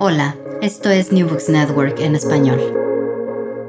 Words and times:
Hola, 0.00 0.36
esto 0.60 0.90
es 0.90 1.12
New 1.12 1.28
Books 1.28 1.48
Network 1.48 2.00
en 2.00 2.16
español. 2.16 2.58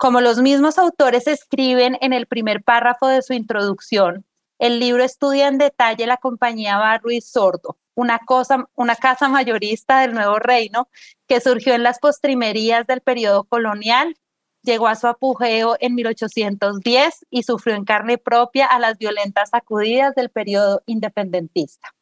Como 0.00 0.22
los 0.22 0.38
mismos 0.38 0.78
autores 0.78 1.26
escriben 1.26 1.98
en 2.00 2.14
el 2.14 2.26
primer 2.26 2.62
párrafo 2.62 3.06
de 3.06 3.20
su 3.20 3.34
introducción, 3.34 4.24
el 4.58 4.80
libro 4.80 5.04
estudia 5.04 5.46
en 5.46 5.58
detalle 5.58 6.06
la 6.06 6.16
compañía 6.16 6.78
Barro 6.78 7.10
y 7.10 7.20
Sordo, 7.20 7.76
una, 7.94 8.18
cosa, 8.20 8.66
una 8.76 8.96
casa 8.96 9.28
mayorista 9.28 10.00
del 10.00 10.14
Nuevo 10.14 10.38
Reino 10.38 10.88
que 11.28 11.42
surgió 11.42 11.74
en 11.74 11.82
las 11.82 11.98
postrimerías 11.98 12.86
del 12.86 13.02
periodo 13.02 13.44
colonial, 13.44 14.16
llegó 14.62 14.88
a 14.88 14.94
su 14.94 15.06
apogeo 15.06 15.76
en 15.80 15.96
1810 15.96 17.26
y 17.28 17.42
sufrió 17.42 17.74
en 17.74 17.84
carne 17.84 18.16
propia 18.16 18.64
a 18.68 18.78
las 18.78 18.96
violentas 18.96 19.50
sacudidas 19.50 20.14
del 20.14 20.30
periodo 20.30 20.82
independentista. 20.86 21.94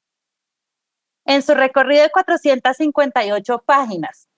En 1.25 1.43
su 1.43 1.53
recorrido 1.53 2.05
de 2.05 2.11
458 2.11 3.65
páginas, 3.67 4.29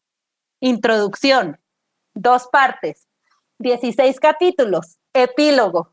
introducción, 0.60 1.60
dos 2.14 2.48
partes, 2.50 3.09
16 3.60 4.18
capítulos, 4.20 4.98
epílogo, 5.12 5.92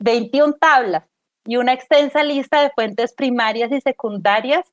21 0.00 0.54
tablas 0.54 1.04
y 1.46 1.56
una 1.56 1.72
extensa 1.72 2.24
lista 2.24 2.60
de 2.60 2.70
fuentes 2.70 3.12
primarias 3.12 3.70
y 3.70 3.80
secundarias 3.80 4.64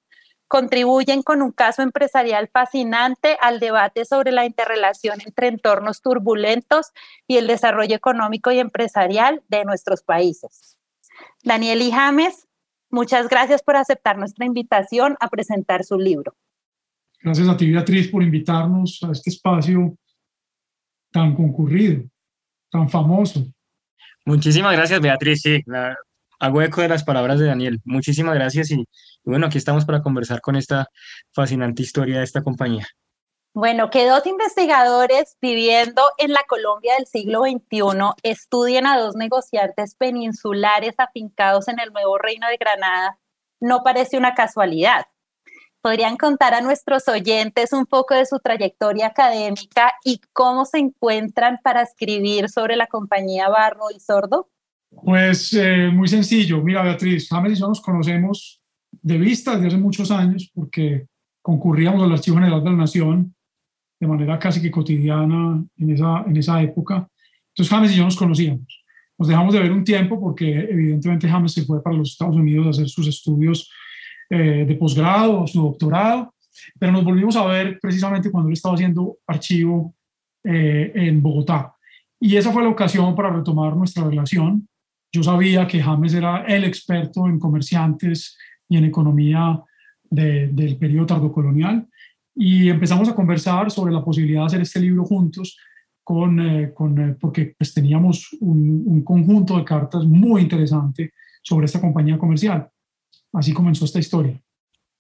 contribuyen 0.47 1.22
con 1.22 1.44
un 1.44 1.52
caso 1.52 1.84
empresarial 1.84 2.50
fascinante 2.52 3.38
al 3.41 3.59
debate 3.59 4.06
sobre 4.06 4.31
la 4.31 4.47
interrelación 4.47 5.22
entre 5.24 5.50
entornos 5.50 6.02
turbulentos 6.02 6.88
y 7.28 7.38
el 7.38 7.46
desarrollo 7.46 7.96
económico 7.96 8.52
y 8.52 8.58
empresarial 8.58 9.44
de 9.47 9.63
nuestros 9.63 10.02
países. 10.02 10.79
Daniel 11.44 11.84
y 11.84 11.91
James, 11.91 12.47
muchas 12.90 13.29
gracias 13.29 13.62
por 13.62 13.75
aceptar 13.75 14.18
nuestra 14.18 14.47
invitación 14.47 15.16
a 15.19 15.29
presentar 15.29 15.84
su 15.84 16.00
libro. 16.00 16.35
Gracias 17.22 17.47
a 17.47 17.56
ti, 17.56 17.72
Beatriz, 17.72 18.09
por 18.09 18.23
invitarnos 18.23 19.00
a 19.03 19.12
este 19.12 19.29
espacio 19.29 19.96
tan 21.12 21.35
concurrido 21.35 22.10
tan 22.71 22.89
famoso. 22.89 23.45
Muchísimas 24.25 24.73
gracias, 24.73 24.99
Beatriz. 25.01 25.41
Sí, 25.41 25.63
hago 26.39 26.61
eco 26.61 26.81
de 26.81 26.89
las 26.89 27.03
palabras 27.03 27.39
de 27.39 27.47
Daniel. 27.47 27.79
Muchísimas 27.85 28.35
gracias 28.35 28.71
y, 28.71 28.85
bueno, 29.23 29.47
aquí 29.47 29.57
estamos 29.57 29.85
para 29.85 30.01
conversar 30.01 30.41
con 30.41 30.55
esta 30.55 30.87
fascinante 31.33 31.83
historia 31.83 32.19
de 32.19 32.23
esta 32.23 32.43
compañía. 32.43 32.87
Bueno, 33.53 33.89
que 33.89 34.07
dos 34.07 34.25
investigadores 34.25 35.35
viviendo 35.41 36.01
en 36.17 36.31
la 36.31 36.39
Colombia 36.47 36.93
del 36.95 37.05
siglo 37.05 37.41
XXI 37.41 38.13
estudien 38.23 38.87
a 38.87 38.97
dos 38.97 39.15
negociantes 39.15 39.95
peninsulares 39.95 40.95
afincados 40.97 41.67
en 41.67 41.79
el 41.81 41.91
nuevo 41.91 42.17
reino 42.17 42.47
de 42.47 42.55
Granada 42.55 43.19
no 43.61 43.83
parece 43.83 44.17
una 44.17 44.33
casualidad. 44.33 45.05
¿Podrían 45.81 46.15
contar 46.15 46.53
a 46.53 46.61
nuestros 46.61 47.07
oyentes 47.07 47.73
un 47.73 47.85
poco 47.87 48.13
de 48.13 48.25
su 48.25 48.37
trayectoria 48.39 49.07
académica 49.07 49.93
y 50.03 50.21
cómo 50.31 50.65
se 50.65 50.77
encuentran 50.77 51.59
para 51.63 51.81
escribir 51.81 52.49
sobre 52.49 52.75
la 52.75 52.85
compañía 52.85 53.49
Barro 53.49 53.85
y 53.95 53.99
Sordo? 53.99 54.49
Pues 54.89 55.53
eh, 55.53 55.89
muy 55.91 56.07
sencillo. 56.07 56.61
Mira, 56.61 56.83
Beatriz, 56.83 57.27
James 57.29 57.53
y 57.53 57.61
yo 57.61 57.67
nos 57.67 57.81
conocemos 57.81 58.61
de 58.91 59.17
vista 59.17 59.55
desde 59.55 59.67
hace 59.67 59.77
muchos 59.77 60.11
años 60.11 60.51
porque 60.53 61.07
concurríamos 61.41 62.03
al 62.03 62.11
Archivo 62.11 62.37
General 62.37 62.63
de 62.63 62.69
la 62.69 62.75
Nación 62.75 63.33
de 63.99 64.07
manera 64.07 64.37
casi 64.37 64.61
que 64.61 64.71
cotidiana 64.71 65.63
en 65.77 65.89
esa, 65.89 66.23
en 66.27 66.37
esa 66.37 66.61
época. 66.61 67.07
Entonces 67.49 67.69
James 67.69 67.91
y 67.91 67.95
yo 67.95 68.03
nos 68.03 68.15
conocíamos. 68.15 68.83
Nos 69.17 69.27
dejamos 69.27 69.53
de 69.53 69.59
ver 69.59 69.71
un 69.71 69.83
tiempo 69.83 70.19
porque 70.19 70.59
evidentemente 70.59 71.29
James 71.29 71.53
se 71.53 71.63
fue 71.63 71.81
para 71.81 71.95
los 71.95 72.11
Estados 72.11 72.35
Unidos 72.35 72.67
a 72.67 72.69
hacer 72.71 72.89
sus 72.89 73.07
estudios 73.07 73.69
eh, 74.33 74.63
de 74.65 74.75
posgrado, 74.75 75.45
su 75.45 75.61
doctorado, 75.61 76.33
pero 76.79 76.93
nos 76.93 77.03
volvimos 77.03 77.35
a 77.35 77.45
ver 77.47 77.77
precisamente 77.81 78.31
cuando 78.31 78.47
él 78.47 78.53
estaba 78.53 78.75
haciendo 78.75 79.17
archivo 79.27 79.93
eh, 80.41 80.89
en 80.95 81.21
Bogotá. 81.21 81.75
Y 82.17 82.37
esa 82.37 82.53
fue 82.53 82.63
la 82.63 82.69
ocasión 82.69 83.13
para 83.13 83.29
retomar 83.29 83.75
nuestra 83.75 84.07
relación. 84.07 84.69
Yo 85.11 85.21
sabía 85.21 85.67
que 85.67 85.83
James 85.83 86.13
era 86.13 86.45
el 86.45 86.63
experto 86.63 87.27
en 87.27 87.39
comerciantes 87.39 88.37
y 88.69 88.77
en 88.77 88.85
economía 88.85 89.61
del 90.09 90.77
periodo 90.77 91.07
tardocolonial 91.07 91.85
y 92.33 92.69
empezamos 92.69 93.09
a 93.09 93.15
conversar 93.15 93.69
sobre 93.69 93.91
la 93.91 94.01
posibilidad 94.03 94.43
de 94.43 94.45
hacer 94.45 94.61
este 94.61 94.79
libro 94.79 95.03
juntos 95.03 95.57
con, 96.05 96.39
eh, 96.39 96.71
con 96.73 97.17
porque 97.19 97.53
pues, 97.57 97.73
teníamos 97.73 98.29
un, 98.39 98.83
un, 98.85 99.03
conjunto 99.03 99.57
de 99.57 99.65
cartas 99.65 100.05
muy 100.05 100.41
interesante 100.41 101.11
sobre 101.43 101.65
esta 101.65 101.81
compañía 101.81 102.17
comercial 102.17 102.69
así 103.33 103.53
comenzó 103.53 103.85
esta 103.85 103.99
historia. 103.99 104.41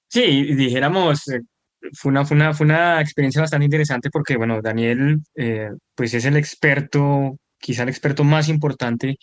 Sí, 0.07 0.53
dijéramos, 0.55 1.27
eh, 1.29 1.41
fue 1.93 2.11
una, 2.11 2.25
fue 2.25 2.35
una, 2.35 2.53
fue 2.53 2.65
una 2.65 3.01
experiencia 3.01 3.41
bastante 3.41 3.65
interesante 3.65 4.09
porque, 4.09 4.37
bueno, 4.37 4.61
Daniel, 4.61 5.21
eh, 5.35 5.69
pues 5.95 6.13
es 6.13 6.25
el 6.25 6.37
experto, 6.37 7.37
quizá 7.57 7.83
el 7.83 7.89
experto 7.89 8.23
más 8.23 8.49
importante 8.49 9.17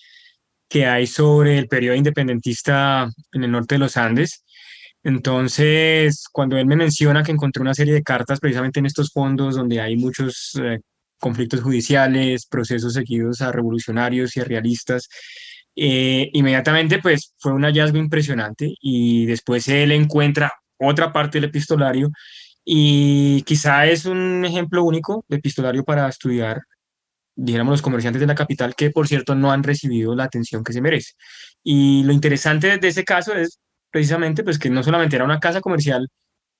que 0.68 0.86
hay 0.86 1.06
sobre 1.06 1.58
el 1.58 1.68
periodo 1.68 1.96
independentista 1.96 3.08
en 3.32 3.44
el 3.44 3.50
norte 3.50 3.76
de 3.76 3.78
los 3.80 3.96
Andes. 3.96 4.44
Entonces, 5.02 6.24
cuando 6.32 6.58
él 6.58 6.66
me 6.66 6.76
menciona 6.76 7.22
que 7.22 7.32
encontró 7.32 7.62
una 7.62 7.74
serie 7.74 7.94
de 7.94 8.02
cartas 8.02 8.40
precisamente 8.40 8.80
en 8.80 8.86
estos 8.86 9.10
fondos 9.12 9.56
donde 9.56 9.80
hay 9.80 9.96
muchos 9.96 10.58
eh, 10.62 10.80
conflictos 11.18 11.60
judiciales, 11.60 12.46
procesos 12.46 12.94
seguidos 12.94 13.40
a 13.40 13.52
revolucionarios 13.52 14.36
y 14.36 14.40
a 14.40 14.44
realistas, 14.44 15.08
eh, 15.80 16.30
inmediatamente 16.32 16.98
pues 16.98 17.34
fue 17.38 17.52
un 17.52 17.62
hallazgo 17.62 17.98
impresionante 17.98 18.74
y 18.80 19.26
después 19.26 19.68
él 19.68 19.92
encuentra 19.92 20.52
otra 20.78 21.12
parte 21.12 21.38
del 21.38 21.48
epistolario 21.50 22.10
y 22.64 23.42
quizá 23.42 23.86
es 23.86 24.04
un 24.04 24.44
ejemplo 24.44 24.82
único 24.84 25.24
de 25.28 25.36
epistolario 25.36 25.84
para 25.84 26.08
estudiar, 26.08 26.62
dijéramos, 27.36 27.72
los 27.72 27.82
comerciantes 27.82 28.20
de 28.20 28.26
la 28.26 28.34
capital 28.34 28.74
que 28.74 28.90
por 28.90 29.08
cierto 29.08 29.34
no 29.36 29.52
han 29.52 29.62
recibido 29.62 30.16
la 30.16 30.24
atención 30.24 30.64
que 30.64 30.72
se 30.72 30.80
merece. 30.82 31.12
Y 31.62 32.02
lo 32.04 32.12
interesante 32.12 32.78
de 32.78 32.88
ese 32.88 33.04
caso 33.04 33.34
es 33.34 33.60
precisamente, 33.90 34.42
pues 34.44 34.58
que 34.58 34.70
no 34.70 34.82
solamente 34.82 35.16
era 35.16 35.24
una 35.24 35.40
casa 35.40 35.60
comercial, 35.60 36.08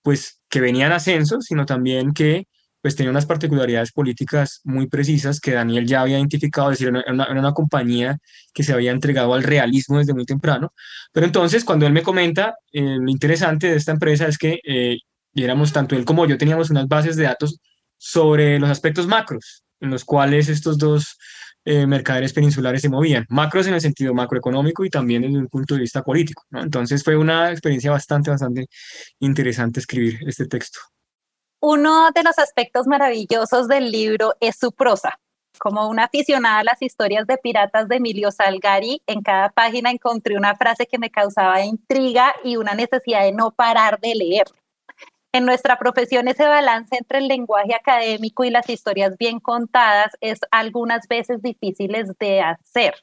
pues 0.02 0.40
que 0.48 0.60
venía 0.60 0.86
en 0.86 0.92
ascenso, 0.92 1.40
sino 1.40 1.66
también 1.66 2.12
que 2.12 2.46
pues 2.80 2.94
tenía 2.96 3.10
unas 3.10 3.26
particularidades 3.26 3.92
políticas 3.92 4.60
muy 4.64 4.86
precisas 4.86 5.40
que 5.40 5.52
Daniel 5.52 5.86
ya 5.86 6.02
había 6.02 6.18
identificado, 6.18 6.70
es 6.70 6.78
decir, 6.78 6.94
era 6.94 7.12
una, 7.12 7.30
una, 7.30 7.52
compañía 7.52 8.18
que 8.54 8.62
se 8.62 8.72
había 8.72 8.92
entregado 8.92 9.34
al 9.34 9.42
realismo 9.42 9.98
desde 9.98 10.14
muy 10.14 10.24
temprano. 10.24 10.72
Pero 11.12 11.26
entonces, 11.26 11.64
cuando 11.64 11.86
él 11.86 11.92
me 11.92 12.02
comenta, 12.02 12.54
eh, 12.72 12.98
lo 13.00 13.10
interesante 13.10 13.68
de 13.68 13.76
esta 13.76 13.92
empresa 13.92 14.26
es 14.26 14.38
que 14.38 14.60
eh, 14.64 14.98
éramos, 15.34 15.72
tanto 15.72 15.96
él 15.96 16.04
como 16.04 16.26
yo 16.26 16.38
teníamos 16.38 16.70
unas 16.70 16.86
bases 16.86 17.16
de 17.16 17.24
datos 17.24 17.58
sobre 17.96 18.58
los 18.58 18.70
aspectos 18.70 19.06
macros, 19.06 19.64
en 19.80 19.90
los 19.90 20.04
cuales 20.04 20.48
estos 20.48 20.78
dos 20.78 21.18
eh, 21.64 21.86
mercaderes 21.86 22.32
peninsulares 22.32 22.80
se 22.80 22.88
movían, 22.88 23.26
macros 23.28 23.66
en 23.66 23.74
el 23.74 23.80
sentido 23.80 24.14
macroeconómico 24.14 24.84
y 24.84 24.90
también 24.90 25.22
desde 25.22 25.36
un 25.36 25.48
punto 25.48 25.74
de 25.74 25.80
vista 25.80 26.02
político. 26.02 26.44
¿no? 26.50 26.62
Entonces 26.62 27.02
fue 27.04 27.16
una 27.16 27.50
experiencia 27.50 27.90
bastante, 27.90 28.30
bastante 28.30 28.66
interesante 29.18 29.80
escribir 29.80 30.18
este 30.26 30.46
texto. 30.46 30.78
Uno 31.60 32.12
de 32.14 32.22
los 32.22 32.38
aspectos 32.38 32.86
maravillosos 32.86 33.66
del 33.66 33.90
libro 33.90 34.34
es 34.38 34.56
su 34.56 34.70
prosa. 34.70 35.18
Como 35.58 35.88
una 35.88 36.04
aficionada 36.04 36.60
a 36.60 36.64
las 36.64 36.80
historias 36.80 37.26
de 37.26 37.36
piratas 37.36 37.88
de 37.88 37.96
Emilio 37.96 38.30
Salgari, 38.30 39.02
en 39.08 39.22
cada 39.22 39.48
página 39.48 39.90
encontré 39.90 40.36
una 40.36 40.54
frase 40.54 40.86
que 40.86 41.00
me 41.00 41.10
causaba 41.10 41.64
intriga 41.64 42.32
y 42.44 42.58
una 42.58 42.74
necesidad 42.74 43.22
de 43.22 43.32
no 43.32 43.50
parar 43.50 43.98
de 43.98 44.14
leer. 44.14 44.46
En 45.32 45.46
nuestra 45.46 45.80
profesión 45.80 46.28
ese 46.28 46.46
balance 46.46 46.96
entre 46.96 47.18
el 47.18 47.26
lenguaje 47.26 47.74
académico 47.74 48.44
y 48.44 48.50
las 48.50 48.70
historias 48.70 49.16
bien 49.18 49.40
contadas 49.40 50.12
es 50.20 50.38
algunas 50.52 51.08
veces 51.08 51.42
difíciles 51.42 52.16
de 52.20 52.40
hacer. 52.40 52.94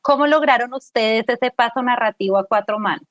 ¿Cómo 0.00 0.26
lograron 0.26 0.72
ustedes 0.72 1.26
ese 1.28 1.50
paso 1.50 1.82
narrativo 1.82 2.38
a 2.38 2.46
cuatro 2.46 2.78
manos? 2.78 3.04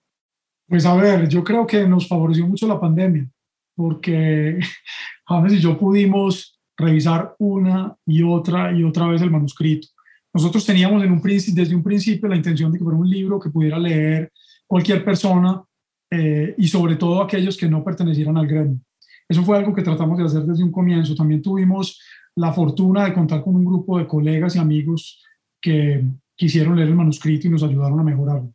Pues 0.67 0.83
a 0.87 0.95
ver, 0.95 1.27
yo 1.27 1.43
creo 1.43 1.67
que 1.67 1.87
nos 1.87 2.07
favoreció 2.07 2.47
mucho 2.47 2.67
la 2.67 2.79
pandemia 2.79 3.29
porque 3.79 4.59
James 5.25 5.53
y 5.53 5.59
yo 5.59 5.77
pudimos 5.77 6.59
revisar 6.75 7.33
una 7.39 7.95
y 8.05 8.21
otra 8.23 8.73
y 8.73 8.83
otra 8.83 9.07
vez 9.07 9.21
el 9.21 9.31
manuscrito. 9.31 9.87
Nosotros 10.33 10.65
teníamos 10.65 11.01
en 11.01 11.13
un, 11.13 11.21
desde 11.21 11.73
un 11.73 11.81
principio 11.81 12.27
la 12.27 12.35
intención 12.35 12.73
de 12.73 12.77
que 12.77 12.83
fuera 12.83 12.99
un 12.99 13.09
libro 13.09 13.39
que 13.39 13.49
pudiera 13.49 13.79
leer 13.79 14.33
cualquier 14.67 15.05
persona 15.05 15.63
eh, 16.11 16.55
y 16.57 16.67
sobre 16.67 16.97
todo 16.97 17.23
aquellos 17.23 17.55
que 17.55 17.69
no 17.69 17.81
pertenecieran 17.81 18.35
al 18.35 18.47
gremio. 18.47 18.81
Eso 19.29 19.43
fue 19.43 19.57
algo 19.57 19.73
que 19.73 19.81
tratamos 19.81 20.17
de 20.17 20.25
hacer 20.25 20.41
desde 20.41 20.63
un 20.65 20.73
comienzo. 20.73 21.15
También 21.15 21.41
tuvimos 21.41 22.01
la 22.35 22.51
fortuna 22.51 23.05
de 23.05 23.13
contar 23.13 23.41
con 23.41 23.55
un 23.55 23.63
grupo 23.63 23.97
de 23.97 24.07
colegas 24.07 24.57
y 24.57 24.59
amigos 24.59 25.23
que 25.61 26.03
quisieron 26.35 26.75
leer 26.75 26.89
el 26.89 26.95
manuscrito 26.95 27.47
y 27.47 27.49
nos 27.49 27.63
ayudaron 27.63 27.97
a 28.01 28.03
mejorarlo. 28.03 28.53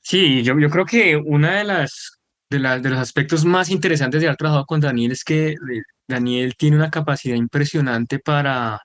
Sí, 0.00 0.42
yo, 0.42 0.58
yo 0.58 0.70
creo 0.70 0.86
que 0.86 1.16
una 1.16 1.58
de 1.58 1.64
las 1.64 2.19
de, 2.50 2.58
de 2.58 2.90
los 2.90 2.98
aspectos 2.98 3.44
más 3.44 3.70
interesantes 3.70 4.20
de 4.20 4.26
haber 4.26 4.36
trabajado 4.36 4.66
con 4.66 4.80
Daniel 4.80 5.12
es 5.12 5.24
que 5.24 5.50
eh, 5.50 5.56
Daniel 6.08 6.54
tiene 6.56 6.76
una 6.76 6.90
capacidad 6.90 7.36
impresionante 7.36 8.18
para, 8.18 8.80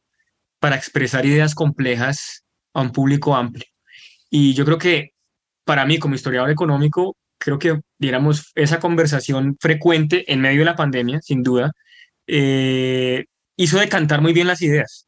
para 0.59 0.75
expresar 0.75 1.25
ideas 1.25 1.55
complejas 1.55 2.43
a 2.73 2.81
un 2.81 2.91
público 2.91 3.35
amplio. 3.35 3.65
Y 4.29 4.53
yo 4.53 4.65
creo 4.65 4.77
que 4.77 5.11
para 5.65 5.85
mí, 5.85 5.99
como 5.99 6.15
historiador 6.15 6.51
económico, 6.51 7.17
creo 7.37 7.59
que, 7.59 7.79
diéramos, 7.97 8.51
esa 8.55 8.79
conversación 8.79 9.57
frecuente 9.59 10.31
en 10.31 10.41
medio 10.41 10.59
de 10.59 10.65
la 10.65 10.75
pandemia, 10.75 11.19
sin 11.21 11.43
duda, 11.43 11.71
eh, 12.27 13.25
hizo 13.57 13.79
decantar 13.79 14.21
muy 14.21 14.33
bien 14.33 14.47
las 14.47 14.61
ideas. 14.61 15.07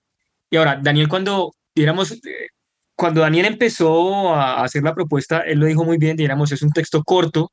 Y 0.50 0.58
ahora, 0.58 0.80
Daniel, 0.82 1.08
cuando, 1.08 1.54
diéramos, 1.76 2.12
eh, 2.14 2.50
cuando 2.96 3.22
Daniel 3.22 3.46
empezó 3.46 4.34
a 4.34 4.64
hacer 4.64 4.84
la 4.84 4.96
propuesta, 4.96 5.42
él 5.42 5.60
lo 5.60 5.68
dijo 5.68 5.84
muy 5.86 5.98
bien, 5.98 6.18
diéramos, 6.18 6.52
es 6.52 6.62
un 6.64 6.72
texto 6.72 7.04
corto, 7.04 7.52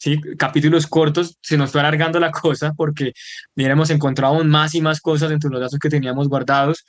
¿sí? 0.00 0.20
capítulos 0.38 0.86
cortos, 0.86 1.36
se 1.42 1.56
nos 1.56 1.70
fue 1.70 1.80
alargando 1.80 2.18
la 2.18 2.30
cosa 2.30 2.72
porque 2.76 3.12
hubiéramos 3.54 3.90
encontrado 3.90 4.42
más 4.44 4.74
y 4.74 4.80
más 4.80 5.00
cosas 5.00 5.30
entre 5.30 5.50
los 5.50 5.60
datos 5.60 5.78
que 5.78 5.90
teníamos 5.90 6.28
guardados, 6.28 6.84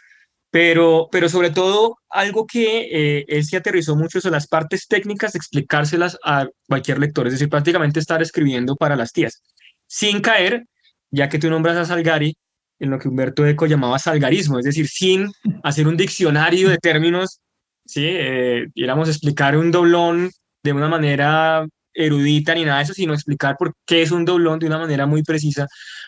pero, 0.49 1.09
pero 1.11 1.29
sobre 1.29 1.51
todo 1.51 1.97
algo 2.09 2.45
que 2.45 2.87
eh, 2.91 3.25
él 3.27 3.43
se 3.43 3.57
aterrizó 3.57 3.95
mucho 3.95 4.19
son 4.19 4.31
las 4.31 4.47
partes 4.47 4.87
técnicas, 4.87 5.35
explicárselas 5.35 6.17
a 6.23 6.47
cualquier 6.67 6.99
lector, 6.99 7.27
es 7.27 7.33
decir, 7.33 7.49
prácticamente 7.49 7.99
estar 7.99 8.21
escribiendo 8.21 8.75
para 8.75 8.95
las 8.95 9.11
tías, 9.11 9.43
sin 9.87 10.21
caer, 10.21 10.65
ya 11.11 11.29
que 11.29 11.39
tú 11.39 11.49
nombras 11.49 11.77
a 11.77 11.85
Salgari, 11.85 12.35
en 12.79 12.89
lo 12.89 12.97
que 12.97 13.07
Humberto 13.07 13.45
Eco 13.45 13.67
llamaba 13.67 13.99
salgarismo, 13.99 14.57
es 14.57 14.65
decir, 14.65 14.87
sin 14.87 15.31
hacer 15.63 15.87
un 15.87 15.95
diccionario 15.95 16.67
de 16.67 16.77
términos, 16.77 17.39
¿sí? 17.85 18.05
Eh, 18.05 18.67
explicar 18.75 19.55
un 19.55 19.69
doblón 19.69 20.31
de 20.63 20.73
una 20.73 20.87
manera 20.87 21.67
erudita 21.93 22.53
ni 22.55 22.65
nada 22.65 22.77
de 22.77 22.83
eso, 22.83 22.93
sino 22.93 23.13
explicar 23.13 23.55
por 23.57 23.73
qué 23.85 24.01
es 24.01 24.11
un 24.11 24.25
doblón 24.25 24.59
de 24.59 24.67
una 24.67 24.77
manera 24.77 25.05
muy 25.05 25.23
precisa 25.23 25.67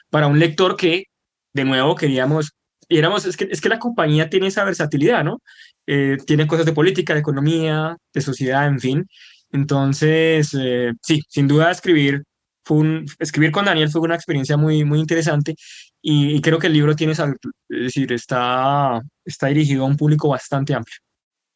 para 0.09 0.27
un 0.27 0.39
lector 0.39 0.75
que, 0.77 1.05
de 1.53 1.63
nuevo, 1.63 1.95
queríamos, 1.95 2.51
y 2.89 2.97
éramos, 2.97 3.25
es 3.25 3.37
que, 3.37 3.47
es 3.49 3.61
que 3.61 3.69
la 3.69 3.79
compañía 3.79 4.29
tiene 4.29 4.47
esa 4.47 4.63
versatilidad, 4.63 5.23
¿no? 5.23 5.41
Eh, 5.87 6.17
tiene 6.25 6.47
cosas 6.47 6.65
de 6.65 6.73
política, 6.73 7.13
de 7.13 7.21
economía, 7.21 7.97
de 8.13 8.21
sociedad, 8.21 8.67
en 8.67 8.79
fin. 8.79 9.07
Entonces, 9.51 10.55
eh, 10.59 10.91
sí, 11.01 11.21
sin 11.29 11.47
duda 11.47 11.71
escribir, 11.71 12.23
fue 12.65 12.77
un, 12.77 13.05
escribir 13.19 13.51
con 13.51 13.65
Daniel 13.65 13.89
fue 13.89 14.01
una 14.01 14.15
experiencia 14.15 14.57
muy, 14.57 14.85
muy 14.85 14.99
interesante 14.99 15.55
y, 16.01 16.41
creo 16.41 16.59
que 16.59 16.67
el 16.67 16.73
libro 16.73 16.95
tiene, 16.95 17.13
es 17.13 17.19
decir, 17.69 18.11
está, 18.11 19.01
está 19.25 19.47
dirigido 19.47 19.83
a 19.83 19.87
un 19.87 19.97
público 19.97 20.29
bastante 20.29 20.73
amplio. 20.73 20.97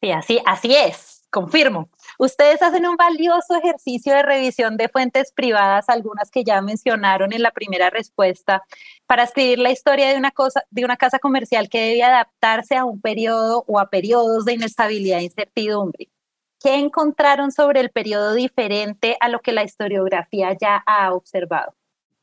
Sí, 0.00 0.10
así, 0.10 0.38
así 0.46 0.74
es, 0.74 1.24
confirmo. 1.30 1.90
Ustedes 2.18 2.60
hacen 2.62 2.84
un 2.84 2.96
valioso 2.96 3.56
ejercicio 3.56 4.12
de 4.12 4.22
revisión 4.22 4.76
de 4.76 4.88
fuentes 4.88 5.32
privadas, 5.32 5.88
algunas 5.88 6.32
que 6.32 6.42
ya 6.42 6.60
mencionaron 6.60 7.32
en 7.32 7.42
la 7.42 7.52
primera 7.52 7.90
respuesta, 7.90 8.64
para 9.06 9.22
escribir 9.22 9.60
la 9.60 9.70
historia 9.70 10.08
de 10.08 10.16
una, 10.16 10.32
cosa, 10.32 10.64
de 10.70 10.84
una 10.84 10.96
casa 10.96 11.20
comercial 11.20 11.68
que 11.68 11.80
debe 11.80 12.02
adaptarse 12.02 12.76
a 12.76 12.84
un 12.84 13.00
periodo 13.00 13.64
o 13.68 13.78
a 13.78 13.88
periodos 13.88 14.44
de 14.44 14.54
inestabilidad 14.54 15.20
e 15.20 15.24
incertidumbre. 15.24 16.08
¿Qué 16.60 16.74
encontraron 16.74 17.52
sobre 17.52 17.78
el 17.78 17.90
periodo 17.90 18.34
diferente 18.34 19.16
a 19.20 19.28
lo 19.28 19.38
que 19.38 19.52
la 19.52 19.62
historiografía 19.62 20.56
ya 20.60 20.82
ha 20.86 21.14
observado? 21.14 21.72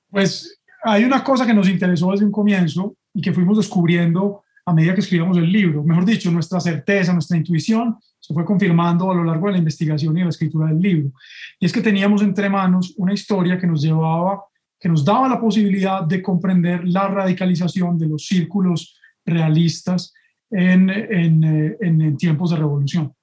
Pues 0.10 0.60
hay 0.84 1.06
una 1.06 1.24
cosa 1.24 1.46
que 1.46 1.54
nos 1.54 1.70
interesó 1.70 2.12
desde 2.12 2.26
un 2.26 2.34
comienzo 2.34 2.98
y 3.14 3.22
que 3.22 3.32
fuimos 3.32 3.56
descubriendo 3.56 4.44
a 4.66 4.74
medida 4.74 4.94
que 4.94 5.00
escribíamos 5.00 5.38
el 5.38 5.50
libro. 5.50 5.84
Mejor 5.84 6.04
dicho, 6.04 6.30
nuestra 6.32 6.60
certeza, 6.60 7.14
nuestra 7.14 7.38
intuición 7.38 7.98
se 8.26 8.34
fue 8.34 8.44
confirmando 8.44 9.12
a 9.12 9.14
lo 9.14 9.24
largo 9.24 9.46
de 9.46 9.52
la 9.52 9.60
investigación 9.60 10.16
y 10.16 10.22
de 10.22 10.26
la 10.26 10.32
escritura 10.32 10.68
del 10.68 10.80
libro. 10.80 11.12
Y 11.60 11.68
es 11.68 11.72
que 11.72 11.82
teníamos 11.82 12.24
entre 12.24 12.50
manos 12.50 12.96
una 12.98 13.14
historia 13.14 13.60
que 13.60 13.68
nos 13.68 13.84
llevaba, 13.84 14.46
que 14.80 14.90
nos 14.90 15.06
daba 15.06 15.30
la 15.30 15.40
posibilidad 15.40 16.02
de 16.02 16.24
comprender 16.24 16.88
la 16.88 17.08
radicalización 17.08 18.00
de 18.00 18.08
los 18.08 18.26
círculos 18.26 18.98
realistas 19.24 20.12
en, 20.50 20.90
en, 20.90 21.44
eh, 21.44 21.78
en, 21.82 22.18
tiempos 22.18 22.50
de 22.50 22.58
revolución. 22.58 23.14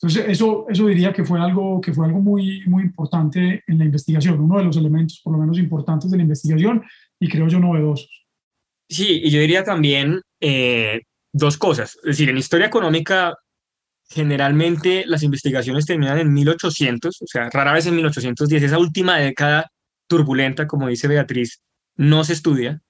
Entonces, 0.00 0.26
eso, 0.28 0.66
eso 0.68 0.86
diría 0.86 1.12
que 1.12 1.24
fue, 1.24 1.40
algo, 1.40 1.80
que 1.80 1.92
fue 1.92 2.06
algo 2.06 2.20
muy, 2.20 2.62
muy 2.66 2.84
importante 2.84 3.64
en 3.66 3.78
la 3.78 3.84
investigación, 3.84 4.38
uno 4.38 4.58
de 4.58 4.64
los 4.64 4.76
elementos 4.76 5.20
por 5.24 5.32
lo 5.32 5.40
menos 5.40 5.58
importantes 5.58 6.08
de 6.08 6.18
la 6.18 6.22
investigación 6.22 6.84
y 7.18 7.28
creo 7.28 7.48
yo 7.48 7.58
novedosos. 7.58 8.26
Sí, 8.88 9.22
y 9.24 9.30
yo 9.30 9.40
diría 9.40 9.64
también 9.64 10.20
eh, 10.40 11.00
dos 11.32 11.58
cosas. 11.58 11.96
Es 11.96 12.16
decir, 12.16 12.28
en 12.28 12.38
historia 12.38 12.68
económica 12.68 13.36
generalmente 14.12 15.04
las 15.06 15.22
investigaciones 15.22 15.86
terminan 15.86 16.18
en 16.18 16.32
1800, 16.32 17.22
o 17.22 17.26
sea, 17.26 17.48
rara 17.50 17.72
vez 17.72 17.86
en 17.86 17.96
1810, 17.96 18.62
esa 18.62 18.78
última 18.78 19.18
década 19.18 19.70
turbulenta, 20.06 20.66
como 20.66 20.88
dice 20.88 21.08
Beatriz, 21.08 21.62
no 21.96 22.24
se 22.24 22.34
estudia. 22.34 22.80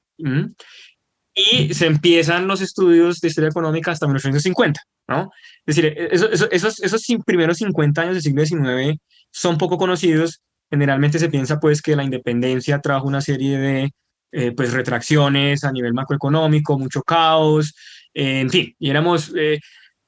Y 1.34 1.74
se 1.74 1.86
empiezan 1.86 2.46
los 2.46 2.60
estudios 2.60 3.20
de 3.20 3.28
historia 3.28 3.48
económica 3.48 3.90
hasta 3.90 4.06
1950, 4.06 4.80
¿no? 5.08 5.30
Es 5.66 5.76
decir, 5.76 5.94
esos, 5.96 6.80
esos 6.80 7.06
primeros 7.24 7.58
50 7.58 8.02
años 8.02 8.14
del 8.14 8.22
siglo 8.22 8.44
XIX 8.44 8.98
son 9.30 9.58
poco 9.58 9.78
conocidos. 9.78 10.42
Generalmente 10.70 11.18
se 11.18 11.30
piensa 11.30 11.58
pues 11.58 11.82
que 11.82 11.96
la 11.96 12.04
independencia 12.04 12.80
trajo 12.80 13.06
una 13.06 13.20
serie 13.20 13.58
de 13.58 13.90
eh, 14.32 14.52
pues 14.52 14.72
retracciones 14.72 15.64
a 15.64 15.72
nivel 15.72 15.94
macroeconómico, 15.94 16.78
mucho 16.78 17.02
caos, 17.02 17.74
en 18.14 18.50
fin, 18.50 18.74
y 18.78 18.90
éramos, 18.90 19.32
eh, 19.36 19.58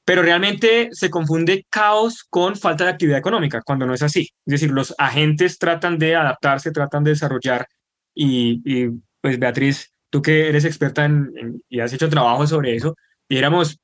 pero 0.05 0.21
realmente 0.21 0.89
se 0.91 1.09
confunde 1.09 1.65
caos 1.69 2.23
con 2.29 2.55
falta 2.55 2.85
de 2.85 2.91
actividad 2.91 3.17
económica, 3.17 3.61
cuando 3.65 3.87
no 3.87 3.93
es 3.93 4.03
así. 4.03 4.29
Es 4.45 4.51
decir, 4.51 4.71
los 4.71 4.93
agentes 4.99 5.57
tratan 5.57 5.97
de 5.97 6.15
adaptarse, 6.15 6.71
tratan 6.71 7.03
de 7.03 7.11
desarrollar 7.11 7.67
y, 8.13 8.87
pues 9.19 9.39
Beatriz, 9.39 9.91
tú 10.11 10.21
que 10.21 10.47
eres 10.47 10.63
experta 10.63 11.05
en, 11.05 11.61
y 11.67 11.79
has 11.79 11.91
hecho 11.91 12.07
trabajo 12.07 12.45
sobre 12.47 12.75
eso, 12.75 12.95
diéramos, 13.27 13.79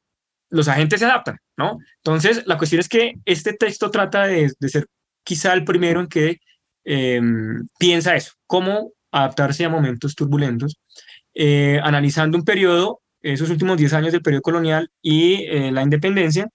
los 0.50 0.68
agentes 0.68 1.00
se 1.00 1.06
adaptan, 1.06 1.38
¿no? 1.58 1.80
Entonces, 1.98 2.44
la 2.46 2.58
cuestión 2.58 2.80
es 2.80 2.88
que 2.88 3.16
este 3.26 3.54
texto 3.54 3.90
trata 3.90 4.28
de, 4.28 4.52
de 4.60 4.70
ser 4.70 4.86
quizá 5.24 5.54
el 5.54 5.66
primero 5.66 6.00
en 6.00 6.08
que 6.08 6.38
em, 6.84 7.68
piensa 7.80 8.16
eso, 8.16 8.34
cómo 8.48 8.94
adaptarse 9.12 9.66
a 9.66 9.70
momentos 9.70 10.16
turbulentos, 10.16 10.78
eh, 11.34 11.80
analizando 11.84 12.38
un 12.38 12.46
periodo 12.46 13.01
esos 13.22 13.50
últimos 13.50 13.78
10 13.78 13.94
años 13.94 14.12
del 14.12 14.22
periodo 14.22 14.42
colonial 14.42 14.90
y 15.02 15.46
eh, 15.46 15.72
la 15.72 15.84
independencia 15.84 16.48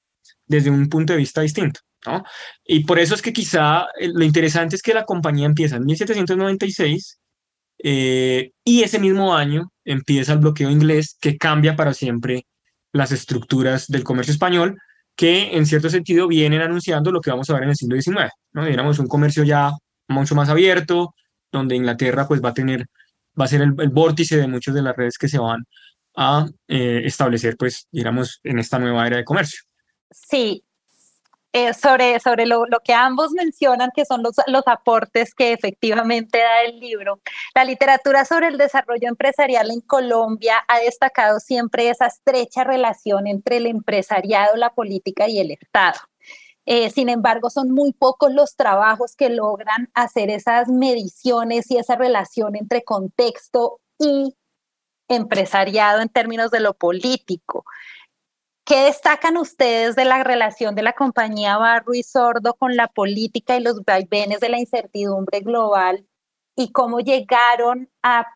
desde 0.47 0.71
un 0.71 0.89
punto 0.89 1.13
de 1.13 1.19
vista 1.19 1.41
distinto. 1.41 1.81
¿no? 2.07 2.23
Y 2.65 2.85
por 2.85 2.99
eso 2.99 3.15
es 3.15 3.23
que 3.23 3.33
quizá 3.33 3.87
eh, 3.99 4.11
lo 4.13 4.25
interesante 4.25 4.77
es 4.77 4.83
que 4.83 4.95
la 4.95 5.05
compañía 5.05 5.47
empieza 5.47 5.77
en 5.77 5.85
1796 5.85 7.19
eh, 7.79 8.53
y 8.65 8.83
ese 8.83 8.99
mismo 8.99 9.35
año 9.35 9.71
empieza 9.85 10.33
el 10.33 10.39
bloqueo 10.39 10.71
inglés 10.71 11.17
que 11.21 11.37
cambia 11.37 11.77
para 11.77 11.95
siempre 11.95 12.47
las 12.93 13.13
estructuras 13.13 13.89
del 13.89 14.05
comercio 14.05 14.33
español 14.33 14.79
que 15.15 15.57
en 15.57 15.67
cierto 15.67 15.91
sentido 15.91 16.29
vienen 16.29 16.61
anunciando 16.61 17.11
lo 17.11 17.21
que 17.21 17.31
vamos 17.31 17.49
a 17.49 17.55
ver 17.55 17.65
en 17.65 17.71
el 17.71 17.77
siglo 17.77 18.01
XIX, 18.01 18.31
¿no? 18.53 18.65
Digamos, 18.65 18.99
un 18.99 19.09
comercio 19.09 19.45
ya 19.45 19.73
mucho 20.09 20.35
más 20.35 20.49
abierto, 20.51 21.15
donde 21.51 21.75
Inglaterra 21.75 22.29
pues 22.29 22.43
va 22.43 22.51
a 22.51 22.55
tener, 22.55 22.87
va 23.39 23.47
a 23.47 23.49
ser 23.49 23.63
el, 23.63 23.73
vórtice 23.73 24.37
de 24.37 24.47
muchas 24.47 24.75
de 24.75 24.83
las 24.83 24.95
redes 24.97 25.19
que 25.19 25.29
se 25.29 25.39
van 25.39 25.65
a 26.17 26.47
eh, 26.69 27.03
establecer 27.05 27.57
pues, 27.57 27.87
digamos, 27.93 28.41
en 28.43 28.59
esta 28.59 28.79
nueva 28.79 29.07
era 29.07 29.19
de 29.19 29.25
comercio. 29.25 29.61
Sí, 30.11 30.65
eh, 31.53 31.73
sobre, 31.73 32.21
sobre 32.21 32.45
lo, 32.45 32.67
lo, 32.67 32.81
que 32.81 32.93
ambos 32.93 33.33
mencionan, 33.33 33.91
que 33.95 34.05
son 34.05 34.23
los, 34.23 34.35
los 34.47 34.63
aportes 34.67 35.35
que 35.35 35.55
efectivamente 35.55 36.39
da 36.39 36.63
el 36.65 36.79
libro. 36.79 37.21
La 37.55 37.65
literatura 37.65 38.27
sobre 38.27 38.49
el 38.49 38.59
desarrollo 38.59 39.09
empresarial 39.09 39.71
en 39.71 39.81
Colombia 39.81 40.63
ha 40.69 40.81
destacado 40.81 41.41
siempre 41.41 41.89
esa 41.89 42.09
estrecha 42.09 42.63
relación 42.63 43.27
entre 43.27 43.57
el 43.57 43.67
empresariado, 43.67 44.55
la 44.57 44.75
política 44.75 45.29
y 45.29 45.39
el 45.39 45.51
Estado. 45.51 45.99
Eh, 46.67 46.91
sin 46.91 47.09
embargo, 47.09 47.49
son 47.49 47.71
muy 47.71 47.93
pocos 47.93 48.35
los 48.35 48.57
trabajos 48.57 49.17
que 49.17 49.31
logran 49.31 49.89
hacer 49.95 50.29
esas 50.29 50.69
mediciones 50.69 51.71
y 51.71 51.79
esa 51.79 51.97
relación 51.97 52.57
entre 52.57 52.83
contexto 52.83 53.81
y 53.99 54.35
empresariado 55.09 56.01
en 56.01 56.09
términos 56.09 56.51
de 56.51 56.61
lo 56.61 56.75
político. 56.75 57.65
¿Qué 58.65 58.81
destacan 58.81 59.37
ustedes 59.37 59.95
de 59.95 60.05
la 60.05 60.25
relación 60.25 60.75
de 60.75 60.83
la 60.83 60.93
compañía 60.93 61.57
Barro 61.57 61.95
y 61.95 62.03
Sordo 62.03 62.55
con 62.55 62.75
la 62.75 62.89
política 62.89 63.57
y 63.57 63.63
los 63.63 63.85
vaivenes 63.85 64.41
de 64.41 64.49
la 64.49 64.59
incertidumbre 64.59 65.41
global 65.41 66.05
y 66.57 66.73
cómo 66.73 66.99
llegaron 66.99 67.89
a, 68.03 68.27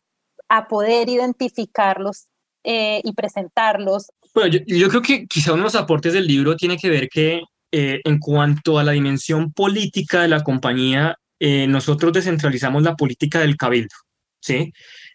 a 0.47 0.67
poder 0.69 1.09
identificarlos 1.09 2.27
eh, 2.63 3.01
y 3.03 3.13
presentarlos? 3.13 4.11
Bueno, 4.35 4.55
yo, 4.67 4.87
creo 4.87 5.01
que 5.01 5.25
quizá 5.25 5.53
uno 5.53 5.63
de 5.63 5.65
los 5.65 5.75
aportes 5.75 6.13
del 6.13 6.27
libro 6.27 6.55
tiene 6.55 6.77
que 6.77 6.89
ver 6.89 7.09
que 7.09 7.41
eh, 7.71 8.01
en 8.03 8.19
cuanto 8.19 8.77
a 8.77 8.83
la 8.83 8.91
dimensión 8.91 9.51
política 9.51 10.21
de 10.21 10.27
la 10.27 10.43
compañía, 10.43 11.17
eh, 11.39 11.65
nosotros 11.67 12.13
descentralizamos 12.13 12.83
la 12.83 12.95
política 12.95 13.39
del 13.39 13.57
cabildo, 13.57 13.95
¿sí? 14.39 14.71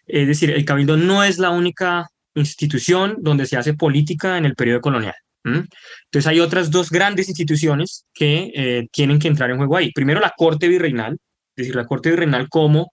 Es 0.07 0.27
decir, 0.27 0.51
el 0.51 0.65
cabildo 0.65 0.97
no 0.97 1.23
es 1.23 1.37
la 1.37 1.49
única 1.49 2.07
institución 2.35 3.17
donde 3.19 3.45
se 3.45 3.57
hace 3.57 3.73
política 3.73 4.37
en 4.37 4.45
el 4.45 4.55
periodo 4.55 4.81
colonial. 4.81 5.15
Entonces 5.43 6.27
hay 6.27 6.39
otras 6.39 6.71
dos 6.71 6.89
grandes 6.89 7.29
instituciones 7.29 8.05
que 8.13 8.51
eh, 8.53 8.87
tienen 8.91 9.19
que 9.19 9.27
entrar 9.27 9.49
en 9.49 9.57
juego 9.57 9.77
ahí. 9.77 9.91
Primero 9.93 10.19
la 10.19 10.33
Corte 10.35 10.67
Virreinal, 10.67 11.13
es 11.13 11.55
decir, 11.55 11.75
la 11.75 11.85
Corte 11.85 12.09
Virreinal 12.09 12.49
como 12.49 12.91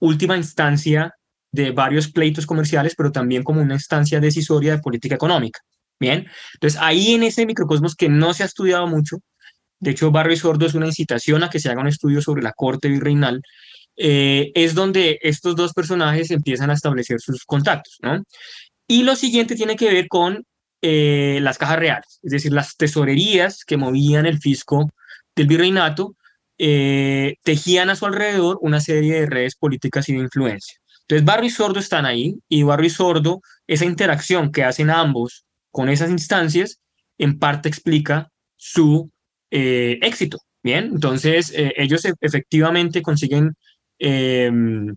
última 0.00 0.36
instancia 0.36 1.12
de 1.50 1.70
varios 1.72 2.10
pleitos 2.10 2.46
comerciales, 2.46 2.94
pero 2.96 3.10
también 3.10 3.42
como 3.42 3.60
una 3.60 3.74
instancia 3.74 4.20
decisoria 4.20 4.76
de 4.76 4.82
política 4.82 5.14
económica. 5.14 5.60
Bien, 6.00 6.26
entonces 6.54 6.80
ahí 6.80 7.14
en 7.14 7.24
ese 7.24 7.44
microcosmos 7.44 7.96
que 7.96 8.08
no 8.08 8.32
se 8.32 8.44
ha 8.44 8.46
estudiado 8.46 8.86
mucho, 8.86 9.16
de 9.80 9.90
hecho 9.90 10.12
Barrio 10.12 10.36
Sordo 10.36 10.66
es 10.66 10.74
una 10.74 10.86
incitación 10.86 11.42
a 11.42 11.50
que 11.50 11.58
se 11.58 11.70
haga 11.70 11.80
un 11.80 11.88
estudio 11.88 12.22
sobre 12.22 12.42
la 12.42 12.52
Corte 12.52 12.88
Virreinal, 12.88 13.42
eh, 14.00 14.52
es 14.54 14.74
donde 14.74 15.18
estos 15.22 15.56
dos 15.56 15.72
personajes 15.72 16.30
empiezan 16.30 16.70
a 16.70 16.74
establecer 16.74 17.20
sus 17.20 17.44
contactos, 17.44 17.96
¿no? 18.00 18.22
Y 18.86 19.02
lo 19.02 19.16
siguiente 19.16 19.56
tiene 19.56 19.74
que 19.74 19.92
ver 19.92 20.06
con 20.06 20.46
eh, 20.80 21.40
las 21.42 21.58
cajas 21.58 21.80
reales, 21.80 22.20
es 22.22 22.30
decir, 22.30 22.52
las 22.52 22.76
tesorerías 22.76 23.64
que 23.64 23.76
movían 23.76 24.24
el 24.24 24.38
fisco 24.38 24.88
del 25.34 25.48
virreinato, 25.48 26.14
eh, 26.58 27.34
tejían 27.42 27.90
a 27.90 27.96
su 27.96 28.06
alrededor 28.06 28.58
una 28.60 28.80
serie 28.80 29.20
de 29.20 29.26
redes 29.26 29.56
políticas 29.56 30.08
y 30.08 30.12
de 30.12 30.20
influencia. 30.20 30.78
Entonces, 31.02 31.24
Barro 31.24 31.44
y 31.44 31.50
Sordo 31.50 31.80
están 31.80 32.06
ahí 32.06 32.36
y 32.48 32.62
Barro 32.62 32.86
y 32.86 32.90
Sordo, 32.90 33.40
esa 33.66 33.84
interacción 33.84 34.52
que 34.52 34.62
hacen 34.62 34.90
ambos 34.90 35.44
con 35.72 35.88
esas 35.88 36.10
instancias, 36.10 36.78
en 37.18 37.40
parte 37.40 37.68
explica 37.68 38.30
su 38.56 39.10
eh, 39.50 39.98
éxito. 40.02 40.38
Bien, 40.62 40.90
entonces 40.92 41.52
ellos 41.54 42.04
e, 42.04 42.12
efectivamente 42.20 43.00
consiguen 43.00 43.54
una 44.00 44.96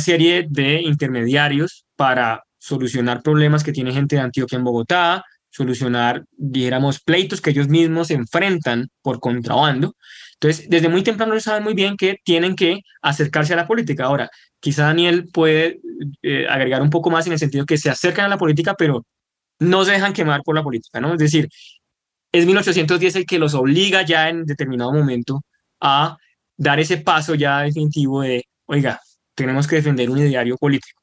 serie 0.00 0.46
de 0.48 0.80
intermediarios 0.82 1.84
para 1.96 2.42
solucionar 2.58 3.22
problemas 3.22 3.62
que 3.62 3.72
tiene 3.72 3.92
gente 3.92 4.16
de 4.16 4.22
Antioquia 4.22 4.56
en 4.56 4.64
Bogotá, 4.64 5.22
solucionar, 5.56 6.24
dijéramos, 6.36 7.00
pleitos 7.00 7.40
que 7.40 7.50
ellos 7.50 7.68
mismos 7.68 8.10
enfrentan 8.10 8.88
por 9.02 9.20
contrabando. 9.20 9.94
Entonces, 10.34 10.68
desde 10.68 10.88
muy 10.88 11.02
temprano 11.02 11.38
saben 11.40 11.64
muy 11.64 11.74
bien 11.74 11.96
que 11.96 12.16
tienen 12.24 12.54
que 12.54 12.80
acercarse 13.00 13.54
a 13.54 13.56
la 13.56 13.66
política. 13.66 14.04
Ahora, 14.04 14.28
quizá 14.60 14.84
Daniel 14.84 15.28
puede 15.32 15.80
eh, 16.22 16.46
agregar 16.48 16.82
un 16.82 16.90
poco 16.90 17.10
más 17.10 17.26
en 17.26 17.32
el 17.32 17.38
sentido 17.38 17.64
que 17.64 17.78
se 17.78 17.88
acercan 17.88 18.26
a 18.26 18.28
la 18.28 18.36
política, 18.36 18.74
pero 18.76 19.04
no 19.58 19.84
se 19.84 19.92
dejan 19.92 20.12
quemar 20.12 20.42
por 20.42 20.54
la 20.54 20.62
política, 20.62 21.00
¿no? 21.00 21.14
Es 21.14 21.18
decir, 21.18 21.48
es 22.32 22.44
1810 22.44 23.16
el 23.16 23.26
que 23.26 23.38
los 23.38 23.54
obliga 23.54 24.02
ya 24.02 24.28
en 24.28 24.44
determinado 24.44 24.92
momento 24.92 25.42
a 25.80 26.18
dar 26.56 26.80
ese 26.80 26.98
paso 26.98 27.34
ya 27.34 27.60
definitivo 27.60 28.22
de, 28.22 28.44
oiga, 28.66 29.00
tenemos 29.34 29.66
que 29.66 29.76
defender 29.76 30.10
un 30.10 30.18
ideario 30.18 30.56
político. 30.56 31.00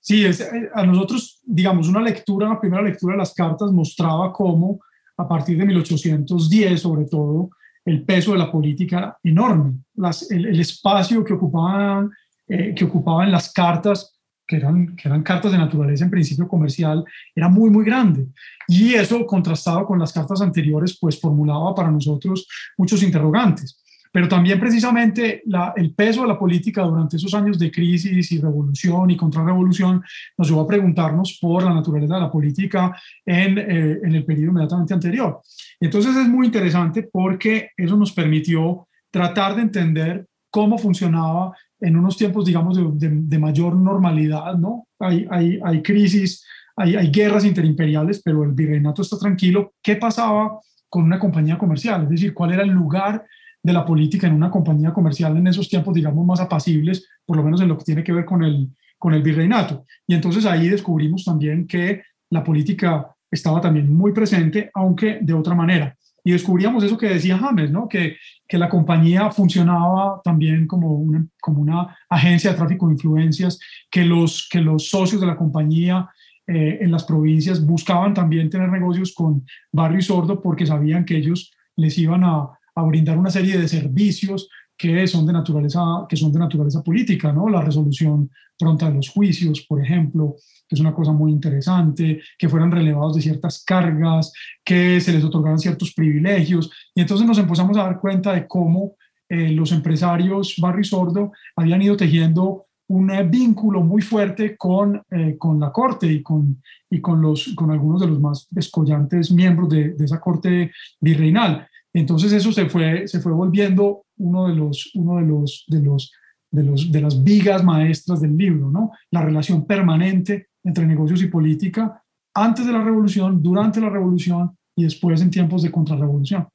Sí, 0.00 0.24
es, 0.24 0.40
eh, 0.40 0.70
a 0.74 0.84
nosotros, 0.86 1.40
digamos, 1.44 1.88
una 1.88 2.00
lectura, 2.00 2.46
una 2.46 2.60
primera 2.60 2.82
lectura 2.82 3.14
de 3.14 3.18
las 3.18 3.34
cartas 3.34 3.72
mostraba 3.72 4.32
cómo 4.32 4.80
a 5.16 5.26
partir 5.26 5.58
de 5.58 5.64
1810, 5.64 6.80
sobre 6.80 7.06
todo, 7.06 7.50
el 7.84 8.04
peso 8.04 8.32
de 8.32 8.38
la 8.38 8.50
política 8.50 8.98
era 8.98 9.18
enorme. 9.22 9.74
Las, 9.94 10.30
el, 10.30 10.60
espacio 10.60 11.24
que 11.24 11.32
ocupaban, 11.32 12.10
eh, 12.48 12.74
que 12.74 12.84
ocupaban 12.84 13.30
las 13.30 13.52
cartas, 13.52 14.16
que 14.46 14.56
eran, 14.56 14.94
que 14.94 15.08
eran 15.08 15.22
cartas 15.22 15.52
de 15.52 15.58
naturaleza 15.58 16.04
en 16.04 16.10
principio 16.10 16.46
comercial, 16.46 17.04
era 17.34 17.48
muy, 17.48 17.70
muy 17.70 17.84
grande. 17.84 18.28
Y 18.68 18.94
eso, 18.94 19.24
contrastado 19.26 19.86
con 19.86 19.98
las 19.98 20.12
cartas 20.12 20.40
anteriores, 20.40 20.96
pues 21.00 21.20
formulaba 21.20 21.74
para 21.74 21.90
nosotros 21.90 22.46
muchos 22.76 23.02
interrogantes. 23.02 23.82
Pero 24.16 24.28
también 24.28 24.58
precisamente 24.58 25.42
el 25.76 25.92
peso 25.92 26.22
de 26.22 26.28
la 26.28 26.38
política 26.38 26.80
durante 26.80 27.18
esos 27.18 27.34
años 27.34 27.58
de 27.58 27.70
crisis 27.70 28.32
y 28.32 28.40
revolución 28.40 29.10
y 29.10 29.16
contrarrevolución 29.18 30.02
nos 30.38 30.48
llevó 30.48 30.62
a 30.62 30.66
preguntarnos 30.66 31.38
por 31.38 31.62
la 31.62 31.74
naturaleza 31.74 32.14
de 32.14 32.20
la 32.22 32.30
política 32.30 32.96
en, 33.26 33.58
eh, 33.58 33.98
en 34.02 34.14
el 34.14 34.24
periodo 34.24 34.52
inmediatamente 34.52 34.94
anterior. 34.94 35.42
Entonces 35.78 36.16
es 36.16 36.26
muy 36.28 36.46
interesante 36.46 37.02
porque 37.02 37.72
eso 37.76 37.94
nos 37.94 38.10
permitió 38.10 38.88
tratar 39.10 39.54
de 39.54 39.60
entender 39.60 40.26
cómo 40.48 40.78
funcionaba 40.78 41.54
en 41.78 41.98
unos 41.98 42.16
tiempos, 42.16 42.46
digamos, 42.46 42.98
de, 42.98 43.10
de, 43.10 43.38
mayor 43.38 43.76
normalidad, 43.76 44.54
¿no? 44.54 44.88
Hay, 44.98 45.26
hay, 45.30 45.60
hay 45.62 45.82
crisis, 45.82 46.42
hay, 46.74 46.96
hay 46.96 47.10
guerras 47.10 47.44
interimperiales, 47.44 48.22
pero 48.24 48.44
el 48.44 48.52
virreinato 48.52 49.02
está 49.02 49.18
tranquilo. 49.18 49.74
¿Qué 49.82 49.96
pasaba 49.96 50.58
con 50.88 51.04
una 51.04 51.18
compañía 51.18 51.58
comercial? 51.58 52.04
Es 52.04 52.08
decir, 52.08 52.32
¿cuál 52.32 52.54
era 52.54 52.62
el 52.62 52.70
lugar 52.70 53.22
de 53.66 53.72
la 53.72 53.84
política 53.84 54.28
en 54.28 54.34
una 54.34 54.48
compañía 54.48 54.92
comercial 54.92 55.36
en 55.36 55.48
esos 55.48 55.68
tiempos, 55.68 55.92
digamos, 55.92 56.24
más 56.24 56.38
apacibles, 56.38 57.08
por 57.24 57.36
lo 57.36 57.42
menos 57.42 57.60
en 57.60 57.66
lo 57.66 57.76
que 57.76 57.84
tiene 57.84 58.04
que 58.04 58.12
ver 58.12 58.24
con 58.24 58.44
el, 58.44 58.68
con 58.96 59.12
el 59.12 59.22
virreinato. 59.22 59.84
Y 60.06 60.14
entonces 60.14 60.46
ahí 60.46 60.68
descubrimos 60.68 61.24
también 61.24 61.66
que 61.66 62.02
la 62.30 62.44
política 62.44 63.12
estaba 63.28 63.60
también 63.60 63.92
muy 63.92 64.12
presente, 64.12 64.70
aunque 64.72 65.18
de 65.20 65.32
otra 65.32 65.56
manera. 65.56 65.96
Y 66.22 66.30
descubríamos 66.30 66.84
eso 66.84 66.96
que 66.96 67.08
decía 67.08 67.38
James, 67.38 67.72
¿no? 67.72 67.88
que, 67.88 68.16
que 68.46 68.56
la 68.56 68.68
compañía 68.68 69.30
funcionaba 69.32 70.20
también 70.22 70.68
como 70.68 70.94
una, 70.94 71.26
como 71.40 71.60
una 71.60 71.96
agencia 72.08 72.52
de 72.52 72.56
tráfico 72.56 72.86
de 72.86 72.92
influencias, 72.92 73.58
que 73.90 74.04
los, 74.04 74.48
que 74.48 74.60
los 74.60 74.88
socios 74.88 75.20
de 75.20 75.26
la 75.26 75.36
compañía 75.36 76.08
eh, 76.46 76.78
en 76.82 76.92
las 76.92 77.02
provincias 77.02 77.66
buscaban 77.66 78.14
también 78.14 78.48
tener 78.48 78.68
negocios 78.68 79.12
con 79.12 79.44
Barrio 79.72 79.98
y 79.98 80.02
Sordo 80.02 80.40
porque 80.40 80.66
sabían 80.66 81.04
que 81.04 81.16
ellos 81.16 81.52
les 81.74 81.98
iban 81.98 82.22
a, 82.22 82.48
a 82.76 82.82
brindar 82.82 83.18
una 83.18 83.30
serie 83.30 83.58
de 83.58 83.66
servicios 83.66 84.48
que 84.76 85.06
son 85.06 85.26
de 85.26 85.32
naturaleza, 85.32 85.80
que 86.08 86.16
son 86.16 86.30
de 86.32 86.38
naturaleza 86.38 86.82
política, 86.82 87.32
¿no? 87.32 87.48
La 87.48 87.62
resolución 87.62 88.30
pronta 88.58 88.88
de 88.88 88.96
los 88.96 89.08
juicios, 89.08 89.64
por 89.66 89.82
ejemplo, 89.82 90.36
que 90.68 90.74
es 90.74 90.80
una 90.80 90.94
cosa 90.94 91.12
muy 91.12 91.32
interesante, 91.32 92.20
que 92.38 92.48
fueran 92.48 92.70
relevados 92.70 93.16
de 93.16 93.22
ciertas 93.22 93.64
cargas, 93.64 94.32
que 94.64 95.00
se 95.00 95.12
les 95.12 95.24
otorgaran 95.24 95.58
ciertos 95.58 95.94
privilegios. 95.94 96.70
Y 96.94 97.00
entonces 97.00 97.26
nos 97.26 97.38
empezamos 97.38 97.76
a 97.76 97.84
dar 97.84 98.00
cuenta 98.00 98.34
de 98.34 98.46
cómo 98.46 98.96
eh, 99.28 99.50
los 99.52 99.72
empresarios 99.72 100.54
Barry 100.58 100.84
Sordo 100.84 101.32
habían 101.56 101.82
ido 101.82 101.96
tejiendo 101.96 102.66
un 102.88 103.10
eh, 103.10 103.24
vínculo 103.24 103.82
muy 103.82 104.02
fuerte 104.02 104.56
con, 104.56 105.02
eh, 105.10 105.36
con 105.38 105.58
la 105.58 105.72
corte 105.72 106.06
y, 106.06 106.22
con, 106.22 106.62
y 106.90 107.00
con, 107.00 107.20
los, 107.20 107.52
con 107.54 107.70
algunos 107.70 108.00
de 108.02 108.08
los 108.08 108.20
más 108.20 108.46
descollantes 108.50 109.32
miembros 109.32 109.68
de, 109.70 109.94
de 109.94 110.04
esa 110.04 110.20
corte 110.20 110.70
virreinal. 111.00 111.66
Entonces 111.96 112.30
eso 112.32 112.52
se 112.52 112.68
fue, 112.68 113.08
se 113.08 113.20
fue 113.20 113.32
volviendo 113.32 114.04
uno 114.18 114.48
de 114.48 114.54
los, 114.54 114.90
uno 114.94 115.16
de 115.16 115.26
los, 115.26 115.64
de 115.66 115.80
los, 115.80 116.12
de 116.50 116.62
los, 116.62 116.92
de 116.92 117.00
las 117.00 117.24
vigas 117.24 117.64
maestras 117.64 118.20
del 118.20 118.36
libro, 118.36 118.70
¿no? 118.70 118.90
La 119.10 119.22
relación 119.22 119.66
permanente 119.66 120.48
entre 120.62 120.84
negocios 120.84 121.22
y 121.22 121.28
política 121.28 122.02
antes 122.34 122.66
de 122.66 122.72
la 122.72 122.84
revolución, 122.84 123.42
durante 123.42 123.80
la 123.80 123.88
revolución 123.88 124.54
y 124.76 124.84
después 124.84 125.22
en 125.22 125.30
tiempos 125.30 125.62
de 125.62 125.70
contrarrevolución. 125.70 126.46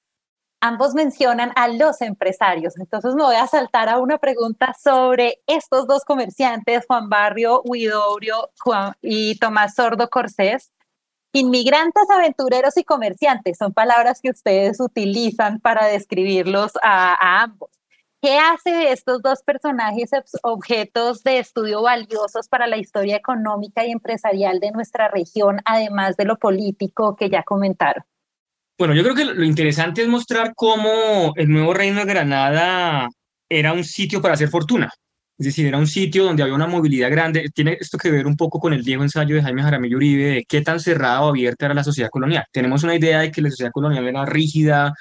ambos 0.62 0.94
mencionan 0.94 1.52
a 1.56 1.68
los 1.70 2.02
empresarios. 2.02 2.78
Entonces 2.78 3.16
me 3.16 3.24
voy 3.24 3.36
a 3.36 3.48
saltar 3.48 3.90
a 3.90 3.98
una 3.98 4.20
pregunta 4.20 4.76
sobre 4.80 5.40
estos 5.48 5.88
dos 5.88 6.06
comerciantes, 6.06 6.86
Juan 6.88 7.10
Barrio 7.10 7.64
Huidobrio 7.66 8.52
y 9.02 9.40
Tomás 9.40 9.74
Sordo 9.74 10.08
Corsés. 10.08 10.72
Inmigrantes, 11.34 12.10
aventureros 12.10 12.76
y 12.76 12.84
comerciantes 12.84 13.58
son 13.58 13.74
palabras 13.74 14.20
que 14.22 14.30
ustedes 14.30 14.82
utilizan 14.82 15.60
para 15.62 15.88
describirlos 15.88 16.74
a, 16.84 17.44
ambos. 17.44 17.70
¿Qué 18.22 18.38
hace 18.38 18.70
de 18.70 18.92
estos 18.92 19.22
dos 19.22 19.42
personajes 19.42 20.12
objetos 20.44 21.24
de 21.24 21.40
estudio 21.40 21.82
valiosos 21.82 22.48
para 22.50 22.68
la 22.68 22.78
historia 22.78 23.16
económica 23.16 23.86
y 23.86 23.92
empresarial 23.92 24.60
de 24.60 24.72
nuestra 24.72 25.08
región, 25.08 25.60
además 25.66 26.18
de 26.18 26.26
lo 26.26 26.38
político 26.38 27.16
que 27.16 27.30
ya 27.30 27.44
comentaron? 27.44 28.04
Bueno, 28.78 28.94
yo 28.94 29.02
creo 29.04 29.16
que 29.16 29.26
lo 29.26 29.44
interesante 29.44 30.02
es 30.02 30.08
mostrar 30.08 30.54
cómo 30.54 31.34
el 31.36 31.50
nuevo 31.50 31.74
reino 31.74 32.02
de 32.02 32.06
Granada 32.06 33.08
era 33.50 33.74
un 33.74 33.84
sitio 33.84 34.22
para 34.22 34.34
hacer 34.34 34.50
fortuna. 34.50 34.92
Es 35.42 35.46
decir, 35.46 35.66
era 35.66 35.80
un 35.80 35.88
sitio 35.88 36.24
donde 36.24 36.44
había 36.44 36.54
una 36.54 36.68
movilidad 36.68 37.10
grande. 37.10 37.50
Tiene 37.52 37.76
esto 37.80 37.98
que 37.98 38.12
ver 38.12 38.28
un 38.28 38.38
poco 38.38 38.60
con 38.60 38.74
el 38.74 38.84
viejo 38.84 39.02
ensayo 39.02 39.36
de 39.36 39.42
Jaime 39.42 39.64
Jaramillo 39.64 39.98
Uribe 39.98 40.26
de 40.26 40.46
qué 40.48 40.62
tan 40.62 40.80
cerrada 40.80 41.24
o 41.24 41.30
abierta 41.30 41.66
era 41.66 41.74
la 41.74 41.84
sociedad 41.84 42.12
colonial. 42.12 42.46
Tenemos 42.52 42.84
una 42.84 42.96
idea 42.96 43.22
de 43.22 43.32
que 43.32 43.42
la 43.42 43.50
sociedad 43.50 43.72
colonial 43.72 44.08
era 44.08 44.24
rígida, 44.24 44.94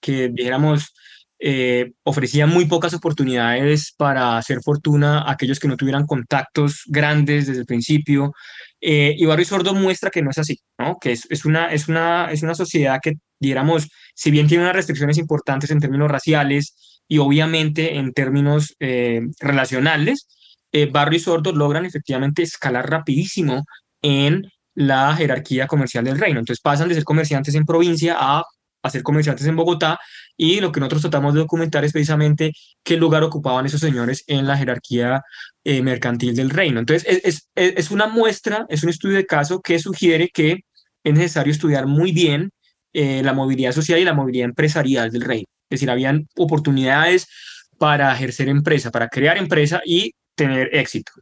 que 0.00 0.28
dijéramos 0.28 0.94
eh, 1.40 1.94
ofrecía 2.04 2.46
muy 2.46 2.66
pocas 2.66 2.94
oportunidades 2.94 3.92
para 3.96 4.38
hacer 4.38 4.60
fortuna 4.62 5.22
a 5.22 5.32
aquellos 5.32 5.58
que 5.58 5.66
no 5.66 5.76
tuvieran 5.76 6.06
contactos 6.06 6.84
grandes 6.86 7.48
desde 7.48 7.62
el 7.62 7.66
principio. 7.66 8.32
Eh, 8.80 9.16
y 9.18 9.24
Barrio 9.26 9.46
Sordo 9.46 9.74
muestra 9.74 10.10
que 10.10 10.22
no 10.22 10.30
es 10.30 10.38
así, 10.38 10.60
¿no? 10.78 10.96
que 11.00 11.10
es, 11.10 11.26
es, 11.28 11.44
una, 11.44 11.72
es, 11.72 11.88
una, 11.88 12.30
es 12.30 12.44
una 12.44 12.54
sociedad 12.54 13.00
que 13.02 13.14
diéramos, 13.40 13.88
si 14.14 14.30
bien 14.30 14.46
tiene 14.46 14.62
unas 14.62 14.76
restricciones 14.76 15.18
importantes 15.18 15.72
en 15.72 15.80
términos 15.80 16.08
raciales 16.08 16.97
y 17.08 17.18
obviamente 17.18 17.96
en 17.96 18.12
términos 18.12 18.76
eh, 18.78 19.22
relacionales, 19.40 20.28
eh, 20.72 20.86
Barrio 20.86 21.16
y 21.16 21.20
Sordo 21.20 21.52
logran 21.52 21.86
efectivamente 21.86 22.42
escalar 22.42 22.88
rapidísimo 22.88 23.64
en 24.02 24.46
la 24.74 25.16
jerarquía 25.16 25.66
comercial 25.66 26.04
del 26.04 26.18
reino. 26.18 26.38
Entonces 26.38 26.60
pasan 26.62 26.88
de 26.88 26.94
ser 26.94 27.04
comerciantes 27.04 27.54
en 27.54 27.64
provincia 27.64 28.16
a, 28.18 28.44
a 28.82 28.90
ser 28.90 29.02
comerciantes 29.02 29.46
en 29.46 29.56
Bogotá 29.56 29.98
y 30.36 30.60
lo 30.60 30.70
que 30.70 30.80
nosotros 30.80 31.02
tratamos 31.02 31.34
de 31.34 31.40
documentar 31.40 31.84
es 31.84 31.92
precisamente 31.92 32.52
qué 32.84 32.96
lugar 32.96 33.24
ocupaban 33.24 33.66
esos 33.66 33.80
señores 33.80 34.22
en 34.28 34.46
la 34.46 34.56
jerarquía 34.56 35.22
eh, 35.64 35.82
mercantil 35.82 36.36
del 36.36 36.50
reino. 36.50 36.78
Entonces 36.78 37.22
es, 37.24 37.48
es, 37.56 37.74
es 37.76 37.90
una 37.90 38.06
muestra, 38.06 38.66
es 38.68 38.84
un 38.84 38.90
estudio 38.90 39.16
de 39.16 39.26
caso 39.26 39.60
que 39.60 39.78
sugiere 39.78 40.28
que 40.28 40.60
es 41.02 41.14
necesario 41.14 41.52
estudiar 41.52 41.86
muy 41.86 42.12
bien 42.12 42.50
eh, 42.92 43.22
la 43.22 43.32
movilidad 43.32 43.72
social 43.72 43.98
y 43.98 44.04
la 44.04 44.14
movilidad 44.14 44.44
empresarial 44.44 45.10
del 45.10 45.22
reino. 45.22 45.46
Es 45.70 45.80
decir, 45.80 45.90
habían 45.90 46.28
oportunidades 46.36 47.28
para 47.78 48.12
ejercer 48.12 48.48
empresa, 48.48 48.90
para 48.90 49.08
crear 49.08 49.36
empresa 49.38 49.80
y 49.84 50.14
tener 50.34 50.74
éxito. 50.74 51.12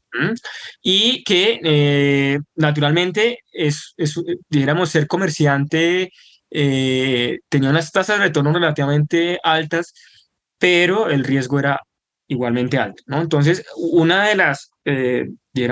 Y 0.82 1.24
que 1.24 1.60
eh, 1.62 2.38
naturalmente 2.54 3.40
es, 3.52 3.94
es, 3.96 4.20
ser 4.86 5.06
comerciante 5.06 6.12
eh, 6.50 7.38
tenía 7.48 7.70
unas 7.70 7.90
tasas 7.90 8.18
de 8.18 8.26
retorno 8.26 8.52
relativamente 8.52 9.38
altas, 9.42 9.92
pero 10.58 11.10
el 11.10 11.24
riesgo 11.24 11.58
era 11.58 11.80
igualmente 12.28 12.78
alto. 12.78 13.02
¿no? 13.06 13.20
Entonces, 13.20 13.64
una 13.76 14.28
de 14.28 14.36
las, 14.36 14.70
eh, 14.84 15.26
de, 15.52 15.68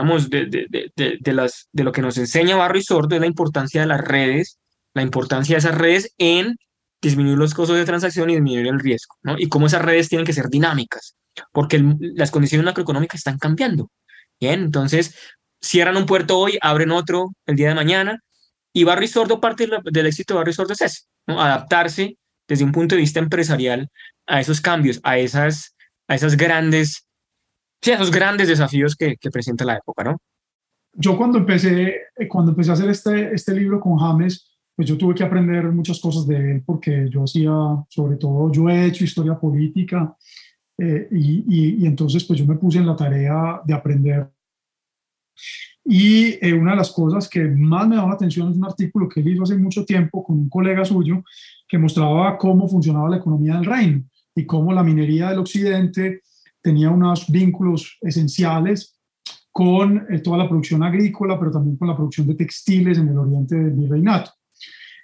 de, 0.96 1.18
de, 1.20 1.32
las, 1.32 1.68
de 1.72 1.84
lo 1.84 1.92
que 1.92 2.02
nos 2.02 2.18
enseña 2.18 2.56
Barro 2.56 2.78
y 2.78 2.82
Sordo 2.82 3.14
es 3.14 3.20
la 3.20 3.26
importancia 3.26 3.82
de 3.82 3.86
las 3.86 4.00
redes 4.00 4.58
la 4.94 5.02
importancia 5.02 5.56
de 5.56 5.58
esas 5.58 5.76
redes 5.76 6.14
en 6.18 6.56
disminuir 7.08 7.38
los 7.38 7.54
costos 7.54 7.76
de 7.76 7.84
transacción 7.84 8.30
y 8.30 8.34
disminuir 8.34 8.66
el 8.66 8.80
riesgo, 8.80 9.14
¿no? 9.22 9.36
Y 9.38 9.48
cómo 9.48 9.66
esas 9.66 9.82
redes 9.82 10.08
tienen 10.08 10.26
que 10.26 10.32
ser 10.32 10.48
dinámicas, 10.48 11.16
porque 11.52 11.82
las 12.00 12.30
condiciones 12.30 12.64
macroeconómicas 12.64 13.18
están 13.18 13.38
cambiando. 13.38 13.90
Bien, 14.40 14.60
entonces 14.60 15.16
cierran 15.60 15.96
un 15.96 16.06
puerto 16.06 16.38
hoy, 16.38 16.58
abren 16.60 16.90
otro 16.90 17.32
el 17.46 17.56
día 17.56 17.68
de 17.68 17.74
mañana, 17.74 18.20
y 18.72 18.84
Barrio 18.84 19.08
Sordo, 19.08 19.40
parte 19.40 19.68
del 19.84 20.06
éxito 20.06 20.34
de 20.34 20.38
Barrio 20.38 20.52
Sordo 20.52 20.74
es 20.78 21.08
¿no? 21.26 21.40
adaptarse 21.40 22.18
desde 22.48 22.64
un 22.64 22.72
punto 22.72 22.94
de 22.94 23.00
vista 23.00 23.20
empresarial 23.20 23.88
a 24.26 24.40
esos 24.40 24.60
cambios, 24.60 25.00
a 25.04 25.18
esas, 25.18 25.74
a 26.08 26.14
esas 26.16 26.36
grandes, 26.36 27.06
sí, 27.80 27.92
a 27.92 27.94
esos 27.94 28.10
grandes 28.10 28.48
desafíos 28.48 28.96
que, 28.96 29.16
que 29.16 29.30
presenta 29.30 29.64
la 29.64 29.76
época, 29.76 30.04
¿no? 30.04 30.16
Yo 30.96 31.16
cuando 31.16 31.38
empecé, 31.38 32.02
cuando 32.28 32.52
empecé 32.52 32.70
a 32.70 32.74
hacer 32.74 32.88
este, 32.88 33.34
este 33.34 33.52
libro 33.52 33.80
con 33.80 33.96
James, 33.98 34.53
pues 34.76 34.88
yo 34.88 34.98
tuve 34.98 35.14
que 35.14 35.22
aprender 35.22 35.70
muchas 35.70 36.00
cosas 36.00 36.26
de 36.26 36.52
él 36.52 36.62
porque 36.64 37.08
yo 37.10 37.24
hacía, 37.24 37.52
sobre 37.88 38.16
todo, 38.16 38.50
yo 38.50 38.68
he 38.68 38.86
hecho 38.86 39.04
historia 39.04 39.38
política 39.38 40.16
eh, 40.78 41.08
y, 41.10 41.82
y, 41.82 41.86
entonces 41.86 42.24
pues 42.24 42.38
yo 42.38 42.46
me 42.46 42.56
puse 42.56 42.78
en 42.78 42.86
la 42.86 42.96
tarea 42.96 43.60
de 43.64 43.74
aprender. 43.74 44.28
Y 45.84 46.38
eh, 46.44 46.54
una 46.54 46.72
de 46.72 46.78
las 46.78 46.90
cosas 46.90 47.28
que 47.28 47.44
más 47.44 47.86
me 47.86 47.96
daba 47.96 48.14
atención 48.14 48.50
es 48.50 48.56
un 48.56 48.64
artículo 48.64 49.08
que 49.08 49.20
él 49.20 49.28
hizo 49.28 49.42
hace 49.42 49.56
mucho 49.56 49.84
tiempo 49.84 50.24
con 50.24 50.38
un 50.38 50.48
colega 50.48 50.84
suyo 50.84 51.22
que 51.68 51.78
mostraba 51.78 52.38
cómo 52.38 52.66
funcionaba 52.68 53.10
la 53.10 53.18
economía 53.18 53.54
del 53.56 53.66
reino 53.66 54.04
y 54.34 54.46
cómo 54.46 54.72
la 54.72 54.82
minería 54.82 55.28
del 55.28 55.38
occidente 55.38 56.22
tenía 56.60 56.90
unos 56.90 57.30
vínculos 57.30 57.98
esenciales 58.00 58.98
con 59.52 60.06
eh, 60.10 60.18
toda 60.20 60.38
la 60.38 60.48
producción 60.48 60.82
agrícola, 60.82 61.38
pero 61.38 61.52
también 61.52 61.76
con 61.76 61.86
la 61.86 61.94
producción 61.94 62.26
de 62.26 62.34
textiles 62.34 62.98
en 62.98 63.08
el 63.08 63.18
oriente 63.18 63.54
del 63.54 63.72
virreinato. 63.72 64.32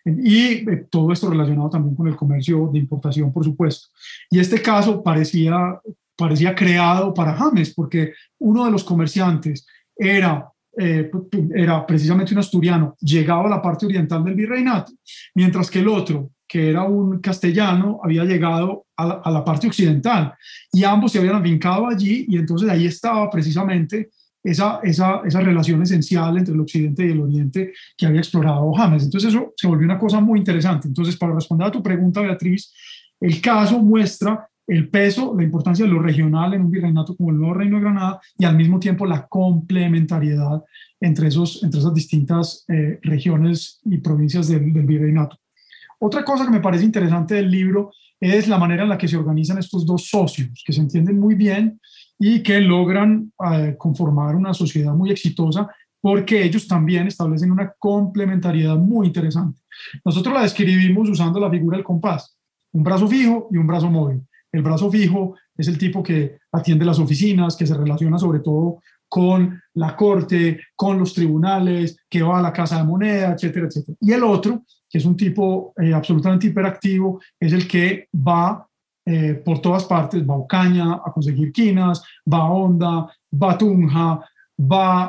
Y 0.05 0.69
eh, 0.69 0.87
todo 0.91 1.13
esto 1.13 1.31
relacionado 1.31 1.71
también 1.71 1.95
con 1.95 2.09
el 2.09 2.17
comercio 2.17 2.71
de 2.73 2.79
importación, 2.79 3.33
por 3.33 3.45
supuesto. 3.45 3.89
Y 4.31 4.39
este 4.39 4.63
caso 4.63 5.03
parecía, 5.03 5.81
parecía 6.17 6.55
creado 6.55 7.13
para 7.13 7.35
James, 7.35 7.75
porque 7.75 8.13
uno 8.39 8.65
de 8.65 8.71
los 8.71 8.85
comerciantes 8.85 9.67
era, 9.97 10.49
eh, 10.79 11.11
era 11.55 11.87
precisamente 11.87 12.33
un 12.33 12.41
asturiano, 12.41 12.97
llegaba 13.01 13.47
a 13.47 13.51
la 13.51 13.63
parte 13.63 13.87
oriental 13.87 14.25
del 14.25 14.35
virreinato, 14.35 14.93
mientras 15.35 15.71
que 15.71 15.81
el 15.81 15.89
otro, 15.89 16.31
que 16.49 16.71
era 16.71 16.83
un 16.85 17.21
castellano, 17.21 18.01
había 18.03 18.25
llegado 18.25 18.87
a 18.97 19.07
la, 19.07 19.15
a 19.23 19.31
la 19.31 19.45
parte 19.45 19.67
occidental. 19.67 20.35
Y 20.73 20.83
ambos 20.85 21.13
se 21.13 21.19
habían 21.19 21.37
afincado 21.37 21.87
allí 21.87 22.27
y 22.29 22.37
entonces 22.37 22.69
ahí 22.69 22.87
estaba 22.87 23.31
precisamente 23.31 24.11
esa, 24.43 24.81
esa, 24.83 25.21
esa, 25.25 25.41
relación 25.41 25.83
esencial 25.83 26.37
entre 26.39 26.55
el 26.55 26.61
occidente 26.61 27.07
y 27.07 27.11
el 27.11 27.21
oriente 27.21 27.73
que 27.97 28.07
había 28.07 28.21
explorado 28.21 28.73
James. 28.73 29.05
Entonces 29.05 29.33
eso 29.33 29.53
se 29.57 29.67
volvió 29.67 29.85
una 29.85 29.99
cosa 29.99 30.21
muy 30.21 30.39
interesante. 30.39 30.89
Entonces, 30.89 31.17
para 31.17 31.35
responder 31.35 31.69
a 31.69 31.71
tu 31.71 31.83
pregunta, 31.83 32.21
Beatriz, 32.21 32.73
el 33.21 33.41
caso 33.41 33.79
muestra 33.81 34.49
el 34.67 34.89
peso, 34.89 35.35
la 35.37 35.43
importancia 35.43 35.85
de 35.85 35.91
lo 35.91 36.01
regional 36.01 36.55
en 36.55 36.63
un 36.63 36.71
virreinato 36.71 37.17
como 37.17 37.31
el 37.31 37.39
Nuevo 37.39 37.55
Reino 37.55 37.77
de 37.77 37.83
Granada 37.83 38.21
y 38.39 38.45
al 38.45 38.57
mismo 38.57 38.79
tiempo 38.79 39.05
la 39.05 39.27
complementariedad 39.27 40.63
entre, 41.01 41.29
esos, 41.29 41.63
entre 41.65 41.81
esas 41.81 41.93
distintas 41.93 42.65
eh, 42.69 43.01
regiones 43.03 43.81
y 43.85 43.99
provincias 43.99 44.47
del, 44.49 44.73
del 44.73 44.87
virreinato. 44.87 45.37
Otra 45.99 46.25
cosa 46.25 46.45
que 46.45 46.53
me 46.53 46.61
parece 46.61 46.85
interesante 46.85 47.35
del 47.35 47.51
libro 47.51 47.93
es 48.21 48.47
la 48.49 48.59
manera 48.59 48.85
en 48.85 48.91
la 48.91 48.99
que 48.99 49.09
se 49.09 49.17
organizan 49.17 49.59
estos 49.59 49.85
dos 49.85 50.09
socios, 50.09 50.63
que 50.65 50.73
se 50.73 50.81
entienden 50.81 51.19
muy 51.19 51.35
bien 51.35 51.81
y 52.23 52.43
que 52.43 52.61
logran 52.61 53.33
eh, 53.51 53.75
conformar 53.79 54.37
una 54.37 54.53
sociedad 54.53 54.93
muy 54.93 55.11
exitosa 55.11 55.69
porque 56.03 56.45
ellos 56.45 56.69
también 56.69 57.07
establecen 57.07 57.51
una 57.51 57.73
complementariedad 57.79 58.77
muy 58.77 59.07
interesante. 59.07 59.61
Nosotros 60.05 60.35
la 60.35 60.43
describimos 60.43 61.09
usando 61.09 61.41
la 61.41 61.51
figura 61.51 61.79
del 61.79 61.85
compás, 61.85 62.37
un 62.73 62.85
brazo 62.85 63.09
fijo 63.09 63.49
y 63.51 63.57
un 63.57 63.67
brazo 63.67 63.91
móvil. 63.91 64.23
El 64.53 64.63
brazo 64.63 64.91
fijo 64.91 65.35
es 65.57 65.69
el 65.69 65.79
tipo 65.79 66.03
que 66.03 66.39
atiende 66.53 66.85
las 66.85 66.99
oficinas, 66.99 67.57
que 67.57 67.67
se 67.67 67.77
relaciona 67.77 68.19
sobre 68.19 68.41
todo 68.41 68.81
con 69.09 69.61
la 69.75 69.97
corte, 69.97 70.61
con 70.77 70.99
los 70.99 71.15
tribunales, 71.15 71.97
que 72.09 72.23
va 72.23 72.39
a 72.39 72.43
la 72.43 72.53
casa 72.53 72.79
de 72.79 72.85
moneda, 72.85 73.33
etcétera, 73.33 73.67
etcétera. 73.67 73.97
Y 74.01 74.13
el 74.13 74.23
otro, 74.23 74.63
que 74.89 74.99
es 74.99 75.05
un 75.05 75.17
tipo 75.17 75.73
eh, 75.81 75.93
absolutamente 75.95 76.49
hiperactivo, 76.49 77.21
es 77.39 77.53
el 77.53 77.67
que 77.67 78.09
va 78.15 78.67
eh, 79.13 79.35
por 79.45 79.61
todas 79.61 79.85
partes, 79.87 80.23
va 80.23 80.35
a 80.35 80.37
Ocaña 80.37 81.01
a 81.05 81.11
conseguir 81.13 81.51
quinas, 81.53 82.01
va 82.33 82.39
a 82.39 82.51
Honda, 82.51 83.07
va 83.33 83.53
a 83.53 83.59
Tunja, 83.59 84.21
va 84.57 85.07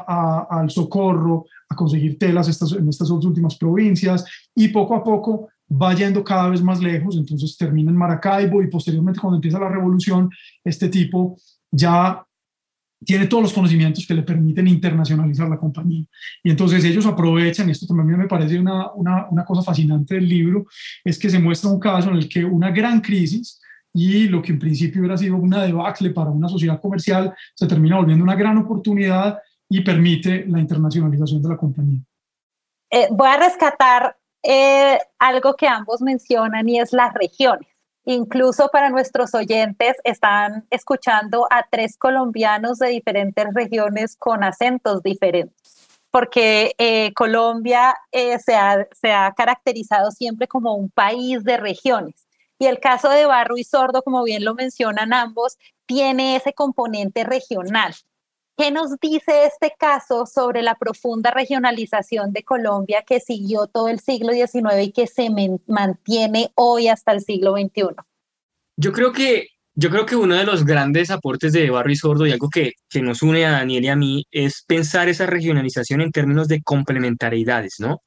al 0.50 0.72
Socorro 0.72 1.46
a 1.70 1.76
conseguir 1.76 2.18
telas 2.18 2.48
estas, 2.48 2.72
en 2.72 2.90
estas 2.90 3.10
dos 3.10 3.24
últimas 3.26 3.56
provincias 3.58 4.26
y 4.56 4.70
poco 4.70 4.96
a 4.96 5.04
poco 5.04 5.50
va 5.72 5.94
yendo 5.94 6.24
cada 6.24 6.50
vez 6.50 6.64
más 6.64 6.82
lejos, 6.82 7.16
entonces 7.16 7.56
termina 7.56 7.92
en 7.92 7.98
Maracaibo 7.98 8.64
y 8.64 8.72
posteriormente 8.72 9.20
cuando 9.20 9.38
empieza 9.38 9.60
la 9.60 9.70
revolución, 9.70 10.32
este 10.64 10.90
tipo 10.90 11.38
ya 11.70 12.26
tiene 13.06 13.28
todos 13.28 13.44
los 13.44 13.54
conocimientos 13.54 14.08
que 14.08 14.16
le 14.16 14.24
permiten 14.24 14.68
internacionalizar 14.68 15.48
la 15.48 15.58
compañía. 15.58 16.06
Y 16.44 16.50
entonces 16.50 16.84
ellos 16.84 17.06
aprovechan, 17.06 17.70
y 17.70 17.72
esto 17.72 17.86
también 17.86 18.20
me 18.20 18.28
parece 18.28 18.60
una, 18.60 18.92
una, 18.94 19.28
una 19.30 19.46
cosa 19.46 19.62
fascinante 19.62 20.16
del 20.16 20.28
libro, 20.28 20.66
es 21.04 21.20
que 21.20 21.30
se 21.30 21.40
muestra 21.40 21.70
un 21.70 21.80
caso 21.80 22.10
en 22.10 22.18
el 22.18 22.28
que 22.28 22.44
una 22.44 22.72
gran 22.72 23.00
crisis 23.00 23.61
y 23.94 24.28
lo 24.28 24.42
que 24.42 24.52
en 24.52 24.60
principio 24.60 25.02
hubiera 25.02 25.18
sido 25.18 25.36
una 25.36 25.64
debacle 25.64 26.12
para 26.12 26.30
una 26.30 26.48
sociedad 26.48 26.80
comercial 26.80 27.34
se 27.56 27.68
termina 27.68 27.98
volviendo 27.98 28.24
una 28.24 28.36
gran 28.36 28.58
oportunidad 28.58 29.40
y 29.70 29.82
permite 29.82 30.46
la 30.48 30.60
internacionalización 30.60 31.42
de 31.42 31.50
la 31.50 31.58
compañía. 31.58 32.00
Eh, 32.90 33.08
voy 33.12 33.28
a 33.28 33.38
rescatar 33.38 34.18
eh, 34.44 35.00
algo 35.20 35.56
que 35.56 35.68
ambos 35.68 36.02
mencionan 36.02 36.68
y 36.68 36.80
es 36.80 36.94
las 36.94 37.14
regiones. 37.14 37.68
Incluso 38.06 38.70
para 38.70 38.90
nuestros 38.90 39.36
oyentes 39.36 39.96
están 40.04 40.66
escuchando 40.72 41.48
a 41.52 41.68
tres 41.70 41.98
colombianos 41.98 42.80
de 42.80 42.88
diferentes 42.88 43.46
regiones 43.54 44.16
con 44.18 44.44
acentos 44.44 45.04
diferentes, 45.04 45.88
porque 46.10 46.74
eh, 46.80 47.14
Colombia 47.14 47.96
eh, 48.12 48.40
se, 48.40 48.56
ha, 48.56 48.88
se 49.00 49.12
ha 49.12 49.32
caracterizado 49.38 50.10
siempre 50.10 50.48
como 50.48 50.74
un 50.74 50.90
país 50.90 51.44
de 51.44 51.58
regiones. 51.58 52.16
Y 52.62 52.68
el 52.68 52.80
caso 52.80 53.10
de 53.10 53.26
Barro 53.26 53.58
y 53.58 53.64
Sordo, 53.64 54.04
como 54.04 54.24
bien 54.24 54.46
lo 54.46 54.54
mencionan 54.54 55.14
ambos, 55.14 55.58
tiene 55.88 56.36
ese 56.36 56.54
componente 56.54 57.24
regional. 57.24 57.96
¿Qué 58.56 58.70
nos 58.70 59.00
dice 59.00 59.46
este 59.46 59.74
caso 59.80 60.28
sobre 60.28 60.62
la 60.62 60.76
profunda 60.76 61.32
regionalización 61.32 62.34
de 62.34 62.44
Colombia 62.44 63.02
que 63.02 63.20
siguió 63.20 63.66
todo 63.66 63.88
el 63.88 64.00
siglo 64.00 64.32
XIX 64.32 64.84
y 64.84 64.92
que 64.92 65.08
se 65.08 65.30
mantiene 65.66 66.52
hoy 66.54 66.88
hasta 66.88 67.14
el 67.14 67.22
siglo 67.22 67.54
XXI? 67.54 67.96
Yo 68.78 68.92
creo 68.92 69.12
que, 69.12 69.48
yo 69.74 69.90
creo 69.90 70.06
que 70.06 70.16
uno 70.16 70.36
de 70.36 70.44
los 70.44 70.64
grandes 70.64 71.10
aportes 71.10 71.54
de 71.54 71.68
Barro 71.72 71.90
y 71.90 71.96
Sordo 71.96 72.28
y 72.28 72.32
algo 72.32 72.52
que, 72.52 72.74
que 72.88 73.02
nos 73.02 73.24
une 73.24 73.44
a 73.44 73.54
Daniel 73.54 73.86
y 73.86 73.88
a 73.88 73.96
mí 73.96 74.28
es 74.30 74.64
pensar 74.68 75.10
esa 75.10 75.26
regionalización 75.26 76.00
en 76.02 76.12
términos 76.12 76.48
de 76.48 76.62
complementariedades, 76.62 77.78
¿no? 77.80 78.04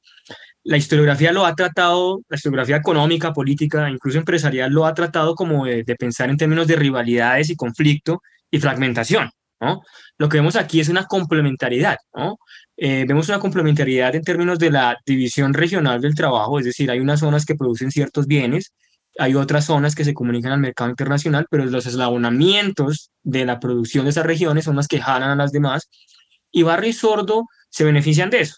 La 0.65 0.77
historiografía 0.77 1.31
lo 1.31 1.45
ha 1.45 1.53
tratado, 1.53 2.21
la 2.27 2.37
historiografía 2.37 2.77
económica, 2.77 3.31
política, 3.33 3.87
incluso 3.87 4.17
empresarial, 4.17 4.71
lo 4.71 4.87
ha 4.87 4.95
tratado 4.95 5.35
como 5.35 5.65
de, 5.65 5.83
pensar 5.95 6.31
en 6.31 6.37
términos 6.37 6.65
de 6.65 6.75
rivalidades 6.75 7.51
y 7.51 7.55
conflicto 7.55 8.23
y 8.49 8.59
fragmentación. 8.59 9.29
Lo 10.17 10.27
que 10.27 10.37
vemos 10.37 10.55
aquí 10.55 10.79
es 10.79 10.89
una 10.89 11.05
complementariedad. 11.05 11.97
Eh, 12.77 13.05
vemos 13.07 13.29
una 13.29 13.37
complementariedad 13.37 14.15
en 14.15 14.23
términos 14.23 14.57
de 14.57 14.71
la 14.71 14.97
división 15.05 15.53
regional 15.53 16.01
del 16.01 16.15
trabajo, 16.15 16.57
es 16.57 16.65
decir, 16.65 16.89
hay 16.89 16.99
unas 16.99 17.19
zonas 17.19 17.45
que 17.45 17.53
producen 17.53 17.91
ciertos 17.91 18.25
bienes, 18.25 18.73
hay 19.19 19.35
otras 19.35 19.65
zonas 19.65 19.93
que 19.93 20.03
se 20.03 20.15
comunican 20.15 20.51
al 20.51 20.59
mercado 20.59 20.89
internacional, 20.89 21.45
pero 21.47 21.65
los 21.65 21.85
eslabonamientos 21.85 23.11
de 23.21 23.45
la 23.45 23.59
producción 23.59 24.05
de 24.05 24.09
esas 24.09 24.25
regiones 24.25 24.65
son 24.65 24.75
las 24.77 24.87
que 24.87 24.99
jalan 24.99 25.29
a 25.29 25.35
las 25.35 25.51
demás, 25.51 25.89
y 26.51 26.63
Barrio 26.63 26.89
y 26.89 26.93
Sordo 26.93 27.45
se 27.69 27.83
benefician 27.83 28.31
de 28.31 28.41
eso, 28.41 28.57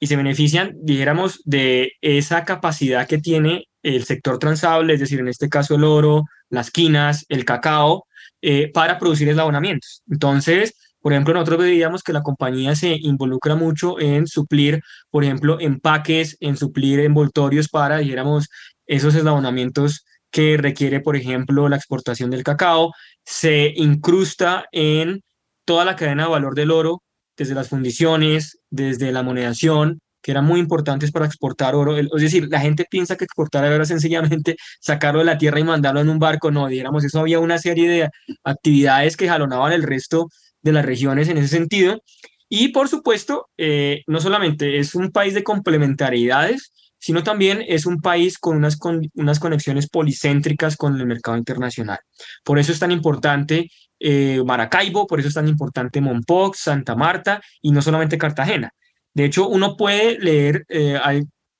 y 0.00 0.06
se 0.06 0.16
benefician, 0.16 0.72
dijéramos, 0.80 1.42
de 1.44 1.92
esa 2.00 2.44
capacidad 2.44 3.06
que 3.06 3.18
tiene 3.18 3.66
el 3.82 4.04
sector 4.04 4.38
transable, 4.38 4.94
es 4.94 5.00
decir, 5.00 5.20
en 5.20 5.28
este 5.28 5.48
caso 5.48 5.74
el 5.74 5.84
oro, 5.84 6.24
las 6.48 6.70
quinas, 6.70 7.26
el 7.28 7.44
cacao, 7.44 8.06
eh, 8.40 8.70
para 8.72 8.98
producir 8.98 9.28
eslabonamientos. 9.28 10.02
Entonces, 10.08 10.74
por 11.00 11.12
ejemplo, 11.12 11.34
nosotros 11.34 11.58
veíamos 11.58 12.02
que 12.02 12.14
la 12.14 12.22
compañía 12.22 12.74
se 12.74 12.96
involucra 12.98 13.54
mucho 13.54 14.00
en 14.00 14.26
suplir, 14.26 14.80
por 15.10 15.22
ejemplo, 15.22 15.60
empaques, 15.60 16.38
en 16.40 16.56
suplir 16.56 17.00
envoltorios 17.00 17.68
para, 17.68 17.98
dijéramos, 17.98 18.48
esos 18.86 19.14
eslabonamientos 19.14 20.06
que 20.30 20.56
requiere, 20.56 21.00
por 21.00 21.14
ejemplo, 21.16 21.68
la 21.68 21.76
exportación 21.76 22.30
del 22.30 22.42
cacao, 22.42 22.92
se 23.24 23.72
incrusta 23.76 24.64
en 24.72 25.22
toda 25.64 25.84
la 25.84 25.94
cadena 25.94 26.24
de 26.24 26.30
valor 26.30 26.54
del 26.54 26.70
oro, 26.70 27.03
desde 27.36 27.54
las 27.54 27.68
fundiciones, 27.68 28.58
desde 28.70 29.12
la 29.12 29.22
monedación, 29.22 30.00
que 30.24 30.30
eran 30.30 30.46
muy 30.46 30.58
importantes 30.58 31.12
para 31.12 31.26
exportar 31.26 31.74
oro. 31.74 31.98
Es 31.98 32.08
decir, 32.10 32.48
la 32.50 32.60
gente 32.60 32.86
piensa 32.90 33.16
que 33.16 33.24
exportar 33.24 33.64
oro 33.64 33.74
era 33.74 33.84
sencillamente 33.84 34.56
sacarlo 34.80 35.20
de 35.20 35.26
la 35.26 35.38
tierra 35.38 35.60
y 35.60 35.64
mandarlo 35.64 36.00
en 36.00 36.08
un 36.08 36.18
barco. 36.18 36.50
No, 36.50 36.66
digamos, 36.66 37.04
eso 37.04 37.20
había 37.20 37.40
una 37.40 37.58
serie 37.58 37.88
de 37.88 38.08
actividades 38.42 39.16
que 39.16 39.28
jalonaban 39.28 39.72
el 39.72 39.82
resto 39.82 40.28
de 40.62 40.72
las 40.72 40.84
regiones 40.84 41.28
en 41.28 41.38
ese 41.38 41.48
sentido. 41.48 42.02
Y 42.48 42.68
por 42.68 42.88
supuesto, 42.88 43.48
eh, 43.58 44.02
no 44.06 44.20
solamente 44.20 44.78
es 44.78 44.94
un 44.94 45.10
país 45.10 45.34
de 45.34 45.44
complementariedades, 45.44 46.72
sino 47.04 47.22
también 47.22 47.62
es 47.68 47.84
un 47.84 48.00
país 48.00 48.38
con 48.38 48.56
unas, 48.56 48.78
con 48.78 49.02
unas 49.12 49.38
conexiones 49.38 49.90
policéntricas 49.90 50.74
con 50.74 50.98
el 50.98 51.06
mercado 51.06 51.36
internacional. 51.36 51.98
Por 52.42 52.58
eso 52.58 52.72
es 52.72 52.78
tan 52.78 52.92
importante 52.92 53.68
eh, 54.00 54.42
Maracaibo, 54.42 55.06
por 55.06 55.20
eso 55.20 55.28
es 55.28 55.34
tan 55.34 55.46
importante 55.46 56.00
Mompox, 56.00 56.60
Santa 56.60 56.94
Marta 56.96 57.42
y 57.60 57.72
no 57.72 57.82
solamente 57.82 58.16
Cartagena. 58.16 58.70
De 59.12 59.26
hecho, 59.26 59.48
uno 59.48 59.76
puede 59.76 60.18
leer 60.18 60.64
eh, 60.70 60.98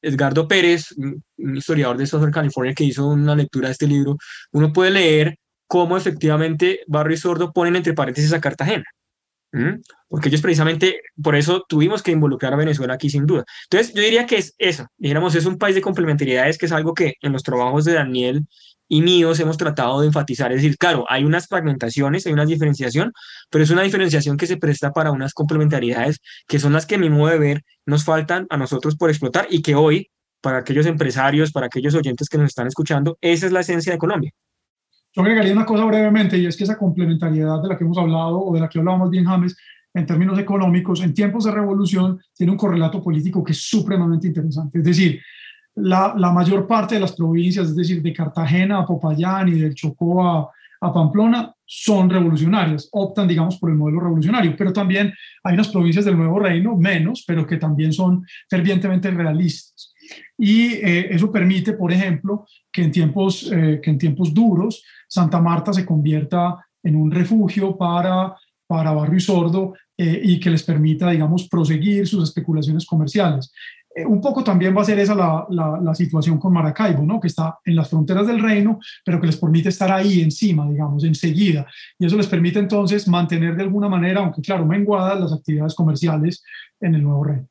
Edgardo 0.01 0.49
Pérez, 0.49 0.93
un 0.97 1.57
historiador 1.59 1.99
de 1.99 2.07
Southern 2.07 2.33
California 2.33 2.73
que 2.73 2.85
hizo 2.85 3.07
una 3.07 3.37
lectura 3.37 3.69
de 3.69 3.73
este 3.73 3.87
libro, 3.87 4.17
uno 4.51 4.73
puede 4.73 4.93
leer 4.93 5.37
cómo 5.67 5.99
efectivamente 5.99 6.81
Barrio 6.87 7.17
y 7.17 7.19
Sordo 7.19 7.53
ponen 7.53 7.77
entre 7.77 7.93
paréntesis 7.93 8.33
a 8.33 8.41
Cartagena. 8.41 8.85
Porque 10.09 10.29
ellos 10.29 10.40
precisamente, 10.40 11.01
por 11.23 11.37
eso 11.37 11.64
tuvimos 11.69 12.03
que 12.03 12.12
involucrar 12.12 12.53
a 12.53 12.57
Venezuela 12.57 12.95
aquí 12.95 13.11
sin 13.11 13.27
duda. 13.27 13.45
Entonces, 13.71 13.95
yo 13.95 14.03
diría 14.03 14.27
que 14.27 14.37
es 14.37 14.55
eso, 14.59 14.87
dijéramos, 14.97 15.35
es 15.35 15.47
un 15.47 15.59
país 15.59 15.75
de 15.75 15.81
complementariedades, 15.81 16.59
que 16.59 16.67
es 16.67 16.73
algo 16.73 16.95
que 16.95 17.14
en 17.21 17.33
los 17.33 17.43
trabajos 17.43 17.85
de 17.85 17.95
Daniel 17.95 18.47
y 18.88 19.03
míos 19.03 19.40
hemos 19.40 19.57
tratado 19.57 20.01
de 20.01 20.09
enfatizar, 20.09 20.53
es 20.53 20.62
decir, 20.62 20.77
claro, 20.77 21.05
hay 21.09 21.25
unas 21.25 21.47
fragmentaciones, 21.47 22.27
hay 22.27 22.33
una 22.33 22.45
diferenciación, 22.45 23.12
pero 23.51 23.64
es 23.64 23.71
una 23.71 23.83
diferenciación 23.83 24.37
que 24.37 24.47
se 24.47 24.57
presta 24.57 24.93
para 24.93 25.11
unas 25.11 25.33
complementariedades 25.33 26.19
que 26.47 26.59
son 26.59 26.75
las 26.75 26.85
que 26.85 26.97
a 26.97 26.99
mi 26.99 27.09
modo 27.09 27.31
de 27.31 27.38
ver 27.38 27.62
nos 27.87 28.05
faltan 28.05 28.47
a 28.51 28.57
nosotros 28.57 28.97
por 28.97 29.11
explotar 29.11 29.47
y 29.51 29.62
que 29.62 29.75
hoy, 29.75 30.11
para 30.40 30.59
aquellos 30.59 30.87
empresarios, 30.87 31.51
para 31.51 31.67
aquellos 31.67 31.95
oyentes 31.95 32.29
que 32.29 32.38
nos 32.38 32.49
están 32.49 32.67
escuchando, 32.67 33.17
esa 33.21 33.47
es 33.47 33.53
la 33.53 33.61
esencia 33.61 33.93
de 33.93 33.99
Colombia. 33.99 34.33
Yo 35.14 35.22
agregaría 35.22 35.53
una 35.53 35.64
cosa 35.64 35.85
brevemente 35.85 36.37
y 36.37 36.46
es 36.46 36.57
que 36.57 36.64
esa 36.64 36.77
complementariedad 36.77 37.62
de 37.62 37.68
la 37.68 37.79
que 37.79 37.85
hemos 37.85 37.98
hablado 37.98 38.40
o 38.40 38.53
de 38.53 38.61
la 38.61 38.68
que 38.68 38.81
hablábamos 38.81 39.11
bien 39.11 39.24
James, 39.24 39.57
en 39.94 40.07
términos 40.07 40.38
económicos, 40.38 41.00
en 41.03 41.14
tiempos 41.14 41.44
de 41.44 41.53
revolución, 41.53 42.20
tiene 42.35 42.50
un 42.50 42.59
correlato 42.59 43.00
político 43.00 43.44
que 43.44 43.53
es 43.53 43.62
supremamente 43.62 44.27
interesante. 44.27 44.79
Es 44.79 44.85
decir, 44.85 45.20
la, 45.77 46.14
mayor 46.33 46.66
parte 46.66 46.96
de 46.96 47.00
las 47.00 47.12
provincias, 47.12 47.68
es 47.68 47.77
decir, 47.77 48.03
de 48.03 48.12
Cartagena 48.12 48.79
a 48.79 48.87
Popayán 48.87 49.48
y 49.48 49.61
del 49.61 49.74
Chocó 49.74 50.27
a, 50.27 50.50
Pamplona, 50.81 51.50
son 51.64 52.11
revolucionarias, 52.11 52.90
optan, 52.92 53.27
digamos, 53.27 53.57
por 53.57 53.70
el 53.70 53.77
modelo 53.77 54.00
revolucionario, 54.00 54.55
pero 54.55 54.70
también 54.70 55.14
hay 55.42 55.55
unas 55.55 55.68
provincias 55.68 56.05
del 56.05 56.18
Nuevo 56.18 56.38
Reino, 56.38 56.77
menos, 56.77 57.24
pero 57.27 57.46
que 57.46 57.57
también 57.57 57.90
son 57.90 58.22
fervientemente 58.50 59.11
realistas. 59.11 59.94
Y 60.37 60.75
eh, 60.75 61.14
eso 61.14 61.31
permite, 61.31 61.75
por 61.75 61.92
ejemplo, 61.92 62.47
que 62.73 62.83
en, 62.83 62.90
tiempos, 62.90 63.51
eh, 63.53 63.81
que 63.83 63.90
en 63.90 63.99
tiempos 63.99 64.35
duros 64.35 64.83
Santa 65.09 65.40
Marta 65.40 65.73
se 65.73 65.87
convierta 65.87 66.57
en 66.83 66.97
un 66.97 67.11
refugio 67.11 67.77
para, 67.77 68.35
para 68.66 68.92
Barrio 68.92 69.16
y 69.16 69.20
Sordo 69.20 69.75
eh, 69.97 70.20
y 70.23 70.40
que 70.40 70.51
les 70.51 70.64
permita, 70.64 71.11
digamos, 71.11 71.49
proseguir 71.49 72.07
sus 72.07 72.25
especulaciones 72.25 72.85
comerciales. 72.85 73.53
Un 74.09 74.20
poco 74.20 74.42
también 74.42 74.77
va 74.77 74.83
a 74.83 74.85
ser 74.85 74.99
esa 74.99 75.14
la, 75.14 75.47
la, 75.81 75.94
situación 75.94 76.37
con 76.37 76.53
Maracaibo, 76.53 77.05
¿no? 77.05 77.20
que 77.20 77.29
está 77.29 77.61
en 77.64 77.77
las 77.77 77.88
fronteras 77.88 78.27
del 78.27 78.42
reino, 78.42 78.81
pero 79.05 79.20
que 79.20 79.29
les 79.29 79.37
permite 79.37 79.68
estar 79.68 79.92
ahí 79.92 80.20
encima, 80.20 80.68
digamos, 80.68 81.05
enseguida. 81.05 81.64
Y 81.97 82.07
eso 82.07 82.16
les 82.16 82.27
permite 82.27 82.59
entonces 82.59 83.07
mantener 83.07 83.55
de 83.55 83.62
alguna 83.62 83.88
manera, 83.88 84.18
aunque 84.18 84.42
claro, 84.42 84.66
menguadas 84.66 85.20
las 85.20 85.33
actividades 85.33 85.77
comerciales 85.77 86.42
en 86.81 86.97
el 86.97 87.05
nuevo 87.05 87.23
reino. 87.23 87.47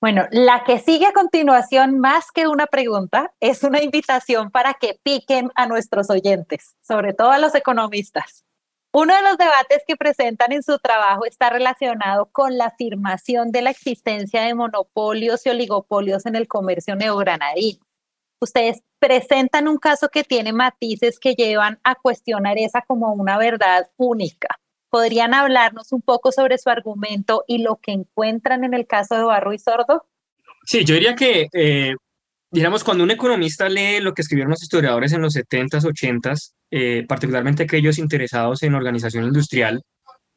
Bueno, 0.00 0.26
la 0.30 0.62
que 0.62 0.78
sigue 0.78 1.06
a 1.06 1.12
continuación, 1.12 1.98
más 1.98 2.30
que 2.30 2.46
una 2.46 2.66
pregunta, 2.66 3.32
es 3.40 3.64
una 3.64 3.82
invitación 3.82 4.52
para 4.52 4.74
que 4.74 5.00
piquen 5.02 5.50
a 5.56 5.66
nuestros 5.66 6.08
oyentes, 6.08 6.76
sobre 6.82 7.14
todo 7.14 7.32
a 7.32 7.38
los 7.38 7.56
economistas. 7.56 8.44
Uno 8.92 9.14
de 9.14 9.22
los 9.22 9.36
debates 9.36 9.82
que 9.86 9.96
presentan 9.96 10.52
en 10.52 10.62
su 10.62 10.78
trabajo 10.78 11.24
está 11.24 11.50
relacionado 11.50 12.26
con 12.30 12.56
la 12.56 12.66
afirmación 12.66 13.50
de 13.50 13.62
la 13.62 13.70
existencia 13.70 14.42
de 14.42 14.54
monopolios 14.54 15.44
y 15.44 15.50
oligopolios 15.50 16.26
en 16.26 16.36
el 16.36 16.46
comercio 16.46 16.94
neogranadino. 16.94 17.80
Ustedes 18.40 18.82
presentan 19.00 19.66
un 19.66 19.78
caso 19.78 20.10
que 20.10 20.22
tiene 20.22 20.52
matices 20.52 21.18
que 21.18 21.34
llevan 21.34 21.80
a 21.82 21.96
cuestionar 21.96 22.56
esa 22.56 22.82
como 22.82 23.12
una 23.12 23.36
verdad 23.36 23.90
única. 23.96 24.60
¿Podrían 24.90 25.34
hablarnos 25.34 25.92
un 25.92 26.02
poco 26.02 26.32
sobre 26.32 26.58
su 26.58 26.70
argumento 26.70 27.44
y 27.46 27.58
lo 27.58 27.76
que 27.76 27.92
encuentran 27.92 28.64
en 28.64 28.74
el 28.74 28.86
caso 28.86 29.16
de 29.16 29.24
Barro 29.24 29.52
y 29.52 29.58
Sordo? 29.58 30.06
Sí, 30.64 30.84
yo 30.84 30.94
diría 30.94 31.14
que 31.14 31.48
eh, 31.52 31.94
digamos, 32.50 32.84
cuando 32.84 33.04
un 33.04 33.10
economista 33.10 33.68
lee 33.68 34.00
lo 34.00 34.14
que 34.14 34.22
escribieron 34.22 34.50
los 34.50 34.62
historiadores 34.62 35.12
en 35.12 35.22
los 35.22 35.34
70s, 35.34 35.84
80s, 35.84 36.52
eh, 36.70 37.04
particularmente 37.06 37.64
aquellos 37.64 37.98
interesados 37.98 38.62
en 38.62 38.74
organización 38.74 39.24
industrial, 39.24 39.82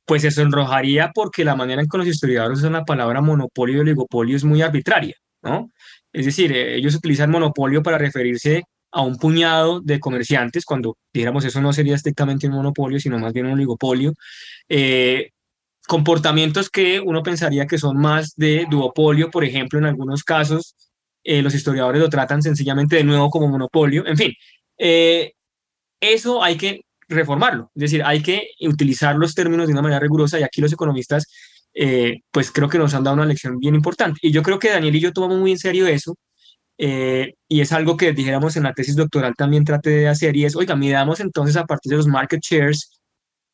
pues 0.05 0.23
se 0.23 0.31
sonrojaría 0.31 1.11
porque 1.13 1.45
la 1.45 1.55
manera 1.55 1.81
en 1.81 1.87
que 1.87 1.97
los 1.97 2.07
historiadores 2.07 2.59
usan 2.59 2.73
la 2.73 2.85
palabra 2.85 3.21
monopolio 3.21 3.77
y 3.77 3.79
oligopolio 3.81 4.35
es 4.35 4.43
muy 4.43 4.61
arbitraria, 4.61 5.15
¿no? 5.41 5.71
Es 6.11 6.25
decir, 6.25 6.51
eh, 6.51 6.75
ellos 6.75 6.95
utilizan 6.95 7.31
monopolio 7.31 7.81
para 7.81 7.97
referirse 7.97 8.63
a 8.91 9.01
un 9.01 9.17
puñado 9.17 9.81
de 9.81 9.99
comerciantes, 9.99 10.65
cuando, 10.65 10.97
digamos, 11.13 11.45
eso 11.45 11.61
no 11.61 11.73
sería 11.73 11.95
estrictamente 11.95 12.47
un 12.47 12.53
monopolio, 12.53 12.99
sino 12.99 13.19
más 13.19 13.33
bien 13.33 13.45
un 13.45 13.53
oligopolio. 13.53 14.13
Eh, 14.67 15.31
comportamientos 15.87 16.69
que 16.69 16.99
uno 16.99 17.23
pensaría 17.23 17.67
que 17.67 17.77
son 17.77 17.97
más 17.97 18.33
de 18.35 18.65
duopolio, 18.69 19.29
por 19.31 19.43
ejemplo, 19.43 19.79
en 19.79 19.85
algunos 19.85 20.23
casos, 20.23 20.75
eh, 21.23 21.41
los 21.41 21.53
historiadores 21.53 22.01
lo 22.01 22.09
tratan 22.09 22.41
sencillamente 22.41 22.95
de 22.97 23.03
nuevo 23.03 23.29
como 23.29 23.47
monopolio, 23.47 24.05
en 24.05 24.17
fin, 24.17 24.33
eh, 24.77 25.33
eso 25.99 26.43
hay 26.43 26.57
que 26.57 26.81
reformarlo, 27.07 27.71
es 27.75 27.81
decir, 27.81 28.03
hay 28.03 28.21
que 28.21 28.51
utilizar 28.61 29.15
los 29.15 29.35
términos 29.35 29.67
de 29.67 29.73
una 29.73 29.81
manera 29.81 29.99
rigurosa 29.99 30.39
y 30.39 30.43
aquí 30.43 30.61
los 30.61 30.73
economistas, 30.73 31.27
eh, 31.73 32.21
pues 32.31 32.51
creo 32.51 32.69
que 32.69 32.77
nos 32.77 32.93
han 32.93 33.03
dado 33.03 33.15
una 33.15 33.25
lección 33.25 33.57
bien 33.59 33.75
importante. 33.75 34.19
Y 34.21 34.31
yo 34.31 34.43
creo 34.43 34.59
que 34.59 34.69
Daniel 34.69 34.95
y 34.95 34.99
yo 34.99 35.13
tomamos 35.13 35.39
muy 35.39 35.51
en 35.51 35.59
serio 35.59 35.87
eso 35.87 36.15
eh, 36.83 37.35
y 37.47 37.61
es 37.61 37.71
algo 37.73 37.95
que 37.95 38.11
dijéramos 38.11 38.57
en 38.57 38.63
la 38.63 38.73
tesis 38.73 38.95
doctoral 38.95 39.35
también 39.37 39.63
traté 39.63 39.91
de 39.91 40.07
hacer 40.07 40.35
y 40.35 40.45
es, 40.45 40.55
oiga, 40.55 40.75
midamos 40.75 41.19
entonces 41.19 41.55
a 41.55 41.65
partir 41.65 41.91
de 41.91 41.97
los 41.97 42.07
market 42.07 42.41
shares, 42.41 42.99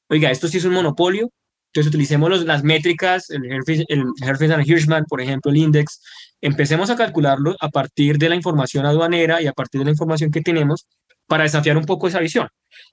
oiga, 0.07 0.31
esto 0.31 0.47
sí 0.47 0.59
es 0.59 0.63
un 0.63 0.71
monopolio, 0.71 1.29
entonces 1.73 1.89
utilicemos 1.89 2.29
los, 2.29 2.45
las 2.45 2.63
métricas, 2.63 3.29
el 3.29 3.43
Herfins, 3.51 3.83
el 3.89 4.53
and 4.53 4.65
Hirschman, 4.65 5.03
por 5.09 5.19
ejemplo, 5.19 5.51
el 5.51 5.57
index, 5.57 6.01
empecemos 6.39 6.89
a 6.89 6.95
calcularlo 6.95 7.57
a 7.59 7.67
partir 7.67 8.17
de 8.17 8.29
la 8.29 8.35
información 8.35 8.85
aduanera 8.85 9.41
y 9.41 9.47
a 9.47 9.51
partir 9.51 9.79
de 9.79 9.85
la 9.85 9.91
información 9.91 10.31
que 10.31 10.39
tenemos 10.39 10.87
para 11.25 11.43
desafiar 11.43 11.75
un 11.75 11.83
poco 11.83 12.07
esa 12.07 12.21
visión. 12.21 12.47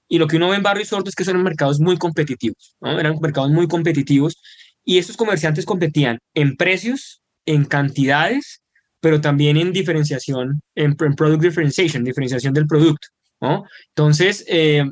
Y 0.09 0.17
lo 0.17 0.27
que 0.27 0.35
uno 0.35 0.49
ve 0.49 0.57
en 0.57 0.63
Barrio 0.63 0.83
Sordo 0.83 1.07
es 1.07 1.15
que 1.15 1.23
son 1.23 1.41
mercados 1.43 1.79
muy 1.79 1.97
competitivos, 1.97 2.75
¿no? 2.81 2.99
eran 2.99 3.17
mercados 3.21 3.51
muy 3.51 3.69
competitivos 3.69 4.41
y 4.83 4.97
estos 4.97 5.15
comerciantes 5.15 5.65
competían 5.65 6.19
en 6.33 6.57
precios, 6.57 7.21
en 7.45 7.63
cantidades, 7.63 8.64
pero 9.05 9.21
también 9.21 9.55
en 9.55 9.71
diferenciación, 9.71 10.63
en, 10.73 10.95
product 10.95 11.39
differentiation, 11.39 12.03
diferenciación 12.03 12.55
del 12.55 12.65
producto. 12.65 13.07
¿no? 13.39 13.63
Entonces, 13.89 14.43
eh, 14.47 14.83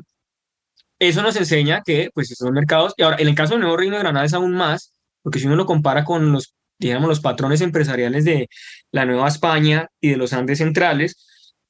eso 1.00 1.20
nos 1.20 1.34
enseña 1.34 1.82
que 1.84 2.10
pues 2.14 2.30
estos 2.30 2.48
mercados, 2.52 2.94
y 2.96 3.02
ahora 3.02 3.16
en 3.18 3.26
el 3.26 3.34
caso 3.34 3.54
del 3.54 3.62
Nuevo 3.62 3.76
Reino 3.76 3.96
de 3.96 4.02
Granada 4.02 4.24
es 4.24 4.32
aún 4.32 4.52
más, 4.52 4.92
porque 5.20 5.40
si 5.40 5.48
uno 5.48 5.56
lo 5.56 5.66
compara 5.66 6.04
con 6.04 6.30
los, 6.30 6.54
digamos, 6.78 7.08
los 7.08 7.18
patrones 7.18 7.60
empresariales 7.60 8.24
de 8.24 8.48
la 8.92 9.04
Nueva 9.04 9.26
España 9.26 9.88
y 10.00 10.10
de 10.10 10.16
los 10.16 10.32
Andes 10.32 10.58
centrales, 10.58 11.16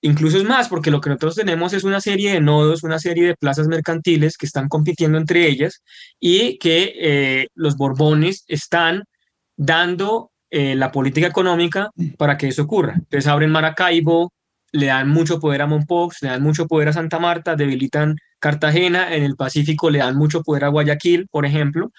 Incluso 0.02 0.36
es 0.36 0.44
más, 0.44 0.68
porque 0.68 0.90
lo 0.90 1.00
que 1.00 1.08
nosotros 1.08 1.34
tenemos 1.34 1.72
es 1.72 1.82
una 1.82 1.98
serie 1.98 2.34
de 2.34 2.40
nodos, 2.42 2.82
una 2.82 2.98
serie 2.98 3.26
de 3.28 3.36
plazas 3.36 3.68
mercantiles 3.68 4.36
que 4.36 4.44
están 4.44 4.68
compitiendo 4.68 5.16
entre 5.16 5.48
ellas 5.48 5.82
y 6.20 6.58
que 6.58 6.92
eh, 7.00 7.46
los 7.54 7.78
Borbones 7.78 8.44
están 8.48 9.04
dando 9.56 10.30
eh, 10.56 10.76
la 10.76 10.92
política 10.92 11.26
económica 11.26 11.90
para 12.16 12.38
que 12.38 12.46
eso 12.46 12.62
ocurra. 12.62 12.94
Entonces 12.94 13.26
abren 13.26 13.50
Maracaibo, 13.50 14.32
le 14.70 14.86
dan 14.86 15.08
mucho 15.08 15.40
poder 15.40 15.62
a 15.62 15.66
Monpox, 15.66 16.22
le 16.22 16.28
dan 16.28 16.44
mucho 16.44 16.68
poder 16.68 16.90
a 16.90 16.92
Santa 16.92 17.18
Marta, 17.18 17.56
debilitan 17.56 18.14
Cartagena, 18.38 19.12
en 19.12 19.24
el 19.24 19.34
Pacífico 19.34 19.90
le 19.90 19.98
dan 19.98 20.16
mucho 20.16 20.42
poder 20.44 20.62
a 20.62 20.68
Guayaquil, 20.68 21.26
por 21.28 21.44
ejemplo, 21.44 21.90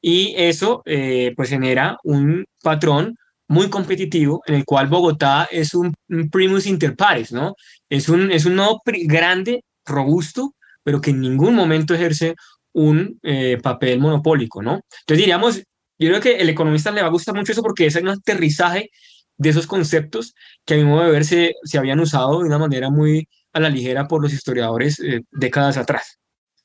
y 0.00 0.32
eso 0.36 0.82
eh, 0.86 1.32
pues 1.36 1.48
genera 1.48 1.98
un 2.04 2.44
patrón 2.62 3.16
muy 3.48 3.68
competitivo, 3.68 4.42
en 4.46 4.54
el 4.54 4.64
cual 4.64 4.86
Bogotá 4.86 5.48
es 5.50 5.74
un, 5.74 5.92
primus 6.30 6.66
inter 6.66 6.94
pares, 6.94 7.32
¿no? 7.32 7.56
Es 7.88 8.08
un, 8.08 8.30
es 8.30 8.46
un 8.46 8.54
nodo 8.54 8.80
grande, 8.84 9.64
robusto, 9.84 10.54
pero 10.84 11.00
que 11.00 11.10
en 11.10 11.20
ningún 11.20 11.56
momento 11.56 11.94
ejerce 11.94 12.36
un 12.72 13.18
eh, 13.24 13.58
papel 13.60 13.98
monopólico, 13.98 14.62
¿no? 14.62 14.82
Entonces 15.00 15.18
diríamos, 15.18 15.64
yo 15.98 16.08
creo 16.08 16.20
que 16.20 16.36
el 16.36 16.48
economista 16.48 16.90
le 16.90 17.00
va 17.00 17.08
a 17.08 17.10
gustar 17.10 17.34
mucho 17.34 17.52
eso 17.52 17.62
porque 17.62 17.86
es 17.86 17.96
un 17.96 18.08
aterrizaje 18.08 18.90
de 19.36 19.48
esos 19.48 19.66
conceptos 19.66 20.34
que 20.64 20.74
a 20.74 20.76
mi 20.76 20.84
modo 20.84 21.04
de 21.04 21.10
ver 21.10 21.24
se, 21.24 21.54
se 21.64 21.78
habían 21.78 22.00
usado 22.00 22.40
de 22.40 22.46
una 22.46 22.58
manera 22.58 22.90
muy 22.90 23.28
a 23.52 23.60
la 23.60 23.68
ligera 23.68 24.06
por 24.06 24.20
los 24.20 24.32
historiadores 24.32 24.98
eh, 25.00 25.22
décadas 25.30 25.76
atrás. 25.76 26.18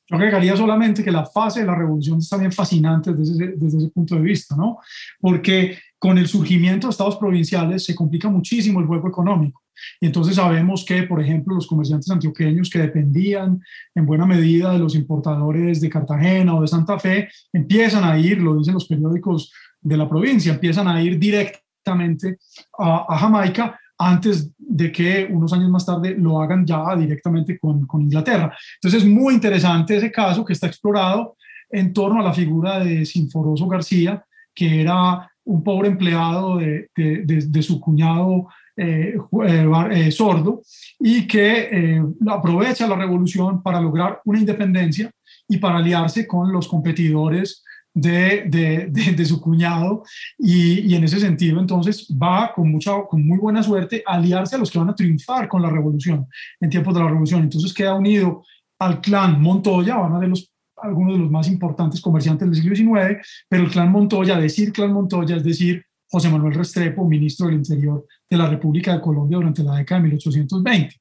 Yo 0.07 0.17
agregaría 0.17 0.55
solamente 0.55 1.03
que 1.03 1.11
la 1.11 1.25
fase 1.25 1.59
de 1.59 1.67
la 1.67 1.75
revolución 1.75 2.17
es 2.17 2.29
también 2.29 2.51
fascinante 2.51 3.13
desde 3.13 3.33
ese, 3.33 3.53
desde 3.55 3.77
ese 3.77 3.89
punto 3.89 4.15
de 4.15 4.21
vista, 4.21 4.55
¿no? 4.55 4.79
Porque 5.19 5.77
con 5.99 6.17
el 6.17 6.27
surgimiento 6.27 6.87
de 6.87 6.91
estados 6.91 7.17
provinciales 7.17 7.85
se 7.85 7.93
complica 7.93 8.27
muchísimo 8.27 8.79
el 8.79 8.87
juego 8.87 9.07
económico. 9.07 9.61
Y 9.99 10.07
entonces 10.07 10.35
sabemos 10.35 10.85
que, 10.85 11.03
por 11.03 11.21
ejemplo, 11.21 11.55
los 11.55 11.67
comerciantes 11.67 12.09
antioqueños 12.09 12.69
que 12.69 12.79
dependían 12.79 13.61
en 13.95 14.05
buena 14.05 14.25
medida 14.25 14.71
de 14.71 14.79
los 14.79 14.95
importadores 14.95 15.81
de 15.81 15.89
Cartagena 15.89 16.55
o 16.55 16.61
de 16.61 16.67
Santa 16.67 16.99
Fe, 16.99 17.29
empiezan 17.53 18.03
a 18.03 18.17
ir, 18.17 18.41
lo 18.41 18.57
dicen 18.57 18.73
los 18.73 18.87
periódicos 18.87 19.51
de 19.81 19.97
la 19.97 20.09
provincia, 20.09 20.53
empiezan 20.53 20.87
a 20.87 21.01
ir 21.01 21.17
directamente 21.17 22.37
a, 22.77 23.17
Jamaica 23.17 23.79
antes 23.97 24.51
de 24.57 24.91
que 24.91 25.27
unos 25.29 25.51
años 25.53 25.69
más 25.69 25.85
tarde 25.85 26.15
lo 26.17 26.41
hagan 26.41 26.65
ya 26.65 26.95
directamente 26.95 27.57
con, 27.59 27.85
con, 27.85 28.01
Inglaterra. 28.01 28.55
Entonces 28.75 29.03
es 29.03 29.09
muy 29.09 29.33
interesante 29.33 29.97
ese 29.97 30.11
caso 30.11 30.45
que 30.45 30.53
está 30.53 30.67
explorado 30.67 31.35
en 31.69 31.93
torno 31.93 32.19
a 32.19 32.23
la 32.23 32.33
figura 32.33 32.79
de 32.79 33.05
Sinforoso 33.05 33.67
García, 33.67 34.23
que 34.53 34.81
era 34.81 35.29
un 35.43 35.63
pobre 35.63 35.89
empleado 35.89 36.57
de, 36.57 36.89
de, 36.95 37.63
su 37.63 37.79
cuñado 37.79 38.47
eh, 38.81 39.13
eh, 39.45 39.71
eh, 39.91 40.11
sordo 40.11 40.61
y 40.97 41.27
que 41.27 42.01
aprovecha 42.29 42.87
la 42.87 42.95
revolución 42.95 43.61
para 43.61 43.81
lograr 43.81 44.21
una 44.23 44.39
independencia 44.39 45.11
y 45.49 45.57
para 45.57 45.79
aliarse 45.79 46.25
con 46.25 46.51
los 46.53 46.65
competidores 46.65 47.61
de, 47.93 48.45
de, 48.89 49.25
su 49.25 49.41
cuñado 49.41 50.03
y, 50.37 50.95
en 50.95 51.03
ese 51.03 51.19
sentido 51.19 51.59
entonces 51.59 52.07
va 52.11 52.53
con, 52.53 52.71
mucha, 52.71 52.93
con 53.09 53.27
muy 53.27 53.37
buena 53.37 53.61
suerte 53.61 54.01
a 54.05 54.13
aliarse 54.13 54.55
a 54.55 54.59
los 54.59 54.71
que 54.71 54.79
van 54.79 54.91
a 54.91 54.95
triunfar 54.95 55.49
con 55.49 55.61
la 55.61 55.69
revolución 55.69 56.27
en 56.61 56.69
tiempos 56.69 56.93
de 56.93 57.01
la 57.01 57.07
revolución. 57.07 57.43
Entonces 57.43 57.73
queda 57.73 57.95
unido 57.95 58.45
al 58.79 59.01
clan 59.01 59.41
Montoya, 59.41 59.97
van 59.97 60.21
de 60.21 60.27
los 60.29 60.49
algunos 60.81 61.13
de 61.13 61.19
los 61.19 61.31
más 61.31 61.49
importantes 61.49 61.99
comerciantes 61.99 62.47
del 62.47 62.55
siglo 62.55 62.75
XIX, 62.75 63.17
pero 63.49 63.63
el 63.63 63.69
clan 63.69 63.91
Montoya, 63.91 64.37
decir 64.37 64.71
clan 64.71 64.93
Montoya 64.93 65.35
es 65.35 65.43
decir 65.43 65.83
José 66.09 66.29
Manuel 66.29 66.55
Restrepo, 66.55 67.07
ministro 67.07 67.47
del 67.47 67.55
Interior 67.55 68.05
de 68.29 68.37
la 68.37 68.47
República 68.47 68.93
de 68.93 69.01
Colombia 69.01 69.37
durante 69.37 69.63
la 69.63 69.75
década 69.75 70.01
de 70.01 70.07
1820. 70.07 70.95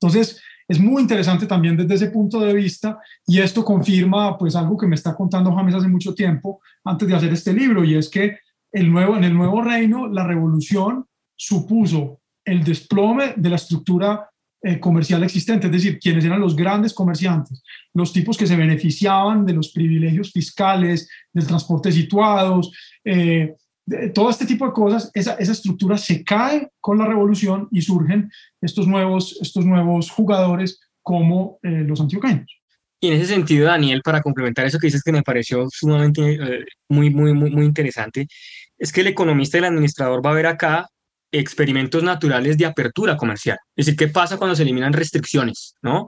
Entonces, 0.00 0.40
es 0.66 0.80
muy 0.80 1.02
interesante 1.02 1.46
también 1.46 1.76
desde 1.76 1.94
ese 1.94 2.06
punto 2.10 2.40
de 2.40 2.54
vista 2.54 2.98
y 3.26 3.38
esto 3.38 3.64
confirma 3.64 4.38
pues 4.38 4.56
algo 4.56 4.76
que 4.76 4.86
me 4.86 4.94
está 4.94 5.14
contando 5.14 5.54
James 5.54 5.74
hace 5.74 5.88
mucho 5.88 6.14
tiempo 6.14 6.60
antes 6.84 7.06
de 7.06 7.14
hacer 7.14 7.32
este 7.32 7.52
libro 7.52 7.84
y 7.84 7.96
es 7.96 8.08
que 8.08 8.38
el 8.72 8.90
nuevo, 8.90 9.16
en 9.16 9.24
el 9.24 9.34
nuevo 9.34 9.62
reino 9.62 10.08
la 10.08 10.26
revolución 10.26 11.04
supuso 11.36 12.20
el 12.44 12.64
desplome 12.64 13.34
de 13.36 13.50
la 13.50 13.56
estructura 13.56 14.30
eh, 14.62 14.80
comercial 14.80 15.22
existente, 15.22 15.66
es 15.66 15.72
decir, 15.72 15.98
quienes 15.98 16.24
eran 16.24 16.40
los 16.40 16.56
grandes 16.56 16.94
comerciantes, 16.94 17.62
los 17.92 18.14
tipos 18.14 18.38
que 18.38 18.46
se 18.46 18.56
beneficiaban 18.56 19.44
de 19.44 19.52
los 19.52 19.70
privilegios 19.72 20.32
fiscales, 20.32 21.10
del 21.32 21.46
transporte 21.46 21.92
situados, 21.92 22.72
eh, 23.04 23.54
todo 24.14 24.30
este 24.30 24.46
tipo 24.46 24.66
de 24.66 24.72
cosas, 24.72 25.10
esa, 25.14 25.34
esa, 25.34 25.52
estructura 25.52 25.98
se 25.98 26.24
cae 26.24 26.70
con 26.80 26.98
la 26.98 27.06
revolución 27.06 27.68
y 27.70 27.82
surgen 27.82 28.30
estos 28.60 28.86
nuevos, 28.86 29.38
estos 29.42 29.64
nuevos 29.64 30.10
jugadores 30.10 30.80
como 31.02 31.58
eh, 31.62 31.84
los 31.86 32.00
antioqueños. 32.00 32.50
Y 33.00 33.08
en 33.08 33.14
ese 33.14 33.26
sentido, 33.26 33.66
Daniel, 33.66 34.00
para 34.02 34.22
complementar 34.22 34.64
eso 34.64 34.78
que 34.78 34.86
dices 34.86 35.02
que 35.02 35.12
me 35.12 35.22
pareció 35.22 35.66
sumamente 35.70 36.32
eh, 36.32 36.64
muy, 36.88 37.10
muy, 37.10 37.34
muy, 37.34 37.50
muy 37.50 37.66
interesante, 37.66 38.26
es 38.78 38.92
que 38.92 39.02
el 39.02 39.08
economista 39.08 39.58
y 39.58 39.60
el 39.60 39.66
administrador 39.66 40.24
va 40.24 40.30
a 40.30 40.34
ver 40.34 40.46
acá 40.46 40.88
experimentos 41.30 42.02
naturales 42.02 42.56
de 42.56 42.64
apertura 42.64 43.16
comercial. 43.16 43.58
Es 43.76 43.86
decir, 43.86 43.98
¿qué 43.98 44.08
pasa 44.08 44.38
cuando 44.38 44.56
se 44.56 44.62
eliminan 44.62 44.92
restricciones? 44.92 45.74
¿no? 45.82 46.06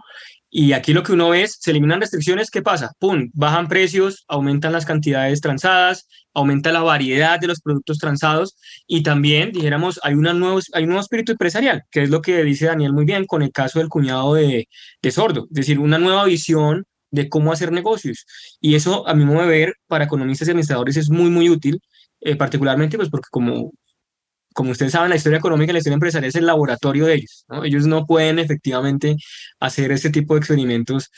Y 0.49 0.73
aquí 0.73 0.93
lo 0.93 1.03
que 1.03 1.13
uno 1.13 1.31
ve 1.31 1.43
es, 1.43 1.59
se 1.61 1.71
eliminan 1.71 2.01
restricciones, 2.01 2.51
¿qué 2.51 2.63
pasa? 2.63 2.93
¡Pum! 2.99 3.31
Bajan 3.35 3.69
precios, 3.69 4.25
aumentan 4.29 4.73
las 4.73 4.87
cantidades 4.87 5.41
transadas, 5.41 6.09
aumenta 6.35 6.73
la 6.73 6.83
variedad 6.83 7.41
de 7.41 7.49
los 7.49 7.61
productos 7.61 7.99
transados 7.99 8.57
y 8.87 9.03
también, 9.03 9.53
dijéramos, 9.53 9.99
hay, 10.03 10.15
una 10.15 10.33
nuevo, 10.33 10.61
hay 10.73 10.85
un 10.85 10.91
nuevo 10.91 11.03
espíritu 11.03 11.33
empresarial, 11.33 11.83
que 11.91 12.03
es 12.03 12.11
lo 12.11 12.23
que 12.23 12.45
dice 12.45 12.67
Daniel 12.67 12.93
muy 12.93 13.05
bien 13.05 13.27
con 13.27 13.43
el 13.43 13.51
caso 13.53 13.81
del 13.81 13.89
cuñado 13.89 14.35
de, 14.35 14.69
de 15.03 15.11
Sordo, 15.11 15.47
es 15.51 15.55
decir, 15.55 15.79
una 15.79 15.99
nueva 15.99 16.25
visión 16.25 16.85
de 17.11 17.29
cómo 17.29 17.53
hacer 17.53 17.73
negocios. 17.73 18.27
Y 18.61 18.75
eso, 18.75 19.09
a 19.09 19.15
mi 19.15 19.25
modo 19.25 19.43
de 19.43 19.49
ver, 19.49 19.75
para 19.87 20.05
economistas 20.05 20.49
y 20.49 20.51
administradores 20.53 20.97
es 20.97 21.11
muy, 21.11 21.31
muy 21.31 21.49
útil, 21.51 21.81
eh, 22.21 22.37
particularmente 22.37 22.97
pues 22.97 23.11
porque 23.11 23.29
como 23.31 23.73
como 24.57 24.71
ustedes 24.71 24.92
saben, 24.92 25.11
la 25.11 25.16
historia 25.16 25.38
económica 25.38 25.71
y 25.71 25.75
la 25.75 25.81
historia 25.81 25.97
empresarial 25.97 26.31
es 26.31 26.35
el 26.35 26.47
laboratorio 26.47 27.05
de 27.05 27.14
ellos. 27.16 27.45
¿no? 27.47 27.62
Ellos 27.62 27.87
no 27.87 28.07
pueden 28.07 28.38
efectivamente 28.38 29.14
hacer 29.61 29.92
este 29.92 30.09
tipo 30.09 30.33
de 30.33 30.38
experimentos 30.38 31.11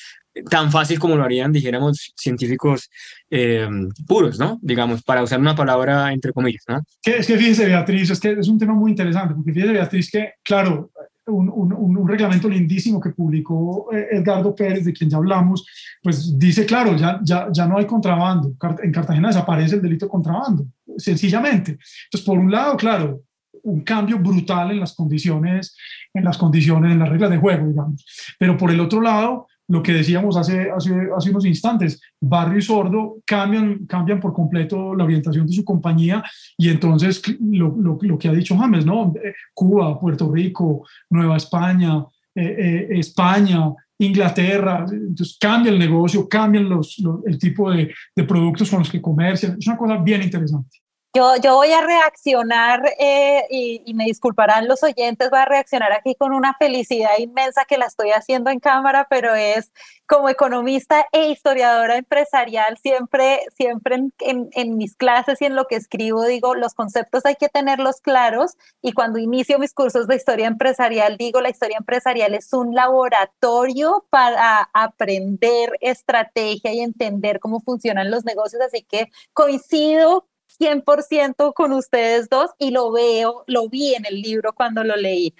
tan 0.50 0.72
fácil 0.72 0.98
como 0.98 1.14
lo 1.14 1.22
harían, 1.22 1.52
dijéramos, 1.52 2.12
científicos 2.16 2.90
eh, 3.30 3.68
puros, 4.08 4.40
¿no? 4.40 4.58
Digamos, 4.60 5.04
para 5.04 5.22
usar 5.22 5.38
una 5.38 5.54
palabra 5.54 6.12
entre 6.12 6.32
comillas, 6.32 6.64
¿no? 6.66 6.82
Es 7.04 7.26
que 7.28 7.38
fíjese, 7.38 7.66
Beatriz, 7.66 8.10
es 8.10 8.18
que 8.18 8.32
es 8.32 8.48
un 8.48 8.58
tema 8.58 8.74
muy 8.74 8.90
interesante, 8.90 9.34
porque 9.34 9.52
fíjese, 9.52 9.72
Beatriz, 9.72 10.10
que, 10.10 10.32
claro, 10.42 10.90
un, 11.26 11.48
un, 11.48 11.72
un, 11.72 12.08
reglamento 12.08 12.48
lindísimo 12.48 13.00
que 13.00 13.10
publicó 13.10 13.88
eh, 13.92 14.08
Edgardo 14.12 14.54
Pérez, 14.54 14.84
de 14.84 14.92
quien 14.92 15.10
ya 15.10 15.18
hablamos, 15.18 15.64
pues 16.02 16.38
dice, 16.38 16.66
claro, 16.66 16.96
ya, 16.96 17.20
ya, 17.22 17.48
ya 17.52 17.66
no 17.66 17.78
hay 17.78 17.86
contrabando. 17.86 18.52
En 18.82 18.92
Cartagena 18.92 19.28
desaparece 19.28 19.76
el 19.76 19.82
delito 19.82 20.06
de 20.06 20.10
contrabando, 20.10 20.66
sencillamente. 20.96 21.72
Entonces, 22.04 22.26
por 22.26 22.38
un 22.38 22.50
lado, 22.50 22.76
claro, 22.76 23.20
un 23.62 23.80
cambio 23.82 24.18
brutal 24.18 24.70
en 24.70 24.80
las 24.80 24.94
condiciones, 24.94 25.76
en 26.14 26.24
las 26.24 26.38
condiciones, 26.38 26.92
en 26.92 26.98
las 26.98 27.08
reglas 27.08 27.30
de 27.30 27.38
juego, 27.38 27.66
digamos. 27.66 28.04
Pero 28.38 28.56
por 28.56 28.70
el 28.70 28.80
otro 28.80 29.00
lado, 29.00 29.46
lo 29.68 29.82
que 29.82 29.92
decíamos 29.92 30.36
hace, 30.36 30.70
hace, 30.70 30.94
hace 31.14 31.30
unos 31.30 31.44
instantes, 31.44 32.00
Barrio 32.20 32.58
y 32.58 32.62
Sordo 32.62 33.18
cambian, 33.24 33.86
cambian 33.86 34.18
por 34.18 34.32
completo 34.32 34.94
la 34.94 35.04
orientación 35.04 35.46
de 35.46 35.52
su 35.52 35.64
compañía 35.64 36.24
y 36.56 36.70
entonces 36.70 37.22
lo, 37.38 37.76
lo, 37.78 38.18
que 38.18 38.28
ha 38.28 38.32
dicho 38.32 38.56
James, 38.56 38.86
¿no? 38.86 39.12
Eh, 39.22 39.34
Cuba, 39.52 40.00
Puerto 40.00 40.32
Rico, 40.32 40.86
Nueva 41.10 41.36
España, 41.36 42.02
eh, 42.34 42.86
eh, 42.90 42.98
España, 42.98 43.70
Inglaterra, 43.98 44.86
entonces 44.90 45.36
cambia 45.38 45.70
el 45.70 45.78
negocio, 45.78 46.26
cambian 46.28 46.68
los, 46.68 46.96
el 47.26 47.38
tipo 47.38 47.70
de, 47.70 47.92
de 48.16 48.24
productos 48.24 48.70
con 48.70 48.78
los 48.78 48.90
que 48.90 49.02
comercian, 49.02 49.56
es 49.58 49.66
una 49.66 49.76
cosa 49.76 49.98
bien 49.98 50.22
interesante. 50.22 50.78
Yo, 51.14 51.36
yo 51.36 51.54
voy 51.54 51.72
a 51.72 51.80
reaccionar 51.80 52.82
eh, 52.98 53.46
y, 53.48 53.94
me 53.94 54.04
disculparán 54.04 54.68
los 54.68 54.82
oyentes, 54.82 55.30
voy 55.30 55.38
a 55.38 55.46
reaccionar 55.46 55.90
aquí 55.92 56.14
con 56.14 56.34
una 56.34 56.54
felicidad 56.58 57.16
inmensa 57.18 57.64
que 57.64 57.78
la 57.78 57.86
estoy 57.86 58.10
haciendo 58.10 58.50
en 58.50 58.60
cámara, 58.60 59.06
pero 59.08 59.34
es 59.34 59.72
como 60.06 60.28
economista 60.28 61.06
e 61.12 61.28
historiadora 61.28 61.96
empresarial, 61.96 62.76
siempre, 62.76 63.40
siempre 63.56 63.94
en, 63.96 64.12
en, 64.20 64.48
en, 64.52 64.76
mis 64.76 64.96
clases 64.96 65.40
y 65.40 65.46
en 65.46 65.56
lo 65.56 65.66
que 65.66 65.76
escribo 65.76 66.24
digo, 66.24 66.54
los 66.54 66.74
conceptos 66.74 67.24
hay 67.24 67.36
que 67.36 67.48
tenerlos 67.48 68.02
claros 68.02 68.56
y 68.82 68.92
cuando 68.92 69.18
inicio 69.18 69.58
mis 69.58 69.72
cursos 69.72 70.08
de 70.08 70.16
historia 70.16 70.46
empresarial 70.46 71.16
digo, 71.16 71.40
la 71.40 71.50
historia 71.50 71.78
empresarial 71.78 72.34
es 72.34 72.52
un 72.52 72.74
laboratorio 72.74 74.06
para 74.10 74.68
aprender 74.74 75.72
estrategia 75.80 76.72
y 76.74 76.80
entender 76.80 77.40
cómo 77.40 77.60
funcionan 77.60 78.10
los 78.10 78.26
negocios, 78.26 78.62
así 78.62 78.82
que 78.82 79.10
coincido 79.32 80.27
100% 80.58 81.52
con 81.54 81.72
ustedes 81.72 82.28
dos 82.28 82.50
y 82.58 82.70
lo 82.70 82.90
veo, 82.90 83.44
lo 83.46 83.68
vi 83.68 83.94
en 83.94 84.06
el 84.06 84.20
libro 84.20 84.52
cuando 84.54 84.84
lo 84.84 84.96
leí. 84.96 85.34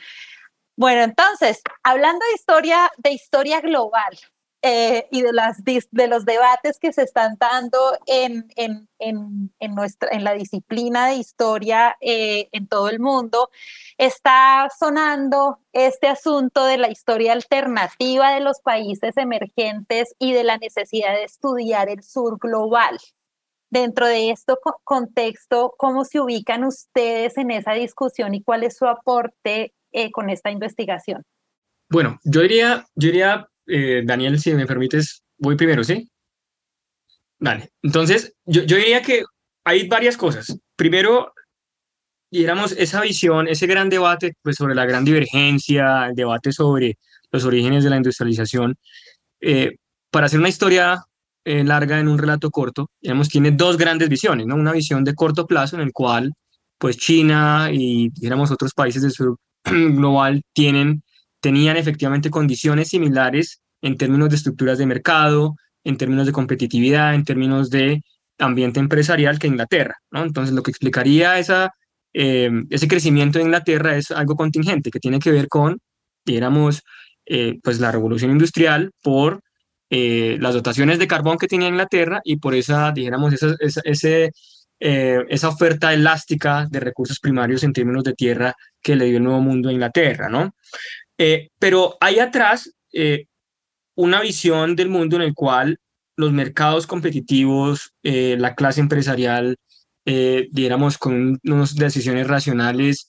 Bueno, 0.76 1.02
entonces, 1.02 1.60
hablando 1.82 2.24
de 2.26 2.34
historia, 2.34 2.90
de 2.98 3.10
historia 3.10 3.60
global 3.60 4.16
eh, 4.62 5.08
y 5.10 5.22
de, 5.22 6.08
los 6.08 6.24
debates 6.24 6.78
que 6.78 6.92
se 6.92 7.02
están 7.02 7.36
dando 7.38 7.78
en 8.06 8.48
la 10.24 10.32
disciplina 10.34 11.08
de 11.08 11.14
historia 11.14 11.96
eh, 12.00 12.48
en 12.52 12.68
todo 12.68 12.88
el 12.88 13.00
mundo, 13.00 13.50
está 13.98 14.68
sonando 14.78 15.58
este 15.72 16.06
asunto 16.06 16.64
de 16.64 16.78
la 16.78 16.90
historia 16.90 17.32
alternativa 17.32 18.32
de 18.32 18.40
los 18.40 18.60
países 18.60 19.16
emergentes 19.16 20.14
y 20.18 20.32
de 20.32 20.44
la 20.44 20.58
necesidad 20.58 21.14
de 21.14 21.24
estudiar 21.24 21.88
el 21.88 22.02
sur 22.02 22.38
global. 22.38 22.98
Dentro 23.70 24.06
de 24.06 24.30
este 24.30 24.54
contexto, 24.84 25.74
¿cómo 25.76 26.04
se 26.04 26.20
ubican 26.20 26.64
ustedes 26.64 27.36
en 27.36 27.50
esa 27.50 27.72
discusión 27.72 28.34
y 28.34 28.42
cuál 28.42 28.64
es 28.64 28.76
su 28.76 28.86
aporte 28.86 29.74
eh, 29.92 30.10
con 30.10 30.30
esta 30.30 30.50
investigación? 30.50 31.22
Bueno, 31.90 32.18
yo 32.24 32.40
diría, 32.40 32.86
yo 32.94 33.08
diría 33.08 33.48
eh, 33.66 34.02
Daniel, 34.04 34.38
si 34.40 34.54
me 34.54 34.66
permites, 34.66 35.22
voy 35.36 35.56
primero, 35.56 35.84
¿sí? 35.84 36.10
Vale, 37.38 37.70
entonces 37.82 38.34
yo, 38.44 38.62
yo 38.62 38.76
diría 38.76 39.02
que 39.02 39.22
hay 39.64 39.86
varias 39.86 40.16
cosas. 40.16 40.58
Primero, 40.76 41.32
diéramos 42.30 42.72
esa 42.72 43.00
visión, 43.00 43.48
ese 43.48 43.66
gran 43.66 43.88
debate 43.88 44.34
pues, 44.42 44.56
sobre 44.56 44.74
la 44.74 44.86
gran 44.86 45.04
divergencia, 45.04 46.06
el 46.06 46.14
debate 46.14 46.52
sobre 46.52 46.98
los 47.30 47.44
orígenes 47.44 47.84
de 47.84 47.90
la 47.90 47.96
industrialización. 47.96 48.76
Eh, 49.40 49.76
para 50.10 50.26
hacer 50.26 50.40
una 50.40 50.48
historia 50.48 51.04
eh, 51.48 51.64
larga 51.64 51.98
en 51.98 52.08
un 52.08 52.18
relato 52.18 52.50
corto, 52.50 52.90
digamos, 53.00 53.30
tiene 53.30 53.52
dos 53.52 53.78
grandes 53.78 54.10
visiones, 54.10 54.46
¿no? 54.46 54.54
Una 54.54 54.72
visión 54.72 55.02
de 55.02 55.14
corto 55.14 55.46
plazo 55.46 55.76
en 55.76 55.82
el 55.82 55.92
cual, 55.94 56.34
pues, 56.76 56.98
China 56.98 57.70
y, 57.72 58.10
digamos, 58.10 58.50
otros 58.50 58.74
países 58.74 59.00
del 59.00 59.12
sur 59.12 59.38
global 59.64 60.42
tienen, 60.52 61.02
tenían 61.40 61.78
efectivamente 61.78 62.28
condiciones 62.28 62.88
similares 62.88 63.62
en 63.80 63.96
términos 63.96 64.28
de 64.28 64.36
estructuras 64.36 64.76
de 64.76 64.84
mercado, 64.84 65.54
en 65.84 65.96
términos 65.96 66.26
de 66.26 66.32
competitividad, 66.32 67.14
en 67.14 67.24
términos 67.24 67.70
de 67.70 68.02
ambiente 68.38 68.78
empresarial 68.78 69.38
que 69.38 69.46
Inglaterra, 69.46 69.94
¿no? 70.10 70.24
Entonces, 70.24 70.54
lo 70.54 70.62
que 70.62 70.70
explicaría 70.70 71.38
esa, 71.38 71.70
eh, 72.12 72.50
ese 72.68 72.88
crecimiento 72.88 73.38
de 73.38 73.46
Inglaterra 73.46 73.96
es 73.96 74.10
algo 74.10 74.36
contingente, 74.36 74.90
que 74.90 75.00
tiene 75.00 75.18
que 75.18 75.32
ver 75.32 75.48
con, 75.48 75.78
digamos, 76.26 76.82
eh, 77.24 77.58
pues 77.62 77.80
la 77.80 77.90
revolución 77.90 78.32
industrial 78.32 78.90
por 79.02 79.40
eh, 79.90 80.36
las 80.40 80.54
dotaciones 80.54 80.98
de 80.98 81.06
carbón 81.06 81.38
que 81.38 81.48
tenía 81.48 81.68
Inglaterra 81.68 82.20
y 82.22 82.36
por 82.36 82.54
esa, 82.54 82.92
dijéramos, 82.92 83.32
esa, 83.32 83.56
esa, 83.84 84.08
eh, 84.80 85.24
esa 85.28 85.48
oferta 85.48 85.94
elástica 85.94 86.66
de 86.70 86.80
recursos 86.80 87.20
primarios 87.20 87.62
en 87.64 87.72
términos 87.72 88.04
de 88.04 88.12
tierra 88.12 88.54
que 88.82 88.96
le 88.96 89.06
dio 89.06 89.16
el 89.16 89.24
Nuevo 89.24 89.40
Mundo 89.40 89.68
a 89.68 89.72
Inglaterra, 89.72 90.28
¿no? 90.28 90.54
Eh, 91.16 91.48
pero 91.58 91.96
hay 92.00 92.18
atrás 92.18 92.70
una 93.94 94.20
visión 94.22 94.74
del 94.74 94.88
mundo 94.88 95.16
en 95.16 95.22
el 95.22 95.34
cual 95.34 95.78
los 96.16 96.32
mercados 96.32 96.86
competitivos, 96.86 97.92
la 98.02 98.54
clase 98.54 98.80
empresarial, 98.80 99.56
dijéramos, 100.04 100.96
con 100.96 101.38
unas 101.44 101.74
decisiones 101.74 102.26
racionales, 102.26 103.08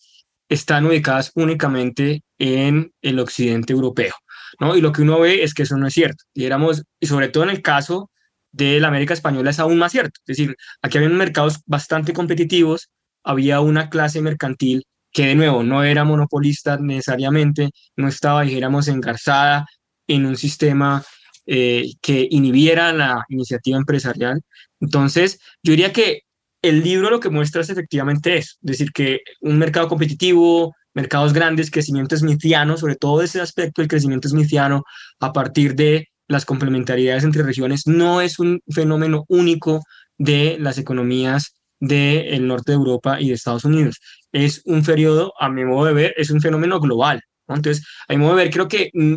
están 0.50 0.86
ubicadas 0.86 1.32
únicamente 1.36 2.24
en 2.40 2.92
el 3.02 3.20
occidente 3.20 3.74
europeo. 3.74 4.14
¿No? 4.60 4.76
Y 4.76 4.82
lo 4.82 4.92
que 4.92 5.02
uno 5.02 5.20
ve 5.20 5.44
es 5.44 5.54
que 5.54 5.64
eso 5.64 5.78
no 5.78 5.88
es 5.88 5.94
cierto. 5.94 6.24
Y, 6.34 6.46
éramos, 6.46 6.84
y 7.00 7.08
sobre 7.08 7.30
todo 7.30 7.44
en 7.44 7.50
el 7.50 7.62
caso 7.62 8.10
de 8.52 8.80
la 8.80 8.88
América 8.88 9.14
Española 9.14 9.52
es 9.52 9.60
aún 9.60 9.78
más 9.78 9.92
cierto. 9.92 10.20
Es 10.26 10.38
decir, 10.38 10.56
aquí 10.82 10.98
había 10.98 11.10
mercados 11.10 11.60
bastante 11.66 12.14
competitivos, 12.14 12.90
había 13.24 13.62
una 13.62 13.90
clase 13.90 14.22
mercantil 14.22 14.86
que 15.12 15.28
de 15.28 15.36
nuevo 15.36 15.64
no 15.64 15.84
era 15.84 16.04
monopolista 16.04 16.78
necesariamente, 16.78 17.72
no 17.96 18.08
estaba, 18.08 18.44
dijéramos, 18.44 18.88
engarzada 18.88 19.66
en 20.08 20.26
un 20.26 20.38
sistema 20.38 21.04
eh, 21.46 21.94
que 22.02 22.28
inhibiera 22.30 22.94
la 22.94 23.26
iniciativa 23.30 23.78
empresarial. 23.78 24.42
Entonces, 24.80 25.40
yo 25.64 25.72
diría 25.72 25.92
que 25.94 26.24
el 26.62 26.84
libro 26.84 27.10
lo 27.10 27.20
que 27.20 27.30
muestra 27.30 27.62
es 27.62 27.70
efectivamente 27.70 28.38
eso, 28.38 28.56
es 28.62 28.72
decir, 28.72 28.92
que 28.92 29.22
un 29.42 29.58
mercado 29.58 29.88
competitivo, 29.88 30.76
mercados 31.00 31.34
grandes, 31.34 31.72
crecimiento 31.72 32.16
smithiano, 32.18 32.78
sobre 32.78 32.96
todo 32.96 33.22
ese 33.22 33.40
aspecto 33.42 33.82
del 33.82 33.88
crecimiento 33.88 34.28
smithiano 34.28 34.84
a 35.20 35.32
partir 35.32 35.76
de 35.76 36.10
las 36.28 36.46
complementariedades 36.46 37.24
entre 37.24 37.44
regiones, 37.44 37.88
no 37.88 38.22
es 38.22 38.38
un 38.38 38.60
fenómeno 38.70 39.24
único 39.30 39.82
de 40.18 40.58
las 40.60 40.78
economías 40.78 41.56
del 41.80 42.46
norte 42.46 42.72
de 42.72 42.78
Europa 42.78 43.20
y 43.22 43.30
de 43.30 43.36
Estados 43.36 43.66
Unidos. 43.66 44.00
Es 44.32 44.62
un 44.66 44.84
periodo, 44.84 45.34
a 45.40 45.50
mi 45.50 45.64
modo 45.66 45.86
de 45.86 45.94
ver, 45.94 46.14
es 46.18 46.30
un 46.30 46.42
fenómeno 46.42 46.80
global. 46.80 47.22
Entonces, 47.48 47.86
a 48.08 48.14
mi 48.14 48.20
modo 48.20 48.36
de 48.36 48.44
ver, 48.44 48.54
creo 48.54 48.68
que 48.68 48.90
mm, 48.94 49.16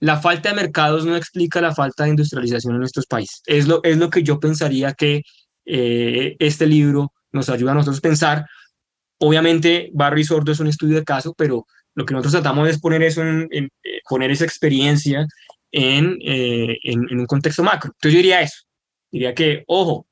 la 0.00 0.20
falta 0.20 0.50
de 0.50 0.56
mercados 0.56 1.04
no 1.06 1.16
explica 1.16 1.60
la 1.60 1.74
falta 1.74 2.04
de 2.04 2.10
industrialización 2.10 2.74
en 2.74 2.80
nuestros 2.80 3.06
países. 3.06 3.42
Es 3.46 3.66
lo, 3.66 3.80
es 3.82 3.96
lo 3.96 4.10
que 4.10 4.22
yo 4.22 4.38
pensaría 4.38 4.92
que 4.92 5.22
eh, 5.64 6.36
este 6.38 6.66
libro 6.66 7.12
nos 7.32 7.48
ayuda 7.48 7.72
a 7.72 7.74
nosotros 7.74 7.98
a 7.98 8.08
pensar, 8.08 8.46
Obviamente, 9.18 9.90
Barry 9.92 10.24
Sordo 10.24 10.52
es 10.52 10.60
un 10.60 10.68
estudio 10.68 10.96
de 10.96 11.04
caso, 11.04 11.34
pero 11.36 11.66
lo 11.94 12.06
que 12.06 12.14
nosotros 12.14 12.40
tratamos 12.40 12.68
es 12.68 12.80
poner 12.80 13.02
eso 13.02 13.22
en, 13.22 13.48
eh, 13.50 13.68
poner 14.08 14.30
esa 14.30 14.44
experiencia 14.44 15.26
en, 15.72 16.16
eh, 16.22 16.78
en, 16.84 17.06
en, 17.10 17.18
un 17.20 17.26
contexto 17.26 17.62
macro. 17.62 17.90
Entonces 17.94 18.12
yo 18.12 18.18
diría 18.18 18.40
eso, 18.40 18.62
diría 19.10 19.34
que, 19.34 19.64
ojo, 19.66 20.06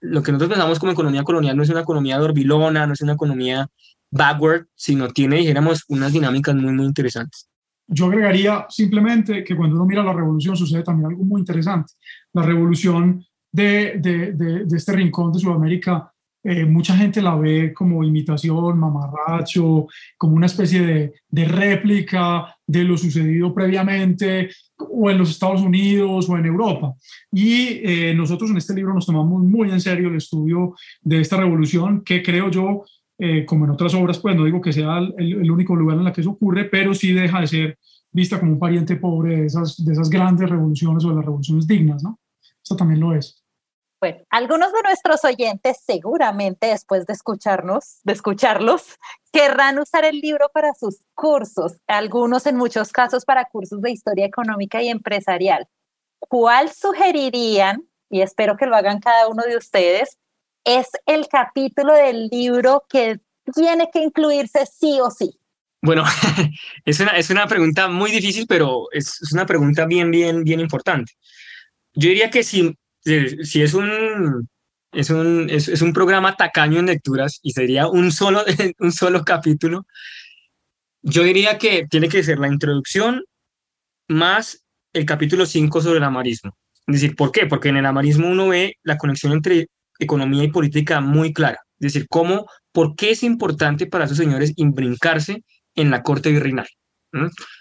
lo 0.00 0.22
que 0.22 0.30
nosotros 0.30 0.50
pensamos 0.50 0.78
como 0.78 0.92
economía 0.92 1.24
colonial 1.24 1.56
no 1.56 1.62
es 1.62 1.70
una 1.70 1.80
economía 1.80 2.18
dorbilona, 2.18 2.86
no 2.86 2.92
es 2.92 3.00
una 3.00 3.14
economía 3.14 3.68
backward, 4.10 4.66
sino 4.74 5.08
tiene, 5.08 5.36
dijéramos, 5.36 5.84
unas 5.88 6.12
dinámicas 6.12 6.54
muy, 6.54 6.72
muy 6.72 6.86
interesantes. 6.86 7.48
Yo 7.86 8.06
agregaría 8.06 8.66
simplemente 8.68 9.42
que 9.42 9.56
cuando 9.56 9.76
uno 9.76 9.84
mira 9.84 10.02
la 10.02 10.12
revolución 10.12 10.56
sucede 10.56 10.82
también 10.82 11.10
algo 11.10 11.24
muy 11.24 11.40
interesante. 11.40 11.94
La 12.32 12.42
revolución 12.42 13.24
de, 13.50 13.98
de, 13.98 14.32
de, 14.32 14.64
de 14.64 14.76
este 14.76 14.92
rincón 14.92 15.32
de 15.32 15.40
Sudamérica 15.40 16.13
eh, 16.46 16.66
mucha 16.66 16.94
gente 16.94 17.22
la 17.22 17.36
ve 17.36 17.72
como 17.72 18.04
imitación, 18.04 18.78
mamarracho, 18.78 19.86
como 20.18 20.36
una 20.36 20.44
especie 20.44 20.82
de, 20.82 21.14
de, 21.26 21.44
réplica 21.46 22.54
de 22.66 22.84
lo 22.84 22.98
sucedido 22.98 23.54
previamente 23.54 24.50
o 24.76 25.10
en 25.10 25.16
los 25.16 25.30
Estados 25.30 25.62
Unidos 25.62 26.28
o 26.28 26.36
en 26.36 26.44
Europa. 26.44 26.94
Y 27.32 27.80
eh, 27.82 28.14
nosotros 28.14 28.50
en 28.50 28.58
este 28.58 28.74
libro 28.74 28.92
nos 28.92 29.06
tomamos 29.06 29.42
muy 29.42 29.70
en 29.70 29.80
serio 29.80 30.08
el 30.08 30.16
estudio 30.16 30.74
de 31.00 31.20
esta 31.22 31.38
revolución 31.38 32.02
que 32.04 32.22
creo 32.22 32.50
yo, 32.50 32.84
eh, 33.18 33.46
como 33.46 33.64
en 33.64 33.70
otras 33.70 33.94
obras, 33.94 34.18
pues 34.18 34.36
no 34.36 34.44
digo 34.44 34.60
que 34.60 34.72
sea 34.72 34.98
el, 34.98 35.50
único 35.50 35.74
lugar 35.74 35.96
en 35.96 36.04
la 36.04 36.12
que 36.12 36.20
eso 36.20 36.32
ocurre, 36.32 36.64
pero 36.64 36.94
sí 36.94 37.12
deja 37.12 37.40
de 37.40 37.46
ser 37.46 37.78
vista 38.12 38.38
como 38.38 38.52
un 38.52 38.58
pariente 38.58 38.96
pobre 38.96 39.38
de 39.38 39.46
esas, 39.46 39.82
de 39.82 39.92
esas 39.92 40.10
grandes 40.10 40.50
revoluciones 40.50 41.04
o 41.04 41.08
de 41.08 41.16
las 41.16 41.24
revoluciones 41.24 41.66
dignas, 41.66 42.02
¿no? 42.02 42.20
Esto 42.62 42.76
también 42.76 43.00
lo 43.00 43.14
es. 43.14 43.43
Bueno, 44.04 44.18
algunos 44.28 44.70
de 44.70 44.82
nuestros 44.82 45.24
oyentes 45.24 45.78
seguramente 45.82 46.66
después 46.66 47.06
de 47.06 47.14
escucharnos, 47.14 48.00
de 48.02 48.12
escucharlos, 48.12 48.98
querrán 49.32 49.78
usar 49.78 50.04
el 50.04 50.20
libro 50.20 50.50
para 50.52 50.74
sus 50.74 50.98
cursos, 51.14 51.80
algunos 51.86 52.44
en 52.44 52.56
muchos 52.56 52.92
casos 52.92 53.24
para 53.24 53.46
cursos 53.46 53.80
de 53.80 53.92
historia 53.92 54.26
económica 54.26 54.82
y 54.82 54.90
empresarial. 54.90 55.66
¿Cuál 56.18 56.70
sugerirían, 56.70 57.88
y 58.10 58.20
espero 58.20 58.58
que 58.58 58.66
lo 58.66 58.76
hagan 58.76 59.00
cada 59.00 59.26
uno 59.28 59.42
de 59.44 59.56
ustedes, 59.56 60.18
es 60.64 60.88
el 61.06 61.26
capítulo 61.26 61.94
del 61.94 62.26
libro 62.26 62.84
que 62.90 63.20
tiene 63.54 63.88
que 63.90 64.00
incluirse 64.00 64.66
sí 64.66 65.00
o 65.00 65.10
sí? 65.10 65.30
Bueno, 65.80 66.04
es 66.84 67.00
una, 67.00 67.12
es 67.12 67.30
una 67.30 67.46
pregunta 67.46 67.88
muy 67.88 68.10
difícil, 68.10 68.44
pero 68.46 68.84
es, 68.92 69.18
es 69.22 69.32
una 69.32 69.46
pregunta 69.46 69.86
bien, 69.86 70.10
bien, 70.10 70.44
bien 70.44 70.60
importante. 70.60 71.14
Yo 71.94 72.10
diría 72.10 72.28
que 72.28 72.42
si 72.42 72.76
si 73.04 73.62
es 73.62 73.74
un, 73.74 74.48
es 74.92 75.10
un, 75.10 75.48
es, 75.50 75.82
un 75.82 75.92
programa 75.92 76.36
tacaño 76.36 76.78
en 76.78 76.86
lecturas 76.86 77.40
y 77.42 77.52
sería 77.52 77.88
un 77.88 78.12
solo, 78.12 78.44
un 78.78 78.92
solo 78.92 79.24
capítulo, 79.24 79.86
yo 81.02 81.22
diría 81.22 81.58
que 81.58 81.86
tiene 81.88 82.08
que 82.08 82.22
ser 82.22 82.38
la 82.38 82.48
introducción 82.48 83.24
más 84.08 84.64
el 84.92 85.04
capítulo 85.04 85.44
5 85.44 85.80
sobre 85.80 85.98
el 85.98 86.04
amarismo. 86.04 86.56
Es 86.86 87.00
decir, 87.00 87.16
¿por 87.16 87.32
qué? 87.32 87.46
Porque 87.46 87.68
en 87.68 87.76
el 87.76 87.86
amarismo 87.86 88.28
uno 88.28 88.48
ve 88.48 88.76
la 88.82 88.96
conexión 88.96 89.32
entre 89.32 89.68
economía 89.98 90.44
y 90.44 90.50
política 90.50 91.00
muy 91.00 91.32
clara. 91.32 91.60
Es 91.78 91.92
decir, 91.92 92.06
cómo, 92.08 92.46
por 92.72 92.94
qué 92.94 93.10
es 93.10 93.22
importante 93.22 93.86
para 93.86 94.04
esos 94.04 94.16
señores 94.16 94.52
imbrincarse 94.56 95.42
en 95.74 95.90
la 95.90 96.02
corte 96.02 96.30
virreinal. 96.30 96.68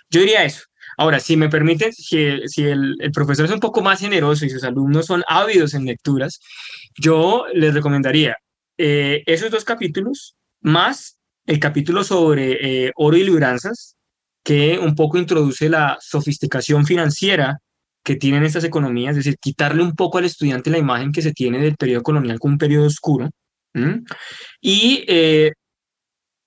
Yo 0.09 0.19
diría 0.19 0.43
eso. 0.43 0.63
Ahora, 0.97 1.19
si 1.19 1.37
me 1.37 1.49
permiten, 1.49 1.91
si, 1.93 2.17
el, 2.17 2.95
profesor 3.13 3.45
es 3.45 3.51
un 3.51 3.59
poco 3.59 3.81
más 3.81 3.99
generoso 3.99 4.45
y 4.45 4.49
sus 4.49 4.63
alumnos 4.63 5.05
son 5.07 5.23
ávidos 5.27 5.73
en 5.73 5.85
lecturas, 5.85 6.39
yo 6.97 7.45
les 7.53 7.73
recomendaría 7.73 8.37
eh, 8.77 9.23
esos 9.25 9.51
dos 9.51 9.63
capítulos 9.63 10.35
más 10.61 11.17
el 11.45 11.59
capítulo 11.59 12.03
sobre 12.03 12.85
eh, 12.85 12.91
oro 12.95 13.17
y 13.17 13.23
libranzas, 13.23 13.97
que 14.43 14.77
un 14.77 14.95
poco 14.95 15.17
introduce 15.17 15.69
la 15.69 15.97
sofisticación 16.01 16.85
financiera 16.85 17.59
que 18.03 18.15
tienen 18.15 18.43
estas 18.43 18.65
economías, 18.65 19.11
es 19.11 19.23
decir, 19.23 19.37
quitarle 19.39 19.81
un 19.81 19.95
poco 19.95 20.17
al 20.17 20.25
estudiante 20.25 20.69
la 20.69 20.77
imagen 20.77 21.11
que 21.11 21.21
se 21.21 21.31
tiene 21.31 21.59
del 21.59 21.77
periodo 21.77 22.03
colonial 22.03 22.39
como 22.39 22.53
un 22.53 22.57
periodo 22.57 22.87
oscuro. 22.87 23.29
Y 24.61 25.03
eh, 25.07 25.51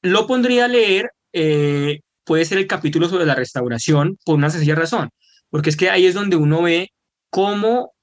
lo 0.02 0.26
pondría 0.26 0.66
a 0.66 0.68
leer, 0.68 1.10
eh, 1.32 2.00
puede 2.26 2.44
ser 2.44 2.58
el 2.58 2.66
capítulo 2.66 3.08
sobre 3.08 3.24
la 3.24 3.34
restauración, 3.34 4.18
por 4.24 4.34
una 4.34 4.50
sencilla 4.50 4.74
razón, 4.74 5.08
porque 5.48 5.70
es 5.70 5.76
que 5.76 5.88
ahí 5.88 6.06
es 6.06 6.14
donde 6.14 6.36
uno 6.36 6.62
ve 6.62 6.90
cómo 7.30 7.94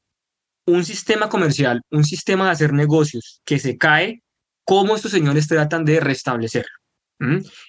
un 0.65 0.86
sistema 0.86 1.30
comercial, 1.30 1.82
un 1.91 2.05
sistema 2.05 2.45
de 2.45 2.51
hacer 2.51 2.74
negocios 2.74 3.41
que 3.45 3.59
se 3.59 3.78
cae, 3.78 4.24
cómo 4.63 4.95
estos 4.95 5.11
señores 5.11 5.47
tratan 5.47 5.86
de 5.86 5.99
restablecerlo. 5.99 6.71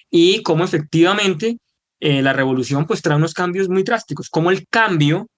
Y 0.09 0.43
cómo 0.43 0.65
efectivamente 0.65 1.57
eh, 2.01 2.21
la 2.21 2.33
revolución 2.33 2.85
pues 2.85 3.01
trae 3.01 3.15
unos 3.15 3.33
cambios 3.33 3.69
muy 3.69 3.83
drásticos, 3.83 4.29
cómo 4.29 4.51
el 4.51 4.67
cambio 4.67 5.29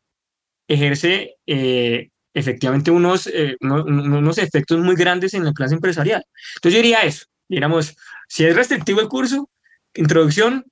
ejerce 0.68 1.36
eh, 1.46 2.10
efectivamente 2.34 2.90
unos, 2.90 3.28
eh, 3.28 3.56
unos, 3.62 4.38
efectos 4.40 4.80
muy 4.80 4.96
grandes 4.96 5.34
en 5.34 5.46
la 5.46 5.54
clase 5.54 5.76
empresarial. 5.76 6.24
Entonces 6.56 6.74
yo 6.74 6.82
diría 6.82 7.02
eso, 7.04 7.26
digamos, 7.48 7.96
si 8.28 8.46
es 8.46 8.56
restrictivo 8.56 9.02
el 9.02 9.08
curso, 9.08 9.50
introducción, 9.94 10.66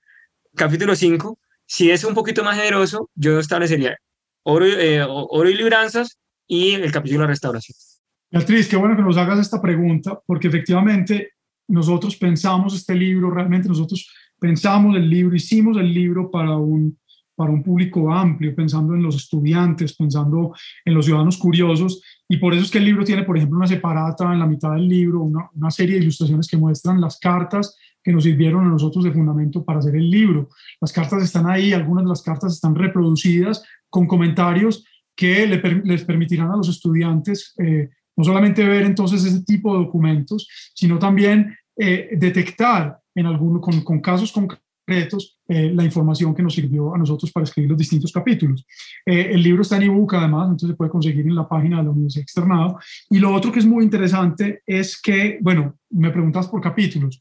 capítulo 0.55 0.95
5, 0.95 1.37
si 1.65 1.91
es 1.91 2.03
un 2.03 2.13
poquito 2.13 2.43
más 2.43 2.57
generoso, 2.57 3.09
yo 3.15 3.39
establecería 3.39 3.97
oro, 4.43 4.65
oro 5.29 5.49
y 5.49 5.55
libranzas 5.55 6.17
y 6.47 6.71
el 6.71 6.91
capítulo 6.91 7.21
de 7.21 7.27
restauración. 7.27 7.75
Beatriz, 8.31 8.67
qué 8.67 8.75
bueno 8.75 8.95
que 8.95 9.01
nos 9.01 9.17
hagas 9.17 9.39
esta 9.39 9.61
pregunta, 9.61 10.19
porque 10.25 10.47
efectivamente 10.47 11.31
nosotros 11.67 12.15
pensamos 12.15 12.75
este 12.75 12.93
libro, 12.93 13.31
realmente 13.31 13.67
nosotros 13.67 14.09
pensamos 14.39 14.95
el 14.95 15.09
libro, 15.09 15.35
hicimos 15.35 15.77
el 15.77 15.93
libro 15.93 16.29
para 16.29 16.55
un, 16.55 16.97
para 17.35 17.51
un 17.51 17.63
público 17.63 18.11
amplio, 18.13 18.53
pensando 18.55 18.93
en 18.93 19.01
los 19.01 19.15
estudiantes, 19.15 19.95
pensando 19.95 20.53
en 20.83 20.93
los 20.93 21.05
ciudadanos 21.05 21.37
curiosos, 21.37 22.01
y 22.27 22.37
por 22.37 22.53
eso 22.53 22.63
es 22.63 22.71
que 22.71 22.77
el 22.77 22.85
libro 22.85 23.03
tiene, 23.03 23.23
por 23.23 23.37
ejemplo, 23.37 23.57
una 23.57 23.67
separata 23.67 24.31
en 24.31 24.39
la 24.39 24.47
mitad 24.47 24.73
del 24.73 24.87
libro, 24.87 25.21
una, 25.21 25.49
una 25.53 25.71
serie 25.71 25.95
de 25.95 26.03
ilustraciones 26.03 26.47
que 26.47 26.57
muestran 26.57 27.01
las 27.01 27.17
cartas 27.19 27.77
que 28.05 28.13
nos 28.13 28.23
sirvieron 28.23 28.67
a 28.67 28.69
nosotros 28.69 29.03
de 29.03 29.11
fundamento 29.11 29.65
para 29.65 29.79
hacer 29.79 29.95
el 29.95 30.11
libro. 30.11 30.49
Las 30.79 30.93
cartas 30.93 31.23
están 31.23 31.49
ahí, 31.49 31.73
algunas 31.73 32.03
de 32.03 32.09
las 32.09 32.21
cartas 32.21 32.53
están 32.53 32.75
reproducidas 32.75 33.63
con 33.89 34.05
comentarios 34.05 34.85
que 35.15 35.47
les 35.47 36.03
permitirán 36.03 36.51
a 36.51 36.57
los 36.57 36.69
estudiantes 36.69 37.55
eh, 37.57 37.89
no 38.15 38.23
solamente 38.23 38.63
ver 38.63 38.83
entonces 38.83 39.25
ese 39.25 39.43
tipo 39.43 39.73
de 39.73 39.85
documentos, 39.85 40.47
sino 40.75 40.99
también 40.99 41.57
eh, 41.77 42.09
detectar 42.15 42.99
en 43.15 43.25
alguno, 43.25 43.59
con, 43.59 43.81
con 43.81 43.99
casos 43.99 44.31
concretos 44.31 44.64
eh, 44.87 45.71
la 45.73 45.83
información 45.83 46.35
que 46.35 46.43
nos 46.43 46.53
sirvió 46.53 46.93
a 46.93 46.97
nosotros 46.97 47.31
para 47.31 47.43
escribir 47.43 47.71
los 47.71 47.79
distintos 47.79 48.11
capítulos. 48.11 48.65
Eh, 49.05 49.29
el 49.31 49.41
libro 49.41 49.61
está 49.61 49.77
en 49.77 49.83
ebook 49.83 50.13
además, 50.15 50.45
entonces 50.45 50.69
se 50.69 50.75
puede 50.75 50.91
conseguir 50.91 51.25
en 51.25 51.35
la 51.35 51.47
página 51.47 51.77
de 51.77 51.83
la 51.83 51.89
Universidad 51.89 52.23
Externado. 52.23 52.79
Y 53.09 53.19
lo 53.19 53.33
otro 53.33 53.51
que 53.51 53.59
es 53.59 53.65
muy 53.65 53.83
interesante 53.83 54.61
es 54.65 55.01
que, 55.01 55.39
bueno, 55.41 55.77
me 55.89 56.11
preguntas 56.11 56.47
por 56.47 56.61
capítulos. 56.61 57.19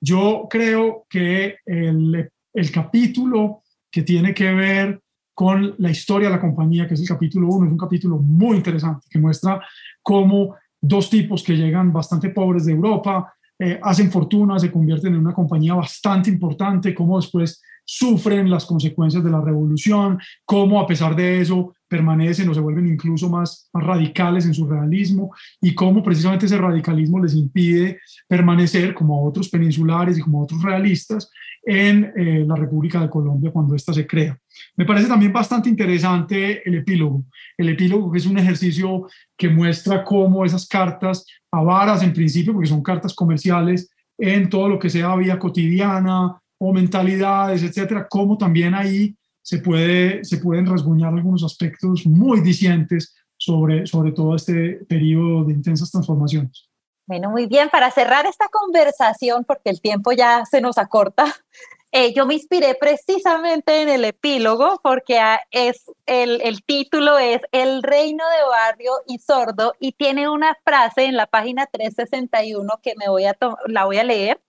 Yo 0.00 0.46
creo 0.50 1.06
que 1.08 1.56
el, 1.64 2.30
el 2.52 2.70
capítulo 2.70 3.62
que 3.90 4.02
tiene 4.02 4.34
que 4.34 4.52
ver 4.52 5.00
con 5.34 5.74
la 5.78 5.90
historia 5.90 6.28
de 6.28 6.34
la 6.34 6.40
compañía, 6.40 6.88
que 6.88 6.94
es 6.94 7.00
el 7.00 7.08
capítulo 7.08 7.48
1, 7.48 7.66
es 7.66 7.72
un 7.72 7.78
capítulo 7.78 8.18
muy 8.18 8.56
interesante 8.56 9.06
que 9.10 9.18
muestra 9.18 9.60
cómo 10.02 10.56
dos 10.80 11.10
tipos 11.10 11.42
que 11.42 11.56
llegan 11.56 11.92
bastante 11.92 12.30
pobres 12.30 12.64
de 12.64 12.72
Europa, 12.72 13.34
eh, 13.58 13.78
hacen 13.82 14.10
fortuna, 14.10 14.58
se 14.58 14.70
convierten 14.70 15.14
en 15.14 15.20
una 15.20 15.32
compañía 15.32 15.74
bastante 15.74 16.30
importante, 16.30 16.94
cómo 16.94 17.18
después 17.18 17.62
sufren 17.84 18.50
las 18.50 18.66
consecuencias 18.66 19.22
de 19.22 19.30
la 19.30 19.40
revolución, 19.40 20.18
cómo 20.44 20.80
a 20.80 20.86
pesar 20.86 21.14
de 21.14 21.40
eso 21.40 21.75
permanecen 21.88 22.48
o 22.48 22.54
se 22.54 22.60
vuelven 22.60 22.88
incluso 22.88 23.28
más, 23.28 23.68
radicales 23.72 24.46
en 24.46 24.54
su 24.54 24.66
realismo 24.66 25.34
y 25.60 25.74
cómo 25.74 26.02
precisamente 26.02 26.46
ese 26.46 26.58
radicalismo 26.58 27.22
les 27.22 27.34
impide 27.34 28.00
permanecer 28.26 28.94
como 28.94 29.24
otros 29.24 29.48
peninsulares 29.48 30.18
y 30.18 30.20
como 30.20 30.42
otros 30.42 30.62
realistas 30.62 31.30
en 31.62 32.12
eh, 32.16 32.44
la 32.46 32.54
República 32.54 33.00
de 33.00 33.10
Colombia 33.10 33.50
cuando 33.50 33.74
ésta 33.74 33.92
se 33.92 34.06
crea. 34.06 34.38
Me 34.76 34.84
parece 34.84 35.08
también 35.08 35.32
bastante 35.32 35.68
interesante 35.68 36.66
el 36.68 36.76
epílogo. 36.76 37.24
El 37.56 37.68
epílogo 37.68 38.10
que 38.10 38.18
es 38.18 38.26
un 38.26 38.38
ejercicio 38.38 39.06
que 39.36 39.48
muestra 39.48 40.04
cómo 40.04 40.44
esas 40.44 40.66
cartas 40.66 41.26
avaras 41.50 42.02
en 42.02 42.12
principio, 42.12 42.52
porque 42.52 42.68
son 42.68 42.82
cartas 42.82 43.14
comerciales, 43.14 43.90
en 44.18 44.48
todo 44.48 44.68
lo 44.68 44.78
que 44.78 44.90
sea 44.90 45.14
vida 45.16 45.38
cotidiana 45.38 46.40
o 46.58 46.72
mentalidades, 46.72 47.62
etcétera, 47.62 48.06
cómo 48.08 48.38
también 48.38 48.74
ahí 48.74 49.14
se, 49.46 49.58
puede, 49.58 50.24
se 50.24 50.38
pueden 50.38 50.66
rasguñar 50.66 51.14
algunos 51.14 51.44
aspectos 51.44 52.04
muy 52.04 52.40
dicientes 52.40 53.14
sobre, 53.36 53.86
sobre 53.86 54.10
todo 54.10 54.34
este 54.34 54.80
periodo 54.88 55.44
de 55.44 55.52
intensas 55.52 55.88
transformaciones. 55.92 56.68
Bueno, 57.06 57.30
muy 57.30 57.46
bien, 57.46 57.68
para 57.70 57.92
cerrar 57.92 58.26
esta 58.26 58.48
conversación, 58.48 59.44
porque 59.44 59.70
el 59.70 59.80
tiempo 59.80 60.10
ya 60.10 60.44
se 60.50 60.60
nos 60.60 60.78
acorta, 60.78 61.32
eh, 61.92 62.12
yo 62.12 62.26
me 62.26 62.34
inspiré 62.34 62.74
precisamente 62.74 63.82
en 63.82 63.88
el 63.88 64.04
epílogo, 64.04 64.80
porque 64.82 65.20
ah, 65.20 65.40
es, 65.52 65.84
el, 66.06 66.40
el, 66.42 66.64
título 66.64 67.16
es 67.16 67.40
El 67.52 67.84
reino 67.84 68.24
de 68.28 68.48
barrio 68.48 68.90
y 69.06 69.20
sordo, 69.20 69.74
y 69.78 69.92
tiene 69.92 70.28
una 70.28 70.58
frase 70.64 71.04
en 71.04 71.16
la 71.16 71.28
página 71.28 71.66
361 71.66 72.80
que 72.82 72.94
me 72.96 73.08
voy 73.08 73.26
a 73.26 73.36
la 73.68 73.84
voy 73.84 73.98
a 73.98 74.04
leer, 74.04 74.40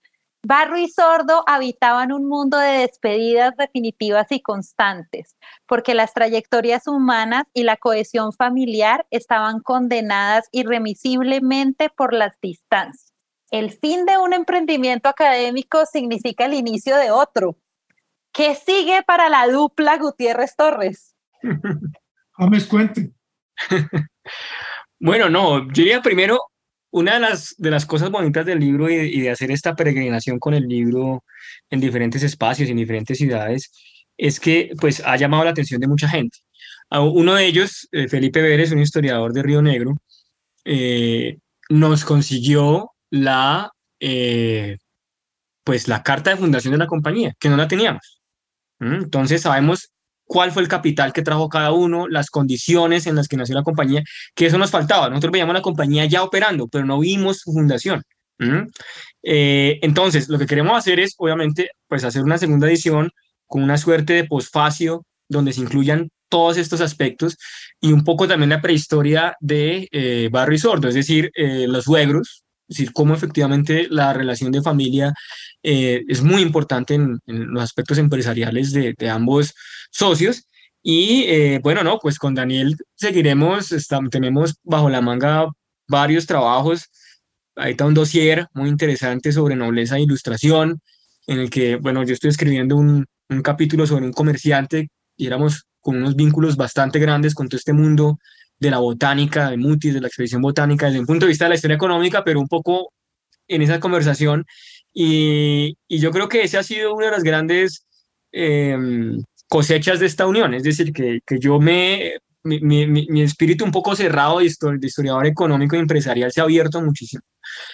Barro 0.42 0.78
y 0.78 0.88
Sordo 0.88 1.42
habitaban 1.46 2.12
un 2.12 2.28
mundo 2.28 2.58
de 2.58 2.78
despedidas 2.78 3.56
definitivas 3.56 4.30
y 4.30 4.40
constantes, 4.40 5.36
porque 5.66 5.94
las 5.94 6.14
trayectorias 6.14 6.86
humanas 6.86 7.44
y 7.52 7.64
la 7.64 7.76
cohesión 7.76 8.32
familiar 8.32 9.06
estaban 9.10 9.60
condenadas 9.60 10.48
irremisiblemente 10.52 11.90
por 11.90 12.14
las 12.14 12.40
distancias. 12.40 13.12
El 13.50 13.72
fin 13.72 14.06
de 14.06 14.18
un 14.18 14.32
emprendimiento 14.32 15.08
académico 15.08 15.86
significa 15.86 16.44
el 16.44 16.54
inicio 16.54 16.96
de 16.96 17.10
otro. 17.10 17.56
¿Qué 18.32 18.54
sigue 18.54 19.02
para 19.02 19.28
la 19.28 19.48
dupla 19.48 19.96
Gutiérrez 19.96 20.54
Torres? 20.54 21.16
James, 22.32 22.66
cuente. 22.66 23.10
bueno, 25.00 25.28
no, 25.28 25.66
yo 25.68 25.72
diría 25.72 26.00
primero 26.00 26.38
una 26.90 27.14
de 27.14 27.20
las, 27.20 27.54
de 27.58 27.70
las 27.70 27.86
cosas 27.86 28.10
bonitas 28.10 28.46
del 28.46 28.60
libro 28.60 28.88
y, 28.90 29.20
de 29.20 29.30
hacer 29.30 29.50
esta 29.50 29.74
peregrinación 29.74 30.38
con 30.38 30.54
el 30.54 30.66
libro 30.66 31.24
en 31.70 31.80
diferentes 31.80 32.22
espacios, 32.22 32.68
en 32.68 32.76
diferentes 32.76 33.18
ciudades, 33.18 33.70
es 34.16 34.40
que 34.40 34.70
pues 34.80 35.02
ha 35.04 35.16
llamado 35.16 35.44
la 35.44 35.50
atención 35.50 35.80
de 35.80 35.88
mucha 35.88 36.08
gente. 36.08 36.38
Uno 36.90 37.34
de 37.34 37.46
ellos, 37.46 37.88
eh, 37.92 38.08
Felipe 38.08 38.40
Vélez, 38.40 38.72
un 38.72 38.80
historiador 38.80 39.32
de 39.32 39.42
Río 39.42 39.60
Negro, 39.60 39.96
eh, 40.64 41.38
nos 41.68 42.04
consiguió 42.04 42.92
la, 43.10 43.70
eh, 44.00 44.78
pues 45.64 45.88
la 45.88 46.02
carta 46.02 46.30
de 46.30 46.36
fundación 46.36 46.72
de 46.72 46.78
la 46.78 46.86
compañía, 46.86 47.34
que 47.38 47.50
no 47.50 47.56
la 47.56 47.68
teníamos. 47.68 48.22
¿Mm? 48.78 48.94
Entonces 48.94 49.42
sabemos 49.42 49.90
cuál 50.28 50.52
fue 50.52 50.62
el 50.62 50.68
capital 50.68 51.12
que 51.12 51.22
trajo 51.22 51.48
cada 51.48 51.72
uno, 51.72 52.06
las 52.06 52.30
condiciones 52.30 53.06
en 53.06 53.16
las 53.16 53.26
que 53.26 53.36
nació 53.36 53.56
la 53.56 53.64
compañía, 53.64 54.04
que 54.34 54.46
eso 54.46 54.58
nos 54.58 54.70
faltaba. 54.70 55.08
Nosotros 55.08 55.32
veíamos 55.32 55.54
la 55.54 55.62
compañía 55.62 56.04
ya 56.04 56.22
operando, 56.22 56.68
pero 56.68 56.84
no 56.84 57.00
vimos 57.00 57.38
su 57.38 57.52
fundación. 57.52 58.02
Eh, 59.22 59.78
entonces, 59.82 60.28
lo 60.28 60.38
que 60.38 60.46
queremos 60.46 60.76
hacer 60.76 61.00
es, 61.00 61.14
obviamente, 61.18 61.70
pues 61.88 62.04
hacer 62.04 62.22
una 62.22 62.38
segunda 62.38 62.68
edición 62.68 63.10
con 63.46 63.62
una 63.62 63.78
suerte 63.78 64.12
de 64.12 64.24
posfacio 64.24 65.04
donde 65.28 65.52
se 65.52 65.62
incluyan 65.62 66.10
todos 66.28 66.58
estos 66.58 66.82
aspectos 66.82 67.38
y 67.80 67.92
un 67.92 68.04
poco 68.04 68.28
también 68.28 68.50
la 68.50 68.60
prehistoria 68.60 69.34
de 69.40 69.88
eh, 69.90 70.28
Barrio 70.30 70.56
y 70.56 70.58
Sordo, 70.58 70.88
es 70.88 70.94
decir, 70.94 71.30
eh, 71.34 71.66
los 71.66 71.84
suegros, 71.84 72.44
es 72.68 72.76
decir, 72.76 72.92
cómo 72.92 73.14
efectivamente 73.14 73.86
la 73.88 74.12
relación 74.12 74.52
de 74.52 74.60
familia 74.60 75.14
eh, 75.62 76.04
es 76.06 76.22
muy 76.22 76.42
importante 76.42 76.94
en, 76.94 77.18
los 77.26 77.62
aspectos 77.62 77.96
empresariales 77.98 78.72
de, 78.72 78.94
ambos 79.10 79.54
socios. 79.90 80.44
Y 80.82 81.24
eh, 81.24 81.60
bueno, 81.62 81.82
no, 81.82 81.98
pues 81.98 82.18
con 82.18 82.34
Daniel 82.34 82.76
seguiremos, 82.94 83.74
tenemos 84.10 84.56
bajo 84.62 84.90
la 84.90 85.00
manga 85.00 85.48
varios 85.88 86.26
trabajos. 86.26 86.90
Ahí 87.56 87.72
está 87.72 87.86
un 87.86 87.94
dossier 87.94 88.46
muy 88.52 88.68
interesante 88.68 89.32
sobre 89.32 89.56
nobleza 89.56 89.96
e 89.96 90.02
ilustración, 90.02 90.80
en 91.26 91.40
el 91.40 91.50
que, 91.50 91.76
bueno, 91.76 92.04
yo 92.04 92.12
estoy 92.12 92.30
escribiendo 92.30 92.76
un, 92.76 93.06
capítulo 93.42 93.86
sobre 93.86 94.06
un 94.06 94.12
comerciante 94.12 94.88
y 95.16 95.26
éramos 95.26 95.64
con 95.80 95.96
unos 95.96 96.16
vínculos 96.16 96.56
bastante 96.56 96.98
grandes 96.98 97.34
con 97.34 97.46
todo 97.48 97.58
este 97.58 97.74
mundo 97.74 98.18
de 98.58 98.70
la 98.70 98.78
botánica, 98.78 99.50
de 99.50 99.56
Mutis, 99.56 99.94
de 99.94 100.00
la 100.00 100.08
expedición 100.08 100.42
botánica, 100.42 100.86
desde 100.86 101.00
un 101.00 101.06
punto 101.06 101.26
de 101.26 101.30
vista 101.30 101.44
de 101.44 101.50
la 101.50 101.54
historia 101.54 101.76
económica, 101.76 102.24
pero 102.24 102.40
un 102.40 102.48
poco 102.48 102.92
en 103.46 103.62
esa 103.62 103.80
conversación. 103.80 104.44
Y, 104.92 105.76
y 105.86 105.98
yo 106.00 106.10
creo 106.10 106.28
que 106.28 106.42
ese 106.42 106.58
ha 106.58 106.62
sido 106.62 106.94
una 106.94 107.06
de 107.06 107.12
las 107.12 107.22
grandes 107.22 107.86
em, 108.32 109.22
cosechas 109.48 110.00
de 110.00 110.06
esta 110.06 110.26
unión, 110.26 110.54
es 110.54 110.62
decir, 110.62 110.92
que, 110.92 111.20
que 111.26 111.38
yo 111.38 111.58
me, 111.60 112.14
mi, 112.44 112.60
mi, 112.60 112.86
mi, 112.86 113.22
espíritu 113.22 113.64
un 113.64 113.72
poco 113.72 113.94
cerrado 113.96 114.38
de, 114.38 114.46
historiador 114.46 115.26
económico 115.26 115.76
y 115.76 115.80
empresarial 115.80 116.32
se 116.32 116.40
ha 116.40 116.44
abierto 116.44 116.80
muchísimo. 116.80 117.22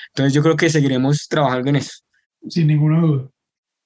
Entonces 0.08 0.32
yo 0.32 0.42
creo 0.42 0.56
que 0.56 0.70
seguiremos 0.70 1.28
trabajando 1.28 1.70
en 1.70 1.76
eso. 1.76 2.02
Sin 2.48 2.66
ninguna 2.66 3.00
duda. 3.00 3.30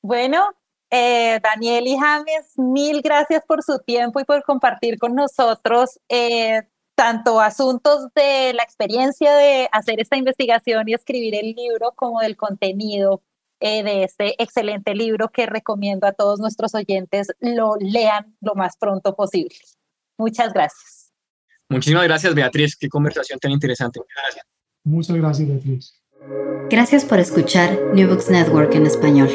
Bueno, 0.02 0.50
eh, 0.90 1.40
Daniel 1.42 1.86
y 1.86 1.96
James, 1.96 2.52
mil 2.56 3.02
gracias 3.02 3.42
por 3.46 3.62
su 3.62 3.78
tiempo 3.78 4.20
y 4.20 4.24
por 4.24 4.42
compartir 4.42 4.98
con 4.98 5.14
nosotros 5.14 5.98
eh, 6.08 6.62
tanto 6.98 7.40
asuntos 7.40 8.08
de 8.12 8.52
la 8.54 8.64
experiencia 8.64 9.32
de 9.36 9.68
hacer 9.70 10.00
esta 10.00 10.16
investigación 10.16 10.88
y 10.88 10.94
escribir 10.94 11.36
el 11.36 11.52
libro 11.52 11.92
como 11.94 12.20
del 12.20 12.36
contenido 12.36 13.22
eh, 13.60 13.84
de 13.84 14.02
este 14.02 14.42
excelente 14.42 14.96
libro 14.96 15.28
que 15.28 15.46
recomiendo 15.46 16.08
a 16.08 16.12
todos 16.12 16.40
nuestros 16.40 16.74
oyentes 16.74 17.28
lo 17.38 17.76
lean 17.78 18.34
lo 18.40 18.56
más 18.56 18.76
pronto 18.76 19.14
posible. 19.14 19.54
Muchas 20.18 20.52
gracias. 20.52 21.12
Muchísimas 21.68 22.02
gracias, 22.02 22.34
Beatriz. 22.34 22.76
Qué 22.76 22.88
conversación 22.88 23.38
tan 23.38 23.52
interesante. 23.52 24.00
Muchas 24.00 24.22
gracias. 24.24 24.46
Muchas 24.82 25.16
gracias, 25.16 25.48
Beatriz. 25.48 26.02
Gracias 26.68 27.04
por 27.04 27.20
escuchar 27.20 27.78
New 27.94 28.08
Books 28.08 28.28
Network 28.28 28.74
en 28.74 28.86
español. 28.86 29.28